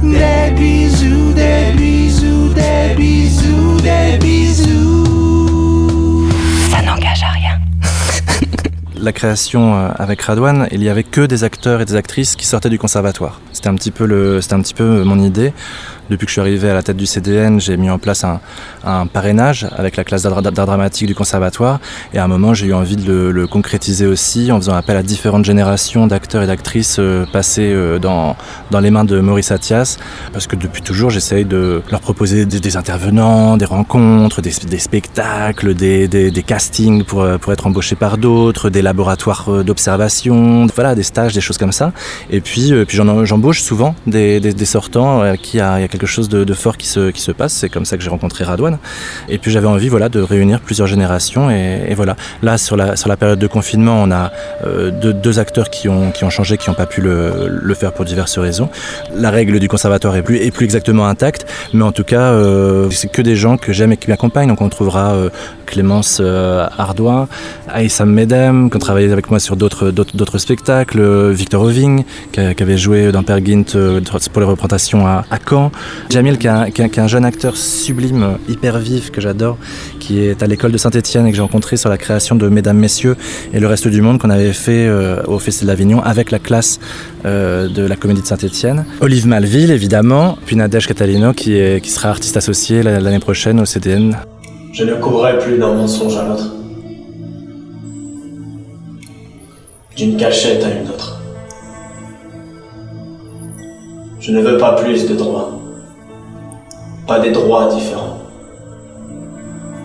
Des 0.02 0.50
bisous, 0.54 1.32
des 1.32 1.72
bisous, 1.76 2.48
des 2.54 2.94
bisous, 2.96 3.80
des 3.80 4.18
bisous. 4.18 5.08
Ça 6.70 6.80
n'engage 6.82 7.22
à 7.22 7.30
rien. 7.30 7.60
La 8.98 9.12
création 9.12 9.74
euh, 9.74 9.88
avec 9.96 10.22
Radouane, 10.22 10.68
il 10.70 10.82
y 10.82 10.88
avait 10.88 11.04
que 11.04 11.20
des 11.26 11.44
acteurs 11.44 11.80
et 11.80 11.84
des 11.84 11.96
actrices 11.96 12.34
qui 12.36 12.46
sortaient 12.46 12.70
du 12.70 12.78
conservatoire. 12.78 13.40
C'était 13.52 13.68
un 13.68 13.74
petit 13.74 13.90
peu 13.90 14.06
le, 14.06 14.40
c'était 14.40 14.54
un 14.54 14.60
petit 14.60 14.74
peu 14.74 15.04
mon 15.04 15.18
idée. 15.18 15.52
Depuis 16.08 16.26
que 16.26 16.30
je 16.30 16.34
suis 16.34 16.40
arrivé 16.40 16.70
à 16.70 16.74
la 16.74 16.82
tête 16.84 16.96
du 16.96 17.06
CDN, 17.06 17.60
j'ai 17.60 17.76
mis 17.76 17.90
en 17.90 17.98
place 17.98 18.24
un, 18.24 19.06
parrainage 19.06 19.66
avec 19.76 19.96
la 19.96 20.04
classe 20.04 20.22
d'art 20.22 20.40
dramatique 20.42 21.08
du 21.08 21.14
conservatoire. 21.14 21.80
Et 22.14 22.18
à 22.18 22.24
un 22.24 22.28
moment, 22.28 22.54
j'ai 22.54 22.66
eu 22.66 22.74
envie 22.74 22.96
de 22.96 23.12
le, 23.12 23.46
concrétiser 23.46 24.06
aussi 24.06 24.52
en 24.52 24.56
faisant 24.56 24.74
appel 24.74 24.96
à 24.96 25.02
différentes 25.02 25.44
générations 25.44 26.06
d'acteurs 26.06 26.42
et 26.42 26.46
d'actrices 26.46 26.98
euh, 26.98 27.24
passés 27.32 27.72
euh, 27.72 27.98
dans, 27.98 28.36
dans 28.70 28.80
les 28.80 28.90
mains 28.90 29.04
de 29.04 29.20
Maurice 29.20 29.50
Attias. 29.50 29.98
Parce 30.32 30.46
que 30.46 30.56
depuis 30.56 30.82
toujours, 30.82 31.10
j'essaye 31.10 31.44
de 31.44 31.82
leur 31.90 32.00
proposer 32.00 32.44
des, 32.44 32.76
intervenants, 32.76 33.56
des 33.56 33.64
rencontres, 33.64 34.42
des, 34.42 34.50
spectacles, 34.50 35.74
des, 35.74 36.44
castings 36.46 37.04
pour, 37.04 37.22
euh, 37.22 37.38
pour 37.38 37.52
être 37.52 37.66
embauchés 37.66 37.96
par 37.96 38.18
d'autres, 38.18 38.70
des 38.70 38.82
laboratoires 38.82 39.46
euh, 39.48 39.64
d'observation, 39.64 40.66
voilà, 40.74 40.94
des 40.94 41.02
stages, 41.02 41.34
des 41.34 41.40
choses 41.40 41.58
comme 41.58 41.72
ça. 41.72 41.92
Et 42.30 42.40
puis, 42.40 42.72
puis 42.86 42.96
j'embauche 42.96 43.62
souvent 43.62 43.94
des, 44.06 44.40
sortants 44.66 45.22
qui 45.40 45.56
il 45.56 45.60
y 45.60 45.60
a 45.60 45.88
quelque 45.98 46.08
chose 46.08 46.28
de, 46.28 46.54
fort 46.54 46.76
qui 46.76 46.86
se, 46.86 47.10
qui 47.10 47.20
se 47.20 47.32
passe. 47.32 47.52
C'est 47.52 47.68
comme 47.68 47.84
ça 47.84 47.96
que 47.96 48.02
j'ai 48.02 48.10
rencontré 48.10 48.44
Radouane. 48.44 48.78
Et 49.28 49.38
puis 49.38 49.50
j'avais 49.50 49.66
envie 49.66 49.88
voilà, 49.88 50.08
de 50.08 50.20
réunir 50.20 50.60
plusieurs 50.60 50.86
générations. 50.86 51.50
Et, 51.50 51.94
voilà. 51.94 52.16
Là, 52.42 52.58
sur 52.58 52.76
la, 52.76 52.96
sur 52.96 53.08
la 53.08 53.16
période 53.16 53.38
de 53.38 53.46
confinement, 53.46 54.02
on 54.02 54.10
a 54.10 54.32
euh, 54.66 54.90
deux, 54.90 55.38
acteurs 55.38 55.70
qui 55.70 55.88
ont, 55.88 56.12
qui 56.12 56.24
ont 56.24 56.30
changé, 56.30 56.56
qui 56.56 56.70
n'ont 56.70 56.76
pas 56.76 56.86
pu 56.86 57.00
le, 57.00 57.48
le 57.48 57.74
faire 57.74 57.92
pour 57.92 58.04
diverses 58.04 58.38
raisons. 58.38 58.68
La 59.14 59.30
règle 59.30 59.58
du 59.58 59.68
conservatoire 59.68 60.16
est 60.16 60.22
plus, 60.22 60.38
est 60.38 60.50
plus 60.50 60.64
exactement 60.64 61.06
intacte. 61.06 61.46
Mais 61.72 61.82
en 61.82 61.92
tout 61.92 62.04
cas, 62.04 62.32
euh, 62.32 62.88
c'est 62.90 63.10
que 63.10 63.22
des 63.22 63.36
gens 63.36 63.56
que 63.56 63.72
j'aime 63.72 63.92
et 63.92 63.96
qui 63.96 64.08
m'accompagnent. 64.10 64.48
Donc 64.48 64.60
on 64.60 64.68
trouvera 64.68 65.12
euh, 65.12 65.30
Clémence 65.66 66.18
euh, 66.20 66.66
Ardoin, 66.78 67.28
Aïssam 67.68 68.10
Medem, 68.10 68.70
qui 68.70 68.76
ont 68.76 68.80
travaillé 68.80 69.10
avec 69.12 69.30
moi 69.30 69.40
sur 69.40 69.56
d'autres 69.56 69.90
d'autres 69.90 70.38
spectacles, 70.38 71.30
Victor 71.30 71.62
Oving, 71.62 72.04
qui, 72.32 72.40
avait 72.40 72.78
joué 72.78 73.12
dans 73.12 73.22
Pergint 73.22 73.64
pour 74.32 74.40
les 74.40 74.46
représentations 74.46 75.06
à, 75.06 75.24
à 75.30 75.38
Caen, 75.48 75.70
Jamil, 76.10 76.38
qui 76.38 76.46
est, 76.46 76.98
un, 76.98 77.06
jeune 77.08 77.24
acteur 77.24 77.56
sublime, 77.56 78.22
euh, 78.22 78.52
hyper 78.52 78.78
vif, 78.78 79.10
que 79.10 79.20
j'adore, 79.20 79.56
qui 80.00 80.20
est 80.20 80.42
à 80.42 80.46
l'école 80.46 80.72
de 80.72 80.78
Saint-Etienne 80.78 81.26
et 81.26 81.30
que 81.30 81.36
j'ai 81.36 81.42
rencontré 81.42 81.76
sur 81.76 81.90
la 81.90 81.98
création 81.98 82.36
de 82.36 82.48
Mesdames, 82.48 82.78
Messieurs 82.78 83.16
et 83.52 83.60
le 83.60 83.66
reste 83.66 83.88
du 83.88 84.00
monde 84.00 84.18
qu'on 84.18 84.30
avait 84.30 84.52
fait 84.52 84.86
euh, 84.86 85.22
au 85.26 85.38
Festival 85.38 85.74
d'Avignon 85.76 86.00
avec 86.02 86.30
la 86.30 86.38
classe 86.38 86.78
euh, 87.24 87.68
de 87.68 87.82
la 87.82 87.96
Comédie 87.96 88.22
de 88.22 88.26
Saint-Etienne. 88.26 88.84
Olive 89.00 89.26
Malville, 89.26 89.70
évidemment, 89.70 90.38
puis 90.46 90.56
Nadège 90.56 90.86
Catalino, 90.86 91.32
qui, 91.32 91.56
sera 91.84 92.10
artiste 92.10 92.36
associé 92.36 92.82
la- 92.82 93.00
l'année 93.00 93.18
prochaine 93.18 93.60
au 93.60 93.64
CDN. 93.64 94.16
Je 94.72 94.84
ne 94.84 94.94
courrai 94.94 95.38
plus 95.38 95.58
d'un 95.58 95.74
mensonge 95.74 96.16
à 96.16 96.28
l'autre. 96.28 96.52
D'une 99.96 100.16
cachette 100.18 100.62
à 100.62 100.68
une 100.68 100.88
autre. 100.88 101.20
Je 104.20 104.32
ne 104.32 104.42
veux 104.42 104.58
pas 104.58 104.72
plus 104.74 105.08
de 105.08 105.14
droits. 105.14 105.55
Pas 107.06 107.20
des 107.20 107.30
droits 107.30 107.72
différents. 107.72 108.18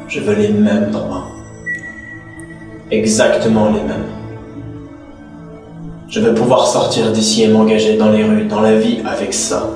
Je 0.08 0.20
veux 0.22 0.34
les 0.34 0.50
mêmes 0.50 0.90
droits. 0.90 1.28
Exactement 2.90 3.68
les 3.68 3.84
mêmes. 3.84 4.08
Je 6.10 6.20
veux 6.20 6.34
pouvoir 6.34 6.66
sortir 6.66 7.12
d'ici 7.12 7.44
et 7.44 7.48
m'engager 7.48 7.96
dans 7.96 8.10
les 8.10 8.24
rues, 8.24 8.46
dans 8.46 8.62
la 8.62 8.76
vie 8.76 9.02
avec 9.06 9.36
ça. 9.36 9.70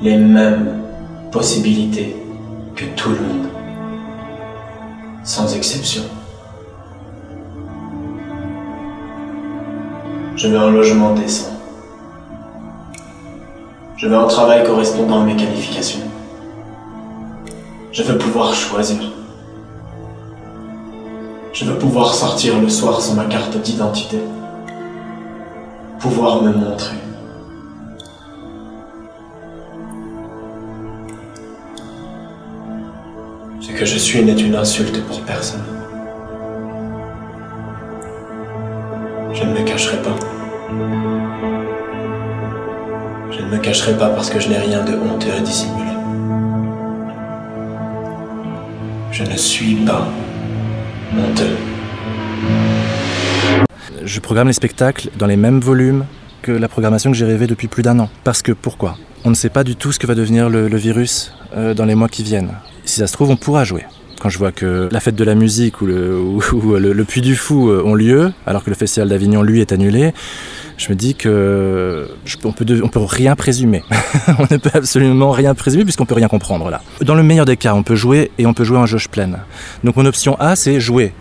Les 0.00 0.16
mêmes 0.16 0.80
possibilités 1.30 2.16
que 2.74 2.86
tout 2.96 3.10
le 3.10 3.16
monde. 3.16 3.48
Sans 5.24 5.54
exception. 5.54 6.02
Je 10.36 10.48
veux 10.48 10.58
un 10.58 10.70
logement 10.70 11.12
décent. 11.12 11.55
Je 13.96 14.06
veux 14.06 14.16
un 14.16 14.26
travail 14.26 14.62
correspondant 14.62 15.22
à 15.22 15.24
mes 15.24 15.36
qualifications. 15.36 16.00
Je 17.92 18.02
veux 18.02 18.18
pouvoir 18.18 18.52
choisir. 18.52 18.98
Je 21.54 21.64
veux 21.64 21.78
pouvoir 21.78 22.12
sortir 22.12 22.60
le 22.60 22.68
soir 22.68 23.00
sans 23.00 23.14
ma 23.14 23.24
carte 23.24 23.56
d'identité. 23.56 24.18
Pouvoir 25.98 26.42
me 26.42 26.52
montrer. 26.52 26.96
Ce 33.62 33.72
que 33.72 33.86
je 33.86 33.96
suis 33.96 34.22
n'est 34.22 34.38
une 34.38 34.56
insulte 34.56 35.02
pour 35.06 35.22
personne. 35.22 35.64
Je 39.32 39.42
ne 39.42 39.58
me 39.58 39.64
cacherai 39.64 40.02
pas. 40.02 40.35
Je 43.36 43.42
ne 43.42 43.50
me 43.50 43.58
cacherai 43.58 43.96
pas 43.98 44.08
parce 44.08 44.30
que 44.30 44.40
je 44.40 44.48
n'ai 44.48 44.56
rien 44.56 44.82
de 44.82 44.94
honteux 44.94 45.30
à 45.36 45.40
dissimuler. 45.40 45.90
Je 49.12 49.24
ne 49.24 49.36
suis 49.36 49.74
pas 49.74 50.08
honteux. 51.12 51.56
Je 54.02 54.20
programme 54.20 54.46
les 54.46 54.54
spectacles 54.54 55.10
dans 55.18 55.26
les 55.26 55.36
mêmes 55.36 55.60
volumes 55.60 56.06
que 56.40 56.52
la 56.52 56.68
programmation 56.68 57.10
que 57.10 57.16
j'ai 57.16 57.26
rêvée 57.26 57.46
depuis 57.46 57.68
plus 57.68 57.82
d'un 57.82 57.98
an. 57.98 58.08
Parce 58.24 58.40
que 58.40 58.52
pourquoi? 58.52 58.96
On 59.24 59.30
ne 59.30 59.34
sait 59.34 59.50
pas 59.50 59.64
du 59.64 59.76
tout 59.76 59.92
ce 59.92 59.98
que 59.98 60.06
va 60.06 60.14
devenir 60.14 60.48
le, 60.48 60.74
virus 60.76 61.34
euh, 61.54 61.74
dans 61.74 61.84
les 61.84 61.94
mois 61.94 62.08
qui 62.08 62.22
viennent. 62.22 62.54
Si 62.84 63.00
ça 63.00 63.06
se 63.06 63.12
trouve, 63.12 63.30
on 63.30 63.36
pourra 63.36 63.64
jouer. 63.64 63.84
Quand 64.20 64.28
je 64.28 64.38
vois 64.38 64.52
que 64.52 64.88
la 64.90 65.00
fête 65.00 65.14
de 65.14 65.24
la 65.24 65.34
musique 65.34 65.80
ou 65.80 65.86
le, 66.76 67.04
Puy 67.04 67.20
du 67.20 67.36
Fou 67.36 67.70
euh, 67.70 67.82
ont 67.84 67.94
lieu, 67.94 68.32
alors 68.46 68.64
que 68.64 68.70
le 68.70 68.76
Festival 68.76 69.08
d'Avignon, 69.08 69.42
lui, 69.42 69.60
est 69.60 69.72
annulé, 69.72 70.12
je 70.78 70.90
me 70.90 70.94
dis 70.94 71.14
que 71.14 72.08
on 72.44 72.52
peut, 72.52 73.00
rien 73.00 73.36
présumer. 73.36 73.82
on 74.38 74.46
ne 74.50 74.58
peut 74.58 74.70
absolument 74.72 75.30
rien 75.30 75.54
présumer 75.54 75.84
puisqu'on 75.84 76.06
peut 76.06 76.14
rien 76.14 76.28
comprendre 76.28 76.70
là. 76.70 76.82
Dans 77.02 77.14
le 77.14 77.22
meilleur 77.22 77.44
des 77.44 77.56
cas, 77.56 77.74
on 77.74 77.82
peut 77.82 77.96
jouer 77.96 78.30
et 78.38 78.46
on 78.46 78.54
peut 78.54 78.64
jouer 78.64 78.78
en 78.78 78.86
jauge 78.86 79.08
pleine. 79.08 79.38
Donc 79.84 79.96
mon 79.96 80.06
option 80.06 80.36
A, 80.40 80.56
c'est 80.56 80.80
jouer. 80.80 81.12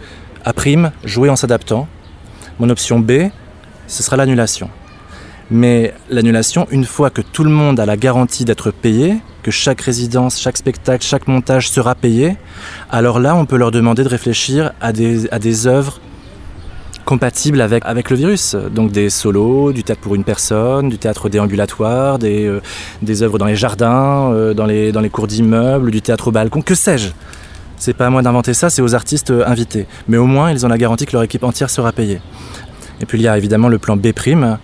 A 0.43 0.53
prime, 0.53 0.91
jouer 1.03 1.29
en 1.29 1.35
s'adaptant. 1.35 1.87
Mon 2.59 2.69
option 2.69 2.99
B, 2.99 3.29
ce 3.87 4.03
sera 4.03 4.17
l'annulation. 4.17 4.69
Mais 5.51 5.93
l'annulation, 6.09 6.67
une 6.71 6.85
fois 6.85 7.09
que 7.09 7.21
tout 7.21 7.43
le 7.43 7.49
monde 7.49 7.79
a 7.79 7.85
la 7.85 7.97
garantie 7.97 8.45
d'être 8.45 8.71
payé, 8.71 9.17
que 9.45 9.51
chaque 9.51 9.81
résidence, 9.81 10.39
chaque 10.39 10.57
spectacle, 10.57 11.05
chaque 11.05 11.27
montage 11.27 11.69
sera 11.69 11.93
payé, 11.93 12.35
alors 12.89 13.19
là, 13.19 13.35
on 13.35 13.45
peut 13.45 13.57
leur 13.57 13.69
demander 13.69 14.03
de 14.03 14.09
réfléchir 14.09 14.71
à 14.81 14.91
des, 14.91 15.29
à 15.31 15.37
œuvres 15.67 15.99
compatible 17.05 17.61
avec, 17.61 18.09
le 18.09 18.15
virus. 18.15 18.55
Donc 18.55 18.91
des 18.91 19.11
solos, 19.11 19.71
du 19.71 19.83
théâtre 19.83 20.01
pour 20.01 20.15
une 20.15 20.23
personne, 20.23 20.89
du 20.89 20.97
théâtre 20.97 21.29
déambulatoire, 21.29 22.17
des, 22.17 22.47
euh, 22.47 23.21
œuvres 23.21 23.37
dans 23.37 23.45
les 23.45 23.55
jardins, 23.55 24.31
euh, 24.33 24.55
dans, 24.55 24.65
les, 24.65 24.91
dans 24.91 25.01
les 25.01 25.11
cours 25.11 25.27
d'immeubles, 25.27 25.91
du 25.91 26.01
théâtre 26.01 26.29
au 26.29 26.31
balcon, 26.31 26.63
que 26.63 26.73
sais-je? 26.73 27.09
C'est 27.77 27.93
pas 27.93 28.07
à 28.07 28.09
moi 28.09 28.23
d'inventer 28.23 28.55
ça, 28.55 28.71
c'est 28.71 28.81
aux 28.81 28.95
artistes 28.95 29.29
euh, 29.29 29.43
invités. 29.45 29.85
Mais 30.07 30.17
au 30.17 30.25
moins, 30.25 30.49
ils 30.49 30.65
ont 30.65 30.69
la 30.69 30.79
garantie 30.79 31.05
que 31.05 31.13
leur 31.13 31.21
équipe 31.21 31.43
entière 31.43 31.69
sera 31.69 31.91
payée. 31.91 32.19
Et 33.01 33.05
puis 33.05 33.19
il 33.19 33.21
y 33.23 33.27
a 33.27 33.37
évidemment 33.37 33.67
le 33.67 33.77
plan 33.77 33.97
B', 33.97 34.11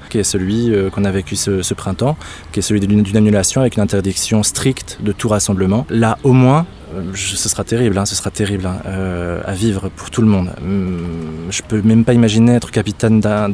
qui 0.09 0.17
est 0.19 0.23
celui 0.23 0.73
euh, 0.73 0.89
qu'on 0.89 1.03
a 1.05 1.11
vécu 1.11 1.35
ce, 1.35 1.73
printemps, 1.73 2.17
qui 2.51 2.59
est 2.59 2.61
celui 2.61 2.79
d'une 2.79 3.17
annulation 3.17 3.61
avec 3.61 3.75
une 3.75 3.83
interdiction 3.83 4.43
stricte 4.43 4.99
de 5.01 5.11
tout 5.11 5.27
rassemblement. 5.29 5.85
Là, 5.89 6.17
au 6.23 6.31
moins, 6.31 6.65
euh, 6.95 7.01
ce 7.13 7.49
sera 7.49 7.63
terrible, 7.63 7.97
hein, 7.97 8.05
ce 8.05 8.15
sera 8.15 8.31
terrible 8.31 8.65
hein, 8.65 8.77
euh, 8.85 9.41
à 9.45 9.53
vivre 9.53 9.89
pour 9.89 10.09
tout 10.09 10.21
le 10.21 10.27
monde. 10.27 10.51
Hum, 10.61 11.47
Je 11.49 11.61
peux 11.67 11.81
même 11.81 12.05
pas 12.05 12.13
imaginer 12.13 12.53
être 12.53 12.71
capitaine 12.71 13.19
d'un- 13.19 13.49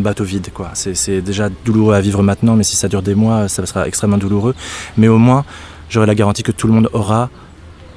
bateau 0.00 0.24
vide. 0.24 0.48
quoi. 0.52 0.70
C'est 0.74 1.20
déjà 1.20 1.48
douloureux 1.64 1.94
à 1.94 2.00
vivre 2.00 2.22
maintenant, 2.22 2.56
mais 2.56 2.64
si 2.64 2.76
ça 2.76 2.88
dure 2.88 3.02
des 3.02 3.14
mois, 3.14 3.48
ça 3.48 3.64
sera 3.66 3.86
extrêmement 3.86 4.18
douloureux. 4.18 4.54
Mais 4.96 5.08
au 5.08 5.18
moins, 5.18 5.44
j'aurai 5.88 6.06
la 6.06 6.14
garantie 6.14 6.42
que 6.42 6.52
tout 6.52 6.66
le 6.66 6.72
monde 6.72 6.88
aura 6.92 7.30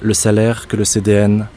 le 0.02 0.14
salaire 0.14 0.68
que 0.68 0.76
le 0.76 0.84
CDN 0.86 1.48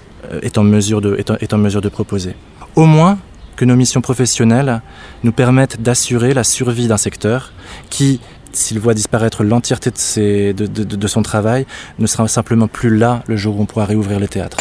est 0.42 0.56
en 0.58 0.64
mesure 0.64 1.00
de 1.00 1.88
proposer. 1.88 2.34
Au 2.74 2.86
moins 2.86 3.18
que 3.56 3.64
nos 3.64 3.74
missions 3.76 4.00
professionnelles 4.00 4.82
nous 5.24 5.32
permettent 5.32 5.80
d'assurer 5.80 6.34
la 6.34 6.44
survie 6.44 6.86
d'un 6.86 6.96
secteur 6.96 7.52
qui, 7.90 8.20
s'il 8.52 8.78
voit 8.78 8.94
disparaître 8.94 9.42
l'entièreté 9.42 9.90
de, 9.90 11.06
son 11.06 11.22
travail, 11.22 11.66
ne 11.98 12.06
sera 12.06 12.28
simplement 12.28 12.68
plus 12.68 12.96
là 12.96 13.22
le 13.26 13.36
jour 13.36 13.58
où 13.58 13.62
on 13.62 13.66
pourra 13.66 13.86
réouvrir 13.86 14.20
les 14.20 14.28
théâtres. 14.28 14.58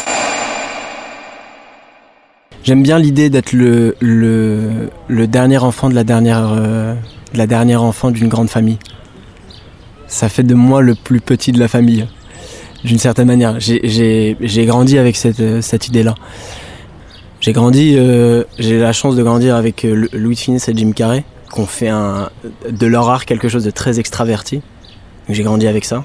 J'aime 2.64 2.82
bien 2.82 2.98
l'idée 2.98 3.30
d'être 3.30 3.52
le, 3.52 3.96
dernier 5.08 5.58
enfant 5.58 5.88
de 5.88 5.94
la 5.94 6.02
dernière, 6.02 6.52
euh, 6.52 6.94
de 7.32 7.38
la 7.38 7.46
dernière 7.46 7.82
enfant 7.82 8.10
d'une 8.10 8.28
grande 8.28 8.50
famille. 8.50 8.78
Ça 10.08 10.28
fait 10.28 10.42
de 10.42 10.54
moi 10.54 10.82
le 10.82 10.94
plus 10.94 11.20
petit 11.20 11.52
de 11.52 11.60
la 11.60 11.68
famille, 11.68 12.08
d'une 12.82 12.98
certaine 12.98 13.28
manière. 13.28 13.60
J'ai- 13.60 14.36
grandi 14.66 14.98
avec 14.98 15.16
cette 15.16 15.88
idée-là. 15.88 16.14
J'ai 17.46 17.52
grandi, 17.52 17.94
euh, 17.96 18.42
j'ai 18.58 18.76
la 18.76 18.92
chance 18.92 19.14
de 19.14 19.22
grandir 19.22 19.54
avec 19.54 19.84
euh, 19.84 19.94
Lou- 19.94 20.08
Louis 20.12 20.34
de 20.34 20.40
Funès 20.40 20.68
et 20.68 20.72
Jim 20.76 20.90
Carrey, 20.90 21.22
qui 21.54 21.60
ont 21.60 21.66
fait 21.66 21.86
un, 21.86 22.28
de 22.68 22.86
leur 22.88 23.08
art 23.08 23.24
quelque 23.24 23.48
chose 23.48 23.62
de 23.62 23.70
très 23.70 24.00
extraverti. 24.00 24.62
J'ai 25.28 25.44
grandi 25.44 25.68
avec 25.68 25.84
ça. 25.84 26.02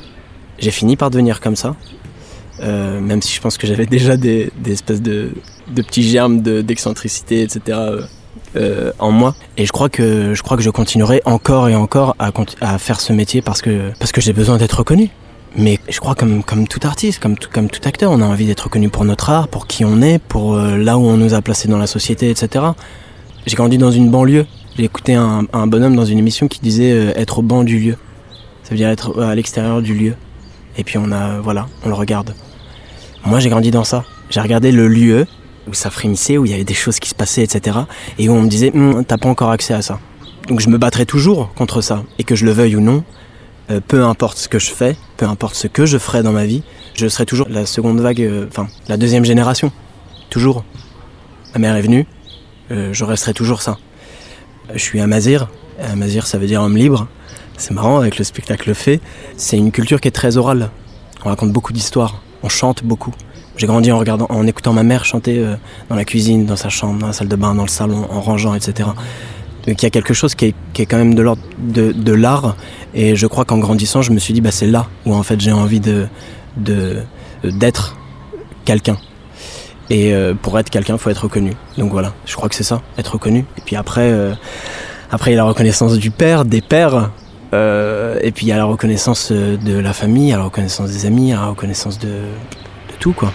J'ai 0.60 0.70
fini 0.70 0.98
par 0.98 1.10
devenir 1.10 1.40
comme 1.40 1.56
ça. 1.56 1.76
Euh, 2.60 3.00
même 3.00 3.24
si 3.24 3.34
je 3.34 3.42
pense 3.42 3.58
que 3.58 3.66
j'avais 3.66 3.86
déjà 3.98 4.18
des, 4.18 4.52
espèces 4.68 5.02
de, 5.02 5.32
petits 5.76 6.04
germes 6.04 6.42
de- 6.44 6.62
d'excentricité, 6.62 7.42
etc. 7.42 7.76
en 9.00 9.12
moi. 9.12 9.34
Et 9.58 9.66
je 9.66 9.72
crois 9.72 9.90
que 9.90 10.36
je 10.36 10.44
crois 10.44 10.58
que 10.58 10.64
je 10.64 10.70
continuerai 10.70 11.24
encore 11.26 11.70
et 11.70 11.76
encore 11.76 12.16
à, 12.20 12.30
à 12.62 12.78
faire 12.78 13.02
ce 13.02 13.14
métier 13.14 13.42
parce 13.42 13.64
que 13.64 13.92
parce 14.00 14.12
que 14.12 14.22
j'ai 14.22 14.34
besoin 14.34 14.58
d'être 14.58 14.78
reconnu. 14.78 15.10
Mais 15.56 15.80
je 15.90 16.00
crois 16.00 16.16
comme 16.16 16.44
comme 16.44 16.68
tout 16.68 16.80
artiste, 16.84 17.22
comme 17.22 17.38
tout, 17.38 17.50
comme 17.52 17.70
tout 17.70 17.82
acteur, 17.84 18.12
on 18.12 18.22
a 18.22 18.26
envie 18.26 18.46
d'être 18.46 18.62
reconnu 18.62 18.90
pour 18.90 19.04
notre 19.04 19.30
art, 19.30 19.48
pour 19.50 19.68
qui 19.68 19.84
on 19.84 20.02
est, 20.02 20.20
pour 20.20 20.56
euh, 20.56 20.78
là 20.78 20.98
où 20.98 21.02
on 21.02 21.18
nous 21.18 21.34
a 21.34 21.42
placés 21.42 21.68
dans 21.68 21.78
la 21.78 21.88
société, 21.88 22.30
etc. 22.30 22.66
J'ai 23.46 23.56
grandi 23.56 23.78
dans 23.78 23.92
une 23.92 24.10
banlieue. 24.10 24.46
J'ai 24.78 24.86
écouté 24.86 25.16
un, 25.16 25.44
bonhomme 25.68 25.96
dans 25.96 26.06
une 26.06 26.18
émission 26.18 26.48
qui 26.48 26.62
disait 26.62 26.94
euh, 26.94 27.12
être 27.16 27.40
au 27.40 27.42
banc 27.42 27.66
du 27.66 27.80
lieu. 27.80 27.98
Ça 28.64 28.70
veut 28.72 28.78
dire 28.78 28.88
être 28.88 29.22
à 29.22 29.36
l'extérieur 29.36 29.82
du 29.82 29.94
lieu. 29.94 30.16
Et 30.78 30.86
puis 30.86 30.98
on 30.98 31.12
a 31.12 31.40
voilà, 31.42 31.68
on 31.84 31.90
le 31.90 31.96
regarde. 31.96 32.34
Moi, 33.26 33.40
j'ai 33.40 33.50
grandi 33.50 33.72
dans 33.72 33.84
ça. 33.84 34.06
J'ai 34.30 34.40
regardé 34.40 34.72
le 34.72 34.88
lieu 34.88 35.28
où 35.68 35.74
ça 35.74 35.90
frémissait, 35.90 36.38
où 36.38 36.46
il 36.46 36.52
y 36.52 36.54
avait 36.54 36.64
des 36.64 36.74
choses 36.74 37.00
qui 37.00 37.10
se 37.10 37.16
passaient, 37.16 37.44
etc. 37.44 37.80
Et 38.18 38.30
où 38.30 38.34
on 38.34 38.42
me 38.42 38.48
disait, 38.48 38.72
Hum, 38.74 39.04
t'as 39.06 39.18
pas 39.18 39.28
encore 39.28 39.52
accès 39.52 39.74
à 39.74 39.82
ça. 39.82 40.00
Donc 40.48 40.62
je 40.62 40.70
me 40.70 40.78
battrai 40.78 41.06
toujours 41.06 41.54
contre 41.54 41.82
ça. 41.82 42.04
Et 42.18 42.24
que 42.24 42.36
je 42.36 42.46
le 42.46 42.52
veuille 42.52 42.78
ou 42.78 42.82
non, 42.82 43.04
euh, 43.72 43.80
peu 43.86 44.04
importe 44.04 44.38
ce 44.38 44.50
que 44.50 44.60
je 44.60 44.70
fais, 44.70 44.98
peu 45.18 45.26
importe 45.26 45.56
ce 45.56 45.68
que 45.68 45.86
je 45.86 45.98
ferai 45.98 46.24
dans 46.24 46.34
ma 46.34 46.46
vie, 46.46 46.64
je 46.94 47.08
serai 47.08 47.26
toujours 47.26 47.48
la 47.50 47.66
seconde 47.66 48.02
vague, 48.02 48.22
euh, 48.22 48.48
enfin, 48.50 48.68
la 48.90 48.98
deuxième 48.98 49.24
génération. 49.24 49.72
Toujours. 50.30 50.66
Ma 51.54 51.60
mère 51.60 51.76
est 51.76 51.82
venue, 51.82 52.06
euh, 52.72 52.90
je 52.92 53.04
resterai 53.06 53.34
toujours 53.34 53.62
ça. 53.62 53.78
Je 54.74 54.80
suis 54.80 55.00
Amazir. 55.00 55.50
Amazir, 55.82 56.28
ça 56.28 56.38
veut 56.38 56.48
dire 56.48 56.62
homme 56.62 56.76
libre. 56.76 57.08
C'est 57.58 57.72
marrant 57.72 58.00
avec 58.00 58.18
le 58.18 58.24
spectacle 58.24 58.74
fait. 58.74 59.00
C'est 59.38 59.58
une 59.58 59.72
culture 59.72 60.02
qui 60.02 60.08
est 60.08 60.12
très 60.12 60.38
orale. 60.38 60.70
On 61.24 61.30
raconte 61.30 61.52
beaucoup 61.52 61.74
d'histoires. 61.74 62.22
On 62.44 62.50
chante 62.50 62.84
beaucoup. 62.84 63.14
J'ai 63.58 63.68
grandi 63.68 63.92
en 63.92 64.00
regardant, 64.00 64.28
en 64.30 64.48
écoutant 64.48 64.74
ma 64.74 64.84
mère 64.84 65.06
chanter 65.06 65.46
dans 65.90 65.96
la 65.96 66.06
cuisine, 66.06 66.46
dans 66.46 66.56
sa 66.56 66.70
chambre, 66.70 67.00
dans 67.00 67.08
la 67.08 67.14
salle 67.14 67.28
de 67.28 67.36
bain, 67.36 67.54
dans 67.54 67.64
le 67.64 67.70
salon, 67.70 68.08
en 68.10 68.22
rangeant, 68.22 68.56
etc. 68.56 68.90
Donc 69.68 69.82
il 69.82 69.84
y 69.84 69.86
a 69.86 69.90
quelque 69.90 70.14
chose 70.14 70.34
qui 70.36 70.56
est, 70.78 70.86
quand 70.86 70.98
même 70.98 71.14
de 71.14 71.22
l'ordre 71.22 71.44
de 71.60 72.14
l'art. 72.14 72.56
Et 72.94 73.16
je 73.16 73.28
crois 73.28 73.46
qu'en 73.46 73.58
grandissant, 73.58 74.02
je 74.02 74.12
me 74.12 74.20
suis 74.20 74.34
dit, 74.34 74.42
bah, 74.42 74.52
c'est 74.52 74.68
là 74.68 74.88
où 75.06 75.14
en 75.16 75.24
fait 75.24 75.40
j'ai 75.40 75.52
envie 75.52 75.80
de 75.80 76.08
de- 76.58 76.98
d'être 77.44 77.96
quelqu'un. 78.66 78.98
Et 79.90 80.14
euh, 80.14 80.34
pour 80.34 80.58
être 80.60 80.70
quelqu'un, 80.70 80.94
il 80.94 81.00
faut 81.00 81.10
être 81.10 81.24
reconnu. 81.24 81.54
Donc 81.78 81.92
voilà, 81.92 82.14
je 82.26 82.36
crois 82.36 82.48
que 82.50 82.56
c'est 82.56 82.64
ça, 82.64 82.82
être 82.98 83.14
reconnu. 83.14 83.46
Et 83.58 83.62
puis 83.62 83.76
après, 83.76 84.10
euh, 84.12 84.34
après 85.12 85.32
il 85.32 85.34
y 85.34 85.38
a 85.38 85.42
la 85.44 85.44
reconnaissance 85.50 85.98
du 85.98 86.12
père, 86.12 86.46
des 86.46 86.62
pères. 86.62 87.12
euh, 87.54 88.18
et 88.22 88.32
puis 88.32 88.46
il 88.46 88.50
y 88.50 88.54
a 88.54 88.58
la 88.58 88.66
reconnaissance 88.66 89.32
de 89.32 89.78
la 89.78 89.92
famille, 89.94 90.30
il 90.30 90.36
la 90.36 90.44
reconnaissance 90.44 90.90
des 90.92 91.06
amis, 91.06 91.32
la 91.32 91.48
reconnaissance 91.48 92.00
de, 92.00 92.08
de 92.08 92.96
tout 93.00 93.12
quoi. 93.14 93.34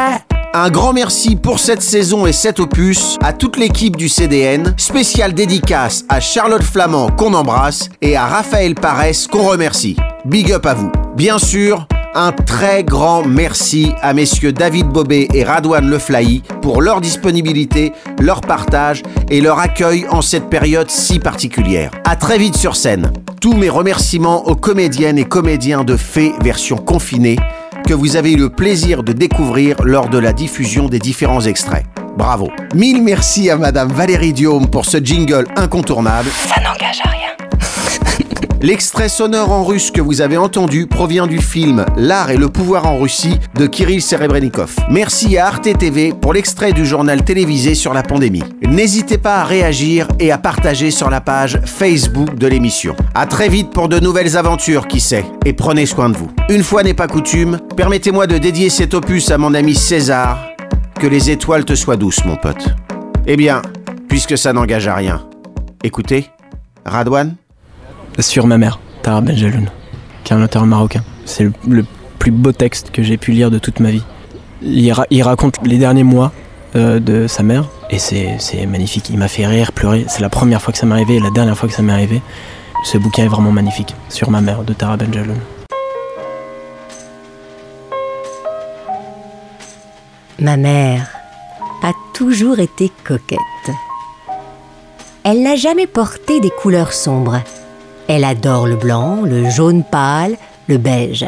Un 0.56 0.70
grand 0.70 0.94
merci 0.94 1.36
pour 1.36 1.58
cette 1.58 1.82
saison 1.82 2.28
et 2.28 2.32
cet 2.32 2.60
opus 2.60 3.18
à 3.24 3.34
toute 3.34 3.58
l'équipe 3.58 3.96
du 3.96 4.08
CDN, 4.08 4.76
spécial 4.78 5.34
dédicace 5.34 6.06
à 6.10 6.20
Charlotte 6.20 6.62
Flamand 6.62 7.10
qu'on 7.10 7.34
embrasse 7.34 7.90
et 8.04 8.16
à 8.16 8.28
Raphaël 8.28 8.76
Parès 8.76 9.26
qu'on 9.26 9.48
remercie. 9.48 9.98
Big 10.26 10.52
up 10.52 10.68
à 10.68 10.76
vous. 10.76 10.92
Bien 11.18 11.40
sûr, 11.40 11.88
un 12.14 12.32
très 12.32 12.84
grand 12.84 13.26
merci 13.26 13.94
à 14.04 14.14
messieurs 14.14 14.52
David 14.52 14.90
Bobet 14.90 15.28
et 15.34 15.44
Radouane 15.44 15.90
Le 15.90 15.98
Flahy 15.98 16.44
pour 16.62 16.84
leur 16.84 17.02
disponibilité, 17.02 17.92
leur 18.22 18.42
partage 18.42 19.02
et 19.32 19.42
leur 19.42 19.58
accueil 19.58 20.06
en 20.12 20.22
cette 20.22 20.52
période 20.52 20.92
si 20.92 21.18
particulière. 21.18 21.90
À 22.06 22.16
très 22.16 22.38
vite 22.38 22.58
sur 22.58 22.76
scène. 22.76 23.12
Tous 23.42 23.54
mes 23.54 23.70
remerciements 23.70 24.48
aux 24.48 24.56
comédiennes 24.56 25.18
et 25.18 25.26
comédiens 25.26 25.84
de 25.84 25.98
Fée 25.98 26.32
version 26.44 26.78
confinée 26.78 27.38
que 27.86 27.94
vous 27.94 28.16
avez 28.16 28.32
eu 28.32 28.38
le 28.38 28.50
plaisir 28.50 29.04
de 29.04 29.14
découvrir 29.14 29.84
lors 29.84 30.10
de 30.10 30.18
la 30.18 30.34
diffusion 30.34 30.88
des 30.88 31.00
différents 31.00 31.42
extraits. 31.42 31.86
Bravo. 32.18 32.50
Mille 32.76 33.04
merci 33.04 33.50
à 33.50 33.58
Madame 33.58 33.92
Valérie 33.92 34.34
Diome 34.34 34.68
pour 34.70 34.86
ce 34.86 34.98
jingle 34.98 35.48
incontournable. 35.56 36.30
Ça 36.30 36.62
n'engage 36.62 37.02
à 37.04 37.10
rien. 37.10 37.43
L'extrait 38.64 39.10
sonore 39.10 39.52
en 39.52 39.66
russe 39.66 39.92
que 39.92 40.00
vous 40.00 40.22
avez 40.22 40.38
entendu 40.38 40.88
provient 40.88 41.28
du 41.28 41.40
film 41.40 41.86
L'art 41.98 42.32
et 42.32 42.38
le 42.38 42.48
pouvoir 42.48 42.86
en 42.86 42.98
Russie 42.98 43.38
de 43.56 43.68
Kirill 43.68 44.02
Serebrennikov. 44.02 44.78
Merci 44.90 45.38
à 45.38 45.48
Arte 45.48 45.78
TV 45.78 46.14
pour 46.14 46.32
l'extrait 46.32 46.72
du 46.72 46.86
journal 46.86 47.26
télévisé 47.26 47.76
sur 47.76 47.94
la 47.94 48.04
pandémie. 48.04 48.46
N'hésitez 48.66 49.18
pas 49.18 49.42
à 49.42 49.44
réagir 49.44 50.08
et 50.18 50.32
à 50.32 50.38
partager 50.38 50.92
sur 50.92 51.10
la 51.10 51.20
page 51.20 51.60
Facebook 51.66 52.36
de 52.36 52.48
l'émission. 52.48 52.96
À 53.14 53.26
très 53.26 53.50
vite 53.50 53.72
pour 53.72 53.90
de 53.90 54.00
nouvelles 54.00 54.38
aventures, 54.38 54.88
qui 54.88 55.02
sait, 55.02 55.26
et 55.44 55.52
prenez 55.52 55.86
soin 55.86 56.08
de 56.08 56.16
vous. 56.16 56.32
Une 56.48 56.64
fois 56.64 56.84
n'est 56.84 56.94
pas 56.94 57.08
coutume, 57.08 57.60
permettez-moi 57.76 58.28
de 58.28 58.38
dédier 58.38 58.70
cet 58.70 58.94
opus 58.94 59.30
à 59.30 59.38
mon 59.38 59.54
ami 59.56 59.76
César. 59.76 60.40
Que 61.02 61.08
les 61.08 61.30
étoiles 61.30 61.66
te 61.66 61.76
soient 61.76 61.98
douces, 61.98 62.24
mon 62.24 62.38
pote. 62.38 62.70
Eh 63.28 63.36
bien, 63.36 63.62
puisque 64.08 64.38
ça 64.38 64.54
n'engage 64.54 64.88
à 64.88 64.96
rien, 64.96 65.28
écoutez, 65.84 66.30
Radouane 66.86 67.36
Sur 68.20 68.48
ma 68.48 68.58
mère, 68.58 68.80
Tara 69.02 69.22
Benjeloun, 69.22 69.70
qui 70.24 70.34
est 70.34 70.36
un 70.36 70.44
auteur 70.44 70.66
marocain. 70.66 71.04
C'est 71.26 71.48
le, 71.68 71.86
plus 72.20 72.32
beau 72.32 72.52
texte 72.52 72.92
que 72.92 73.04
j'ai 73.04 73.18
pu 73.18 73.32
lire 73.32 73.52
de 73.52 73.60
toute 73.60 73.80
ma 73.80 73.92
vie. 73.92 74.04
Il, 74.62 74.92
ra- 74.94 75.08
il 75.10 75.22
raconte 75.24 75.56
les 75.66 75.78
derniers 75.78 76.04
mois 76.04 76.32
euh, 76.76 77.00
de 77.00 77.28
sa 77.28 77.44
mère 77.44 77.66
Et 77.90 78.00
c'est 78.00 78.38
magnifique. 78.66 79.10
Il 79.10 79.18
m'a 79.18 79.28
fait 79.28 79.46
rire, 79.46 79.72
pleurer. 79.74 80.06
C'est 80.08 80.22
la 80.22 80.30
première 80.30 80.62
fois 80.62 80.72
que 80.72 80.80
ça 80.80 80.86
m'est 80.86 80.94
arrivé 80.94 81.16
et 81.16 81.20
la 81.20 81.32
dernière 81.32 81.58
fois 81.58 81.68
que 81.68 81.76
ça 81.76 81.82
m'est 81.82 81.92
arrivé. 81.92 82.22
Ce 82.86 82.98
bouquin 82.98 83.24
est 83.26 83.28
vraiment 83.28 83.52
magnifique. 83.52 83.94
Sur 84.10 84.30
ma 84.30 84.40
mère 84.42 84.64
de 84.64 84.74
Tara 84.74 84.96
Benjaloun. 84.96 85.38
Ma 90.40 90.56
mère 90.58 91.10
a 91.84 91.92
toujours 92.14 92.60
été 92.60 92.92
coquette. 93.04 93.40
Elle 95.24 95.42
n'a 95.44 95.56
jamais 95.56 95.88
porté 95.88 96.40
des 96.40 96.50
couleurs 96.50 96.94
sombres. 96.94 97.42
Elle 98.08 98.24
adore 98.24 98.68
le 98.68 98.76
blanc, 98.76 99.22
le 99.24 99.50
jaune 99.50 99.84
pâle, 99.84 100.36
le 100.68 100.78
beige. 100.78 101.26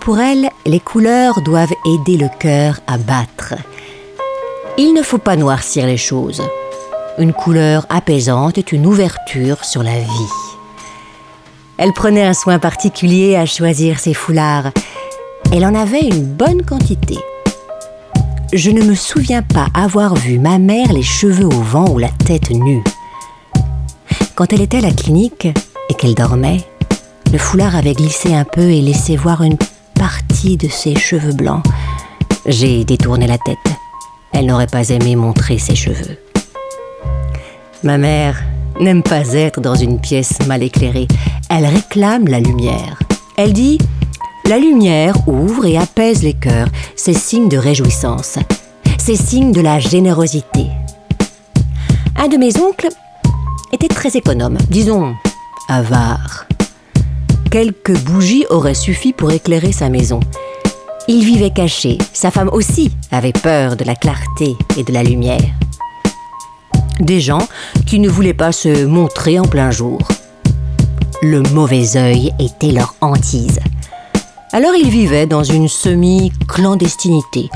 Pour 0.00 0.18
elle, 0.18 0.48
les 0.66 0.80
couleurs 0.80 1.40
doivent 1.42 1.74
aider 1.86 2.16
le 2.16 2.28
cœur 2.38 2.80
à 2.86 2.98
battre. 2.98 3.54
Il 4.78 4.94
ne 4.94 5.02
faut 5.02 5.18
pas 5.18 5.36
noircir 5.36 5.86
les 5.86 5.96
choses. 5.96 6.42
Une 7.18 7.32
couleur 7.32 7.86
apaisante 7.90 8.56
est 8.56 8.72
une 8.72 8.86
ouverture 8.86 9.64
sur 9.64 9.82
la 9.82 9.98
vie. 9.98 10.32
Elle 11.76 11.92
prenait 11.92 12.24
un 12.24 12.34
soin 12.34 12.58
particulier 12.58 13.36
à 13.36 13.46
choisir 13.46 13.98
ses 13.98 14.14
foulards. 14.14 14.70
Elle 15.52 15.64
en 15.64 15.74
avait 15.74 16.00
une 16.00 16.24
bonne 16.24 16.62
quantité. 16.62 17.18
Je 18.52 18.70
ne 18.70 18.82
me 18.82 18.94
souviens 18.94 19.42
pas 19.42 19.68
avoir 19.74 20.14
vu 20.14 20.38
ma 20.38 20.58
mère 20.58 20.92
les 20.92 21.02
cheveux 21.02 21.46
au 21.46 21.62
vent 21.62 21.88
ou 21.90 21.98
la 21.98 22.10
tête 22.26 22.50
nue. 22.50 22.82
Quand 24.34 24.52
elle 24.52 24.62
était 24.62 24.78
à 24.78 24.82
la 24.82 24.92
clinique 24.92 25.48
et 25.88 25.94
qu'elle 25.94 26.14
dormait, 26.14 26.64
le 27.32 27.38
foulard 27.38 27.76
avait 27.76 27.94
glissé 27.94 28.34
un 28.34 28.44
peu 28.44 28.70
et 28.70 28.80
laissé 28.80 29.16
voir 29.16 29.42
une 29.42 29.56
partie 29.94 30.56
de 30.56 30.68
ses 30.68 30.96
cheveux 30.96 31.32
blancs. 31.32 31.62
J'ai 32.46 32.84
détourné 32.84 33.26
la 33.26 33.38
tête. 33.38 33.58
Elle 34.32 34.46
n'aurait 34.46 34.66
pas 34.66 34.88
aimé 34.88 35.14
montrer 35.16 35.58
ses 35.58 35.76
cheveux. 35.76 36.18
Ma 37.82 37.98
mère 37.98 38.42
n'aime 38.80 39.02
pas 39.02 39.32
être 39.32 39.60
dans 39.60 39.74
une 39.74 40.00
pièce 40.00 40.38
mal 40.46 40.62
éclairée. 40.62 41.08
Elle 41.48 41.66
réclame 41.66 42.26
la 42.28 42.40
lumière. 42.40 42.98
Elle 43.36 43.52
dit 43.52 43.78
La 44.46 44.58
lumière 44.58 45.14
ouvre 45.28 45.66
et 45.66 45.76
apaise 45.78 46.22
les 46.22 46.34
cœurs. 46.34 46.68
C'est 46.96 47.14
signe 47.14 47.48
de 47.48 47.58
réjouissance. 47.58 48.38
C'est 48.98 49.16
signe 49.16 49.52
de 49.52 49.60
la 49.60 49.78
générosité. 49.78 50.66
Un 52.16 52.28
de 52.28 52.36
mes 52.36 52.58
oncles 52.58 52.88
était 53.72 53.88
très 53.88 54.16
économe, 54.16 54.58
disons 54.68 55.14
avare. 55.68 56.46
Quelques 57.50 57.96
bougies 58.00 58.44
auraient 58.50 58.74
suffi 58.74 59.12
pour 59.12 59.30
éclairer 59.30 59.72
sa 59.72 59.88
maison. 59.88 60.20
Il 61.08 61.24
vivait 61.24 61.50
caché. 61.50 61.98
Sa 62.12 62.30
femme 62.30 62.50
aussi 62.52 62.92
avait 63.10 63.32
peur 63.32 63.76
de 63.76 63.84
la 63.84 63.94
clarté 63.94 64.56
et 64.76 64.84
de 64.84 64.92
la 64.92 65.02
lumière. 65.02 65.50
Des 67.00 67.20
gens 67.20 67.46
qui 67.86 67.98
ne 67.98 68.08
voulaient 68.08 68.34
pas 68.34 68.52
se 68.52 68.84
montrer 68.84 69.38
en 69.38 69.44
plein 69.46 69.70
jour. 69.70 70.00
Le 71.22 71.42
mauvais 71.54 71.96
œil 71.96 72.32
était 72.38 72.72
leur 72.72 72.94
hantise. 73.00 73.60
Alors 74.52 74.74
ils 74.74 74.90
vivaient 74.90 75.26
dans 75.26 75.44
une 75.44 75.68
semi-clandestinité. 75.68 77.48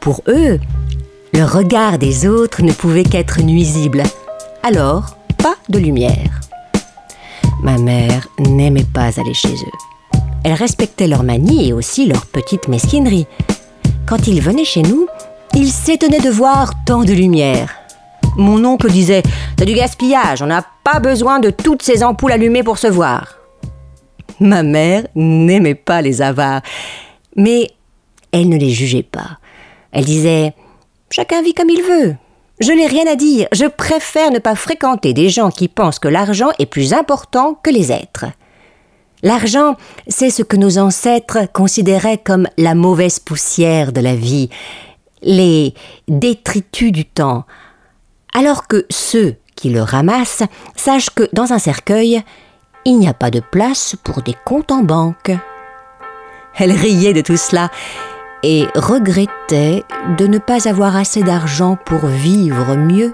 Pour 0.00 0.22
eux, 0.28 0.58
le 1.32 1.44
regard 1.44 1.98
des 1.98 2.26
autres 2.26 2.62
ne 2.62 2.72
pouvait 2.72 3.04
qu'être 3.04 3.40
nuisible. 3.40 4.02
Alors, 4.62 5.16
de 5.70 5.78
lumière. 5.78 6.40
Ma 7.62 7.78
mère 7.78 8.28
n'aimait 8.38 8.84
pas 8.84 9.20
aller 9.20 9.34
chez 9.34 9.52
eux. 9.52 10.18
Elle 10.44 10.54
respectait 10.54 11.06
leurs 11.06 11.22
manies 11.22 11.68
et 11.68 11.72
aussi 11.72 12.06
leurs 12.06 12.26
petites 12.26 12.68
mesquineries. 12.68 13.26
Quand 14.06 14.26
ils 14.26 14.40
venaient 14.40 14.64
chez 14.64 14.82
nous, 14.82 15.06
ils 15.54 15.70
s'étonnaient 15.70 16.20
de 16.20 16.30
voir 16.30 16.72
tant 16.84 17.04
de 17.04 17.12
lumière. 17.12 17.74
Mon 18.36 18.64
oncle 18.64 18.90
disait 18.90 19.22
T'as 19.56 19.64
du 19.64 19.74
gaspillage, 19.74 20.42
on 20.42 20.46
n'a 20.46 20.64
pas 20.84 21.00
besoin 21.00 21.40
de 21.40 21.50
toutes 21.50 21.82
ces 21.82 22.02
ampoules 22.02 22.32
allumées 22.32 22.62
pour 22.62 22.78
se 22.78 22.86
voir. 22.86 23.36
Ma 24.38 24.62
mère 24.62 25.06
n'aimait 25.14 25.74
pas 25.74 26.00
les 26.00 26.22
avares, 26.22 26.62
mais 27.36 27.70
elle 28.32 28.48
ne 28.48 28.56
les 28.56 28.70
jugeait 28.70 29.02
pas. 29.02 29.38
Elle 29.92 30.04
disait 30.04 30.54
Chacun 31.10 31.42
vit 31.42 31.54
comme 31.54 31.70
il 31.70 31.82
veut. 31.82 32.14
Je 32.60 32.72
n'ai 32.72 32.86
rien 32.86 33.06
à 33.06 33.16
dire, 33.16 33.48
je 33.52 33.64
préfère 33.64 34.30
ne 34.30 34.38
pas 34.38 34.54
fréquenter 34.54 35.14
des 35.14 35.30
gens 35.30 35.50
qui 35.50 35.66
pensent 35.66 35.98
que 35.98 36.08
l'argent 36.08 36.50
est 36.58 36.66
plus 36.66 36.92
important 36.92 37.54
que 37.54 37.70
les 37.70 37.90
êtres. 37.90 38.26
L'argent, 39.22 39.76
c'est 40.08 40.28
ce 40.28 40.42
que 40.42 40.56
nos 40.56 40.76
ancêtres 40.76 41.50
considéraient 41.52 42.18
comme 42.18 42.46
la 42.58 42.74
mauvaise 42.74 43.18
poussière 43.18 43.92
de 43.92 44.02
la 44.02 44.14
vie, 44.14 44.50
les 45.22 45.74
détritus 46.06 46.92
du 46.92 47.06
temps, 47.06 47.44
alors 48.34 48.66
que 48.66 48.84
ceux 48.90 49.36
qui 49.56 49.70
le 49.70 49.82
ramassent 49.82 50.42
sachent 50.76 51.10
que 51.10 51.28
dans 51.32 51.52
un 51.54 51.58
cercueil, 51.58 52.22
il 52.84 52.98
n'y 52.98 53.08
a 53.08 53.14
pas 53.14 53.30
de 53.30 53.40
place 53.40 53.96
pour 54.04 54.22
des 54.22 54.36
comptes 54.44 54.70
en 54.70 54.82
banque. 54.82 55.32
Elle 56.58 56.72
riait 56.72 57.14
de 57.14 57.20
tout 57.22 57.36
cela 57.36 57.70
et 58.42 58.66
regrettait 58.74 59.84
de 60.18 60.26
ne 60.26 60.38
pas 60.38 60.68
avoir 60.68 60.96
assez 60.96 61.22
d'argent 61.22 61.76
pour 61.76 62.06
vivre 62.06 62.76
mieux. 62.76 63.12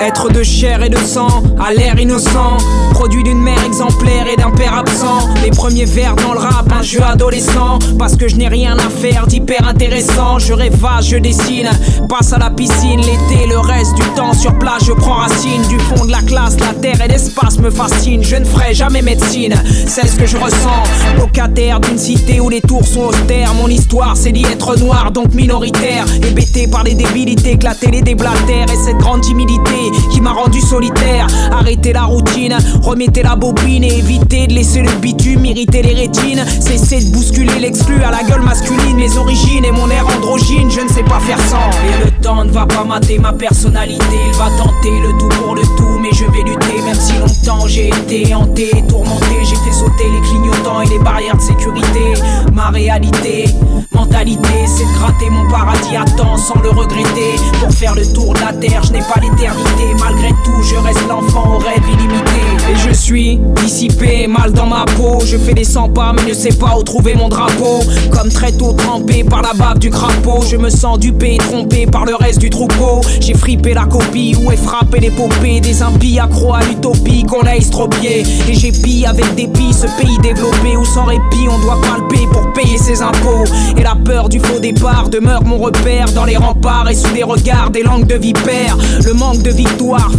Être 0.00 0.30
de 0.30 0.42
chair 0.42 0.82
et 0.82 0.88
de 0.88 0.96
sang, 0.96 1.42
à 1.62 1.74
l'air 1.74 2.00
innocent, 2.00 2.56
produit 2.92 3.22
d'une 3.22 3.38
mère 3.38 3.62
exemplaire 3.66 4.26
et 4.32 4.36
d'un 4.36 4.50
père 4.50 4.74
absent. 4.74 5.28
Les 5.44 5.50
premiers 5.50 5.84
vers 5.84 6.16
dans 6.16 6.32
le 6.32 6.38
rap, 6.38 6.72
un 6.72 6.80
jeu 6.80 7.02
adolescent. 7.02 7.78
Parce 7.98 8.16
que 8.16 8.26
je 8.26 8.36
n'ai 8.36 8.48
rien 8.48 8.78
à 8.78 8.88
faire 8.88 9.26
d'hyper 9.26 9.68
intéressant. 9.68 10.38
Je 10.38 10.54
rêvasse, 10.54 11.06
je 11.06 11.18
dessine, 11.18 11.68
passe 12.08 12.32
à 12.32 12.38
la 12.38 12.48
piscine 12.48 13.00
l'été, 13.00 13.46
le 13.46 13.58
reste 13.58 13.94
du 13.94 14.02
temps 14.16 14.32
sur 14.32 14.58
place, 14.58 14.84
je 14.86 14.92
prends 14.92 15.16
racine. 15.16 15.60
Du 15.68 15.78
fond 15.78 16.06
de 16.06 16.10
la 16.10 16.22
classe, 16.22 16.58
la 16.60 16.72
terre 16.72 17.04
et 17.04 17.08
l'espace 17.08 17.58
me 17.58 17.70
fascinent. 17.70 18.22
Je 18.22 18.36
ne 18.36 18.46
ferai 18.46 18.72
jamais 18.72 19.02
médecine, 19.02 19.54
c'est 19.86 20.06
ce 20.06 20.16
que 20.16 20.26
je 20.26 20.38
ressens. 20.38 20.82
Locataire 21.18 21.78
d'une 21.78 21.98
cité 21.98 22.40
où 22.40 22.48
les 22.48 22.62
tours 22.62 22.86
sont 22.86 23.08
austères. 23.08 23.52
Mon 23.52 23.68
histoire, 23.68 24.16
c'est 24.16 24.32
d'y 24.32 24.44
être 24.46 24.78
noir, 24.78 25.10
donc 25.10 25.34
minoritaire. 25.34 26.06
Hébété 26.26 26.68
par 26.68 26.84
les 26.84 26.94
débilités, 26.94 27.58
que 27.58 27.64
la 27.64 27.74
télé 27.74 28.00
déblatère 28.00 28.66
et 28.72 28.76
cette 28.82 28.96
grande 28.96 29.20
timidité 29.20 29.89
qui 30.10 30.20
m'a 30.20 30.32
rendu 30.32 30.60
solitaire. 30.60 31.26
Arrêtez 31.52 31.92
la 31.92 32.04
routine, 32.04 32.56
remettez 32.82 33.22
la 33.22 33.36
bobine 33.36 33.84
et 33.84 33.98
évitez 33.98 34.46
de 34.46 34.54
laisser 34.54 34.82
le 34.82 34.92
bitume 35.00 35.44
irriter 35.44 35.82
les 35.82 35.94
rétines. 35.94 36.44
Cessez 36.60 37.04
de 37.04 37.12
bousculer 37.12 37.58
l'exclu 37.58 38.02
à 38.02 38.10
la 38.10 38.22
gueule 38.22 38.42
masculine, 38.42 38.96
mes 38.96 39.16
origines 39.16 39.64
et 39.64 39.72
mon 39.72 39.88
air 39.90 40.06
androgyne, 40.16 40.70
je 40.70 40.80
ne 40.80 40.88
sais 40.88 41.02
pas 41.02 41.20
faire 41.20 41.40
sans. 41.40 41.70
Et 41.86 42.04
le 42.04 42.10
temps 42.22 42.44
ne 42.44 42.50
va 42.50 42.66
pas 42.66 42.84
mater 42.84 43.18
ma 43.18 43.32
personnalité, 43.32 44.16
il 44.26 44.34
va 44.34 44.48
tenter 44.58 45.00
le 45.00 45.18
tout 45.18 45.28
pour 45.42 45.54
le 45.54 45.62
tout, 45.62 45.98
mais 46.00 46.10
je 46.12 46.24
vais 46.24 46.42
lutter, 46.42 46.82
même 46.82 46.94
si 46.94 47.12
longtemps 47.18 47.66
j'ai 47.66 47.88
été 47.88 48.34
hanté, 48.34 48.70
tourmenté, 48.88 49.36
j'ai 49.42 49.56
fait 49.56 49.72
sauter 49.72 50.08
les 50.12 50.20
clignotants 50.28 50.80
et 50.82 50.86
les 50.86 50.98
barrières 50.98 51.36
de 51.36 51.42
sécurité. 51.42 52.14
Ma 52.54 52.68
réalité, 52.68 53.46
mentalité, 53.92 54.66
c'est 54.66 54.84
de 54.84 54.98
gratter 54.98 55.30
mon 55.30 55.48
paradis 55.50 55.96
à 55.96 56.04
temps 56.04 56.36
sans 56.36 56.60
le 56.62 56.70
regretter. 56.70 57.36
Pour 57.60 57.72
faire 57.72 57.94
le 57.94 58.06
tour 58.12 58.34
de 58.34 58.40
la 58.40 58.52
terre, 58.52 58.82
je 58.84 58.92
n'ai 58.92 59.00
pas 59.00 59.20
l'éternité. 59.20 59.79
Malgré 59.98 60.28
tout, 60.44 60.62
je 60.62 60.76
reste 60.76 61.06
l'enfant 61.08 61.56
au 61.56 61.58
rêve 61.58 61.82
illimité. 61.86 62.40
Et 62.70 62.76
je 62.76 62.92
suis 62.92 63.40
dissipé, 63.56 64.26
mal 64.26 64.52
dans 64.52 64.66
ma 64.66 64.84
peau. 64.96 65.18
Je 65.24 65.36
fais 65.36 65.54
des 65.54 65.64
100 65.64 65.90
pas, 65.90 66.12
mais 66.12 66.28
ne 66.28 66.34
sais 66.34 66.52
pas 66.52 66.76
où 66.78 66.82
trouver 66.82 67.14
mon 67.14 67.28
drapeau. 67.28 67.80
Comme 68.10 68.28
très 68.28 68.52
tôt 68.52 68.72
trempé 68.72 69.24
par 69.24 69.42
la 69.42 69.52
bave 69.54 69.78
du 69.78 69.90
crapaud. 69.90 70.44
Je 70.48 70.56
me 70.56 70.70
sens 70.70 70.98
dupé, 70.98 71.38
trompé 71.38 71.86
par 71.86 72.04
le 72.04 72.14
reste 72.14 72.38
du 72.38 72.50
troupeau. 72.50 73.00
J'ai 73.20 73.34
frippé 73.34 73.74
la 73.74 73.84
copie, 73.84 74.36
où 74.40 74.50
est 74.50 74.56
frappé 74.56 75.00
l'épopée. 75.00 75.60
Des 75.60 75.82
impies 75.82 76.18
accro 76.18 76.54
à 76.54 76.62
l'utopie 76.62 77.24
qu'on 77.24 77.42
a 77.42 77.56
estropié. 77.56 78.24
Et 78.48 78.54
j'ai 78.54 78.72
pillé 78.72 79.06
avec 79.06 79.34
dépit 79.34 79.72
ce 79.72 79.86
pays 80.00 80.18
développé 80.18 80.76
où 80.76 80.84
sans 80.84 81.04
répit 81.04 81.48
on 81.48 81.58
doit 81.60 81.80
palper 81.80 82.26
pour 82.32 82.52
payer 82.52 82.78
ses 82.78 83.02
impôts. 83.02 83.44
Et 83.76 83.82
la 83.82 83.94
peur 83.94 84.28
du 84.28 84.40
faux 84.40 84.60
départ 84.60 85.08
demeure 85.08 85.44
mon 85.44 85.58
repère 85.58 86.06
dans 86.14 86.24
les 86.24 86.36
remparts 86.36 86.88
et 86.88 86.94
sous 86.94 87.14
les 87.14 87.24
regards 87.24 87.70
des 87.70 87.82
langues 87.82 88.06
de 88.06 88.16
vipères. 88.16 88.76
Le 89.04 89.12
manque 89.14 89.42
de 89.42 89.50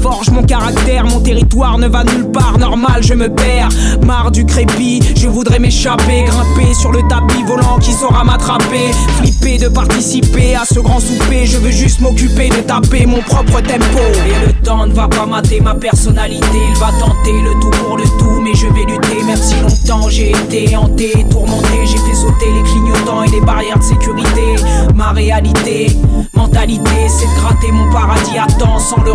forge 0.02 0.30
mon 0.32 0.44
caractère, 0.44 1.06
mon 1.06 1.20
territoire 1.20 1.78
ne 1.78 1.88
va 1.88 2.04
nulle 2.04 2.30
part, 2.32 2.58
normal 2.58 3.02
je 3.02 3.14
me 3.14 3.30
perds. 3.30 3.70
Marre 4.06 4.32
du 4.32 4.46
crépi, 4.46 5.00
je 5.16 5.28
voudrais 5.28 5.60
m'échapper, 5.60 6.24
grimper 6.24 6.74
sur 6.74 6.92
le 6.92 7.02
tapis 7.08 7.44
volant 7.46 7.78
qui 7.80 7.92
saura 7.92 8.24
m'attraper. 8.24 8.92
Flipper 9.18 9.58
de 9.58 9.68
participer 9.68 10.56
à 10.56 10.66
ce 10.66 10.80
grand 10.80 11.00
souper, 11.00 11.46
je 11.46 11.58
veux 11.58 11.72
juste 11.72 12.00
m'occuper 12.00 12.50
de 12.50 12.62
taper 12.62 13.06
mon 13.06 13.22
propre 13.22 13.62
tempo. 13.62 14.00
Et 14.26 14.48
le 14.48 14.54
temps 14.64 14.86
ne 14.88 14.94
va 14.94 15.08
pas 15.08 15.26
mater 15.26 15.60
ma 15.62 15.76
personnalité, 15.76 16.60
il 16.70 16.76
va 16.80 16.92
tenter 17.00 17.42
le 17.42 17.60
tout 17.60 17.72
pour 17.84 17.98
le 17.98 18.04
tout, 18.04 18.42
mais 18.42 18.54
je 18.56 18.68
vais 18.68 18.86
lutter, 18.92 19.24
même 19.24 19.38
si 19.38 19.56
longtemps 19.62 20.10
j'ai 20.10 20.32
été 20.32 20.76
hanté, 20.76 21.26
tourmenté, 21.30 21.86
j'ai 21.86 21.98
fait 21.98 22.16
sauter 22.16 22.52
les 22.54 22.64
clignotants 22.64 23.24
et 23.24 23.30
les 23.30 23.42
barrières 23.42 23.78
de 23.78 23.84
sécurité. 23.84 24.56
Ma 24.96 25.12
réalité, 25.12 25.88
mentalité, 26.34 27.08
c'est 27.08 27.28
de 27.28 27.42
gratter 27.42 27.72
mon 27.72 27.92
paradis 27.92 28.38
à 28.38 28.48
temps 28.48 28.80
sans 28.80 29.02
le 29.04 29.12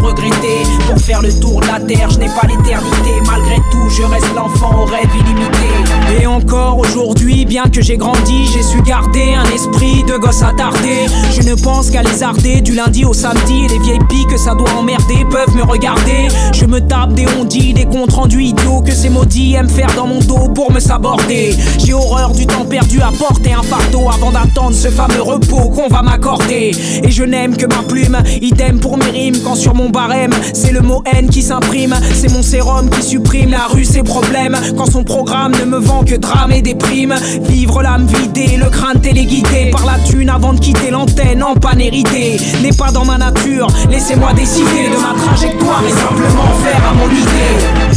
Pour 0.86 0.98
faire 0.98 1.22
le 1.22 1.32
tour 1.32 1.60
de 1.60 1.66
la 1.66 1.78
terre, 1.78 2.10
je 2.10 2.18
n'ai 2.18 2.26
pas 2.26 2.46
l'éternité. 2.48 3.20
Malgré 3.26 3.56
tout, 3.70 3.88
je 3.96 4.02
reste 4.02 4.34
l'enfant 4.34 4.82
au 4.82 4.84
rêve 4.84 5.08
illimité. 5.14 6.20
Et 6.20 6.26
encore 6.26 6.78
aujourd'hui, 6.78 7.44
bien 7.44 7.64
que 7.64 7.80
j'ai 7.80 7.96
grandi, 7.96 8.46
j'ai 8.52 8.62
su 8.62 8.82
garder 8.82 9.34
un 9.34 9.44
esprit 9.54 10.02
de 10.04 10.16
gosse 10.16 10.42
attardé. 10.42 11.06
Je 11.30 11.42
ne 11.48 11.54
pense 11.54 11.90
qu'à 11.90 12.02
les 12.02 12.22
arder 12.22 12.60
du 12.60 12.74
lundi 12.74 13.04
au 13.04 13.12
samedi. 13.12 13.68
Les 13.68 13.78
vieilles 13.78 14.04
piques 14.08 14.28
que 14.28 14.36
ça 14.36 14.54
doit 14.54 14.72
emmerder 14.76 15.24
peuvent 15.30 15.54
me 15.54 15.62
regarder. 15.62 16.28
Je 16.52 16.64
me 16.66 16.80
tape 16.80 17.14
des 17.14 17.26
ondits, 17.38 17.72
des 17.74 17.84
comptes 17.84 18.12
rendus 18.12 18.42
idiots 18.42 18.82
que 18.82 18.92
ces 18.92 19.10
maudits 19.10 19.54
aiment 19.54 19.68
faire 19.68 19.94
dans 19.94 20.08
mon 20.08 20.18
dos 20.20 20.48
pour 20.54 20.72
me 20.72 20.80
saborder. 20.80 21.54
J'ai 21.78 21.94
horreur 21.94 22.32
du 22.32 22.46
temps 22.46 22.64
perdu 22.64 23.00
à 23.00 23.12
porter 23.12 23.52
un 23.52 23.62
fardeau 23.62 24.08
avant 24.12 24.32
d'attendre 24.32 24.74
ce 24.74 24.88
fameux 24.88 25.22
repos 25.22 25.70
qu'on 25.70 25.88
va 25.88 26.02
m'accorder. 26.02 26.72
Et 27.04 27.10
je 27.10 27.22
n'aime 27.22 27.56
que 27.56 27.66
ma 27.66 27.82
plume, 27.82 28.18
idem 28.40 28.80
pour 28.80 28.98
mes 28.98 29.10
rimes 29.10 29.38
quand 29.44 29.54
sur 29.54 29.74
mon 29.74 29.88
barème 29.90 30.15
c'est 30.52 30.72
le 30.72 30.80
mot 30.80 31.02
haine 31.12 31.28
qui 31.28 31.42
s'imprime. 31.42 31.94
C'est 32.14 32.32
mon 32.32 32.42
sérum 32.42 32.88
qui 32.90 33.02
supprime 33.02 33.50
la 33.50 33.66
rue, 33.66 33.84
ses 33.84 34.02
problèmes. 34.02 34.56
Quand 34.76 34.90
son 34.90 35.04
programme 35.04 35.52
ne 35.60 35.64
me 35.64 35.78
vend 35.78 36.04
que 36.04 36.14
drame 36.14 36.52
et 36.52 36.62
déprime. 36.62 37.14
Vivre 37.42 37.82
l'âme 37.82 38.06
vidée, 38.06 38.56
le 38.56 38.70
crâne 38.70 39.00
téléguidé 39.00 39.70
par 39.70 39.84
la 39.86 39.98
thune 39.98 40.30
avant 40.30 40.52
de 40.52 40.60
quitter 40.60 40.90
l'antenne 40.90 41.42
en 41.42 41.54
panne 41.54 41.80
héritée. 41.80 42.36
N'est 42.62 42.76
pas 42.76 42.90
dans 42.90 43.04
ma 43.04 43.18
nature, 43.18 43.66
laissez-moi 43.90 44.32
décider 44.34 44.88
de 44.90 44.96
ma 44.96 45.14
trajectoire 45.20 45.82
et 45.86 45.92
simplement 45.92 46.52
faire 46.64 46.82
à 46.90 46.94
mon 46.94 47.10
idée. 47.10 47.95